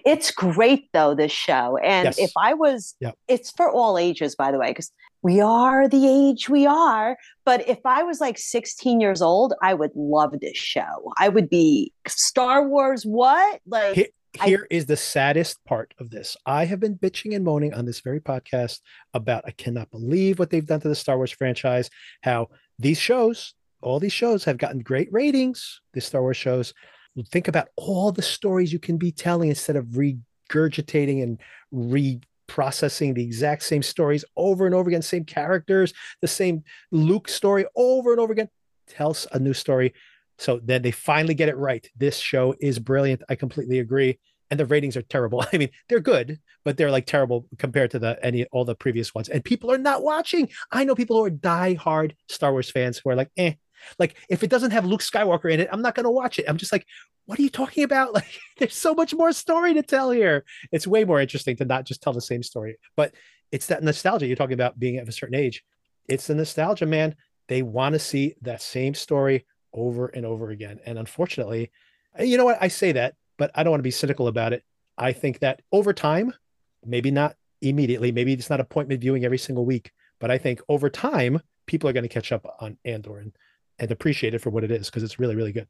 It's 0.08 0.32
great 0.32 0.90
though, 0.94 1.14
this 1.14 1.32
show. 1.32 1.78
And 1.78 2.06
Yes. 2.06 2.18
if 2.18 2.32
I 2.36 2.56
was, 2.56 2.96
Yep. 3.00 3.16
it's 3.28 3.52
for 3.52 3.70
all 3.72 4.00
ages, 4.00 4.34
by 4.36 4.52
the 4.52 4.58
way, 4.58 4.70
because 4.72 4.92
we 5.22 5.40
are 5.40 5.88
the 5.88 6.08
age 6.08 6.50
we 6.50 6.66
are. 6.66 7.16
But 7.46 7.68
if 7.70 7.78
I 7.86 8.02
was 8.02 8.20
like 8.20 8.40
16 8.40 9.00
years 9.00 9.22
old, 9.22 9.54
I 9.62 9.76
would 9.76 9.92
love 9.94 10.40
this 10.40 10.58
show. 10.58 11.14
I 11.20 11.30
would 11.30 11.48
be 11.48 11.94
Star 12.08 12.68
Wars, 12.68 13.04
what? 13.04 13.60
Like, 13.68 14.14
Here, 14.42 14.68
I- 14.72 14.76
is 14.76 14.86
the 14.86 14.98
saddest 14.98 15.64
part 15.66 15.94
of 16.00 16.10
this. 16.10 16.36
I 16.46 16.66
have 16.66 16.80
been 16.80 16.98
bitching 16.98 17.36
and 17.36 17.46
moaning 17.46 17.74
on 17.74 17.86
this 17.86 18.00
very 18.00 18.20
podcast 18.20 18.80
about 19.14 19.44
I 19.46 19.52
cannot 19.52 19.92
believe 19.92 20.40
what 20.40 20.50
they've 20.50 20.66
done 20.66 20.82
to 20.82 20.88
the 20.90 20.96
Star 20.96 21.18
Wars 21.18 21.32
franchise, 21.32 21.90
how 22.24 22.50
these 22.80 22.98
shows, 23.00 23.54
all 23.82 24.00
these 24.00 24.14
shows 24.14 24.44
have 24.46 24.58
gotten 24.58 24.80
great 24.80 25.10
ratings, 25.12 25.82
the 25.94 26.02
Star 26.02 26.22
Wars 26.22 26.38
shows. 26.38 26.74
Think 27.32 27.48
about 27.48 27.70
all 27.76 28.12
the 28.12 28.24
stories 28.24 28.74
you 28.74 28.80
can 28.80 28.98
be 28.98 29.12
telling 29.12 29.50
instead 29.50 29.76
of 29.76 29.86
regurgitating 30.50 31.22
and 31.22 31.40
reprocessing 32.50 33.14
the 33.14 33.24
exact 33.24 33.64
same 33.64 33.84
stories 33.84 34.26
over 34.36 34.66
and 34.66 34.74
over 34.74 34.90
again, 34.90 35.04
same 35.04 35.26
characters, 35.26 35.94
the 36.22 36.28
same 36.28 36.64
Luke 36.92 37.28
story 37.30 37.66
over 37.76 38.12
and 38.12 38.20
over 38.20 38.34
again. 38.34 38.50
Tell 38.88 39.12
us 39.12 39.28
a 39.32 39.40
new 39.40 39.54
story. 39.54 39.94
So 40.38 40.60
then 40.64 40.82
they 40.82 40.92
finally 40.92 41.34
get 41.34 41.50
it 41.50 41.58
right. 41.58 41.88
This 41.96 42.18
show 42.18 42.56
is 42.60 42.80
brilliant. 42.80 43.24
I 43.30 43.36
completely 43.36 43.80
agree. 43.80 44.20
And 44.50 44.60
the 44.60 44.66
ratings 44.66 44.98
are 44.98 45.02
terrible. 45.02 45.46
I 45.54 45.58
mean, 45.58 45.70
they're 45.90 46.00
good, 46.00 46.40
but 46.66 46.78
they're 46.78 46.92
like 46.92 47.06
terrible 47.06 47.48
compared 47.58 47.92
to 47.92 48.00
the 48.00 48.24
any 48.24 48.46
all 48.46 48.66
the 48.66 48.76
previous 48.76 49.14
ones. 49.14 49.30
And 49.30 49.44
people 49.44 49.72
are 49.72 49.78
not 49.78 50.04
watching. 50.04 50.50
I 50.72 50.84
know 50.84 50.96
people 50.96 51.18
who 51.18 51.26
are 51.26 51.32
diehard 51.32 52.16
Star 52.30 52.52
Wars 52.52 52.70
fans 52.70 53.00
who 53.04 53.10
are 53.10 53.16
like, 53.16 53.32
eh. 53.38 53.54
Like 54.00 54.16
if 54.30 54.44
it 54.44 54.50
doesn't 54.50 54.72
have 54.72 54.86
Luke 54.86 55.02
Skywalker 55.02 55.52
in 55.52 55.60
it, 55.60 55.70
I'm 55.72 55.82
not 55.82 55.96
to 55.96 56.10
watch 56.10 56.40
it. 56.40 56.46
I'm 56.48 56.58
just 56.58 56.72
like, 56.72 56.86
what 57.26 57.40
are 57.40 57.42
you 57.42 57.50
talking 57.50 57.84
about? 57.84 58.14
Like, 58.14 58.40
there's 58.58 58.76
so 58.76 58.94
much 58.94 59.14
more 59.14 59.32
story 59.32 59.74
to 59.74 59.82
tell 59.82 60.12
here. 60.12 60.46
It's 60.72 60.88
way 60.88 61.04
more 61.04 61.20
interesting 61.20 61.56
to 61.58 61.66
not 61.66 61.86
just 61.86 62.02
tell 62.02 62.14
the 62.14 62.22
same 62.22 62.44
story. 62.44 62.78
But 62.96 63.14
it's 63.52 63.68
that 63.68 63.84
nostalgia 63.84 64.28
you're 64.28 64.36
talking 64.36 64.54
about 64.54 64.80
being 64.80 64.98
at 64.98 65.08
a 65.08 65.12
certain 65.12 65.36
age. 65.36 65.64
It's 66.08 66.28
the 66.28 66.36
nostalgia, 66.36 66.86
man. 66.86 67.16
They 67.48 67.62
want 67.62 67.94
to 67.94 68.00
see 68.00 68.36
that 68.42 68.62
same 68.62 68.94
story 68.94 69.46
over 69.74 70.08
and 70.08 70.26
over 70.26 70.50
again. 70.50 70.80
And 70.86 70.98
unfortunately, 70.98 71.72
you 72.20 72.38
know 72.38 72.46
what? 72.46 72.58
I 72.62 72.68
say 72.68 72.92
that, 72.94 73.16
but 73.38 73.52
I 73.56 73.64
don't 73.64 73.72
want 73.72 73.80
to 73.80 73.84
be 73.84 73.92
cynical 73.92 74.28
about 74.28 74.54
it. 74.54 74.64
I 74.98 75.12
think 75.12 75.40
that 75.40 75.62
over 75.72 75.94
time, 75.94 76.34
maybe 76.86 77.12
not 77.12 77.36
immediately, 77.62 78.12
maybe 78.12 78.34
it's 78.34 78.50
not 78.50 78.60
appointment 78.60 79.02
viewing 79.02 79.26
every 79.26 79.38
single 79.38 79.66
week, 79.66 79.92
but 80.20 80.30
I 80.30 80.38
think 80.38 80.62
over 80.70 80.90
time, 80.90 81.42
people 81.66 81.90
are 81.90 81.94
going 81.94 82.04
to 82.04 82.10
catch 82.10 82.32
up 82.32 82.46
on 82.60 82.78
Andor 82.86 83.18
and, 83.18 83.32
and 83.80 83.92
appreciate 83.92 84.34
it 84.34 84.40
for 84.40 84.50
what 84.50 84.64
it 84.64 84.72
is 84.72 84.90
because 84.90 85.04
it's 85.04 85.20
really, 85.20 85.36
really 85.36 85.52
good. 85.52 85.68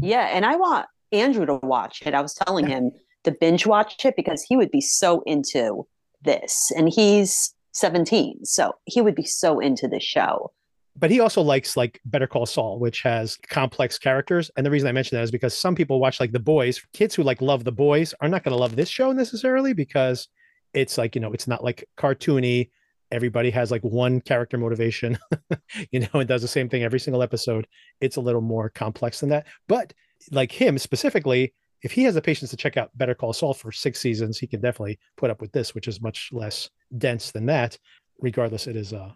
yeah. 0.00 0.30
And 0.32 0.44
I 0.44 0.56
want 0.56 0.86
Andrew 1.12 1.46
to 1.46 1.54
watch 1.62 2.02
it. 2.04 2.14
I 2.14 2.20
was 2.20 2.34
telling 2.34 2.66
him 2.66 2.90
to 3.24 3.30
binge 3.30 3.66
watch 3.66 4.04
it 4.04 4.16
because 4.16 4.42
he 4.42 4.56
would 4.56 4.70
be 4.70 4.80
so 4.80 5.22
into 5.26 5.86
this. 6.22 6.72
And 6.76 6.88
he's 6.88 7.54
17. 7.72 8.44
So 8.44 8.74
he 8.84 9.00
would 9.00 9.14
be 9.14 9.24
so 9.24 9.60
into 9.60 9.88
this 9.88 10.02
show. 10.02 10.52
But 10.96 11.10
he 11.10 11.20
also 11.20 11.42
likes 11.42 11.76
like 11.76 12.00
Better 12.04 12.26
Call 12.26 12.46
Saul, 12.46 12.78
which 12.78 13.02
has 13.02 13.36
complex 13.48 13.98
characters. 13.98 14.50
And 14.56 14.64
the 14.64 14.70
reason 14.70 14.88
I 14.88 14.92
mention 14.92 15.16
that 15.16 15.24
is 15.24 15.30
because 15.30 15.56
some 15.58 15.74
people 15.74 16.00
watch 16.00 16.20
like 16.20 16.32
The 16.32 16.38
Boys. 16.38 16.80
Kids 16.92 17.14
who 17.14 17.22
like 17.22 17.42
love 17.42 17.64
The 17.64 17.72
Boys 17.72 18.14
are 18.20 18.28
not 18.28 18.44
going 18.44 18.54
to 18.54 18.60
love 18.60 18.76
this 18.76 18.88
show 18.88 19.12
necessarily 19.12 19.72
because 19.72 20.28
it's 20.72 20.98
like 20.98 21.14
you 21.14 21.20
know 21.20 21.32
it's 21.32 21.48
not 21.48 21.64
like 21.64 21.84
cartoony. 21.96 22.70
everybody 23.10 23.50
has 23.50 23.70
like 23.70 23.82
one 23.82 24.20
character 24.20 24.56
motivation, 24.56 25.18
you 25.90 26.00
know, 26.00 26.08
and 26.20 26.28
does 26.28 26.42
the 26.42 26.48
same 26.48 26.68
thing 26.68 26.82
every 26.82 27.00
single 27.00 27.22
episode. 27.22 27.66
It's 28.00 28.16
a 28.16 28.20
little 28.20 28.40
more 28.40 28.70
complex 28.70 29.20
than 29.20 29.30
that. 29.30 29.46
But 29.68 29.92
like 30.30 30.52
him 30.52 30.78
specifically, 30.78 31.54
if 31.82 31.92
he 31.92 32.04
has 32.04 32.14
the 32.14 32.22
patience 32.22 32.50
to 32.50 32.56
check 32.56 32.76
out 32.76 32.96
Better 32.96 33.14
Call 33.14 33.32
Saul 33.32 33.52
for 33.52 33.72
six 33.72 34.00
seasons, 34.00 34.38
he 34.38 34.46
can 34.46 34.60
definitely 34.60 34.98
put 35.16 35.30
up 35.30 35.40
with 35.40 35.52
this, 35.52 35.74
which 35.74 35.88
is 35.88 36.00
much 36.00 36.30
less 36.32 36.70
dense 36.96 37.30
than 37.30 37.46
that. 37.46 37.78
Regardless, 38.20 38.66
it 38.66 38.76
is 38.76 38.92
uh 38.92 39.10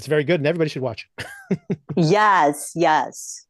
it's 0.00 0.06
very 0.06 0.24
good 0.24 0.40
and 0.40 0.46
everybody 0.46 0.70
should 0.70 0.80
watch 0.80 1.06
it. 1.18 1.58
yes, 1.96 2.72
yes. 2.74 3.46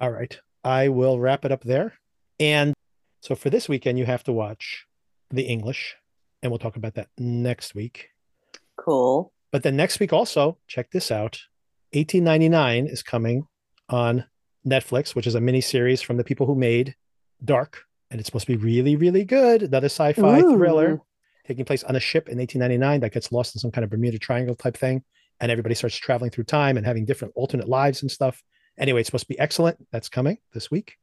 All 0.00 0.10
right. 0.10 0.36
I 0.64 0.88
will 0.88 1.20
wrap 1.20 1.44
it 1.44 1.52
up 1.52 1.62
there. 1.62 1.92
And 2.40 2.74
so 3.20 3.36
for 3.36 3.50
this 3.50 3.68
weekend, 3.68 3.96
you 3.96 4.04
have 4.04 4.24
to 4.24 4.32
watch 4.32 4.86
the 5.30 5.42
English, 5.42 5.94
and 6.42 6.50
we'll 6.50 6.58
talk 6.58 6.74
about 6.74 6.94
that 6.94 7.06
next 7.16 7.76
week. 7.76 8.08
Cool. 8.76 9.32
But 9.52 9.62
then 9.62 9.76
next 9.76 10.00
week, 10.00 10.12
also, 10.12 10.58
check 10.66 10.90
this 10.90 11.12
out 11.12 11.38
1899 11.92 12.88
is 12.88 13.04
coming 13.04 13.46
on 13.88 14.24
Netflix, 14.66 15.14
which 15.14 15.28
is 15.28 15.36
a 15.36 15.40
mini 15.40 15.60
series 15.60 16.02
from 16.02 16.16
the 16.16 16.24
people 16.24 16.46
who 16.46 16.56
made 16.56 16.96
Dark. 17.44 17.84
And 18.10 18.18
it's 18.18 18.26
supposed 18.26 18.46
to 18.48 18.56
be 18.56 18.64
really, 18.64 18.96
really 18.96 19.24
good. 19.24 19.62
Another 19.62 19.86
sci 19.86 20.14
fi 20.14 20.40
thriller 20.40 21.00
taking 21.46 21.64
place 21.64 21.84
on 21.84 21.94
a 21.94 22.00
ship 22.00 22.28
in 22.28 22.38
1899 22.38 23.00
that 23.02 23.12
gets 23.12 23.30
lost 23.30 23.54
in 23.54 23.60
some 23.60 23.70
kind 23.70 23.84
of 23.84 23.90
Bermuda 23.90 24.18
Triangle 24.18 24.56
type 24.56 24.76
thing. 24.76 25.04
And 25.40 25.50
everybody 25.50 25.74
starts 25.74 25.96
traveling 25.96 26.30
through 26.30 26.44
time 26.44 26.76
and 26.76 26.86
having 26.86 27.04
different 27.04 27.34
alternate 27.36 27.68
lives 27.68 28.02
and 28.02 28.10
stuff. 28.10 28.42
Anyway, 28.78 29.00
it's 29.00 29.08
supposed 29.08 29.24
to 29.24 29.34
be 29.34 29.38
excellent. 29.38 29.78
That's 29.90 30.08
coming 30.08 30.38
this 30.52 30.70
week. 30.70 30.96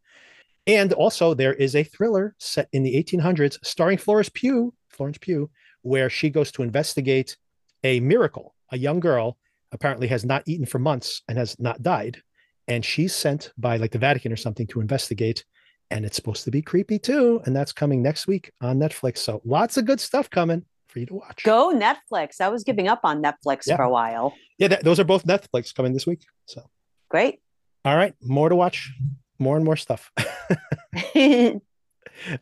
And 0.68 0.92
also, 0.94 1.34
there 1.34 1.54
is 1.54 1.76
a 1.76 1.84
thriller 1.84 2.36
set 2.40 2.68
in 2.74 2.84
the 2.84 3.02
1800s 3.02 3.58
starring 3.64 3.98
Florence 3.98 4.30
Pugh, 4.30 4.74
Florence 4.90 5.18
Pugh, 5.18 5.50
where 5.82 6.10
she 6.10 6.30
goes 6.30 6.52
to 6.52 6.64
investigate 6.64 7.38
a 7.84 8.00
miracle. 8.02 8.54
A 8.72 8.78
young 8.78 9.00
girl 9.00 9.38
apparently 9.72 10.08
has 10.08 10.26
not 10.26 10.44
eaten 10.46 10.66
for 10.66 10.80
months 10.80 11.22
and 11.28 11.38
has 11.38 11.58
not 11.60 11.82
died. 11.82 12.22
And 12.68 12.84
she's 12.84 13.16
sent 13.16 13.54
by 13.58 13.78
like 13.78 13.92
the 13.92 13.98
Vatican 13.98 14.34
or 14.34 14.36
something 14.36 14.68
to 14.68 14.82
investigate. 14.82 15.46
And 15.90 16.06
it's 16.06 16.18
supposed 16.18 16.44
to 16.44 16.52
be 16.52 16.62
creepy 16.62 17.00
too. 17.00 17.42
And 17.46 17.56
that's 17.56 17.72
coming 17.72 18.02
next 18.02 18.28
week 18.28 18.52
on 18.60 18.78
Netflix. 18.78 19.20
So 19.20 19.42
lots 19.46 19.78
of 19.78 19.86
good 19.86 20.02
stuff 20.02 20.30
coming 20.30 20.66
for 20.90 21.00
you 21.00 21.06
to 21.08 21.14
watch. 21.16 21.44
Go 21.44 21.74
Netflix. 21.74 22.40
I 22.42 22.50
was 22.50 22.64
giving 22.64 22.88
up 22.88 23.02
on 23.04 23.22
Netflix 23.22 23.64
Yeah. 23.68 23.76
for 23.78 23.84
a 23.84 23.90
while. 23.90 24.34
Yeah, 24.58 24.70
that, 24.70 24.84
those 24.84 25.00
are 25.00 25.04
both 25.04 25.26
Netflix 25.26 25.74
coming 25.74 25.94
this 25.94 26.06
week. 26.08 26.22
So, 26.46 26.70
Great. 27.10 27.40
all 27.86 27.96
right, 27.96 28.14
more 28.22 28.50
to 28.50 28.56
watch, 28.56 28.92
more 29.40 29.56
and 29.56 29.66
more 29.66 29.76
stuff. 29.78 30.12
all 30.18 31.62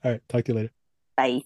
right, 0.03 0.21
talk 0.29 0.43
to 0.45 0.51
you 0.51 0.53
later. 0.53 0.71
Bye. 1.17 1.41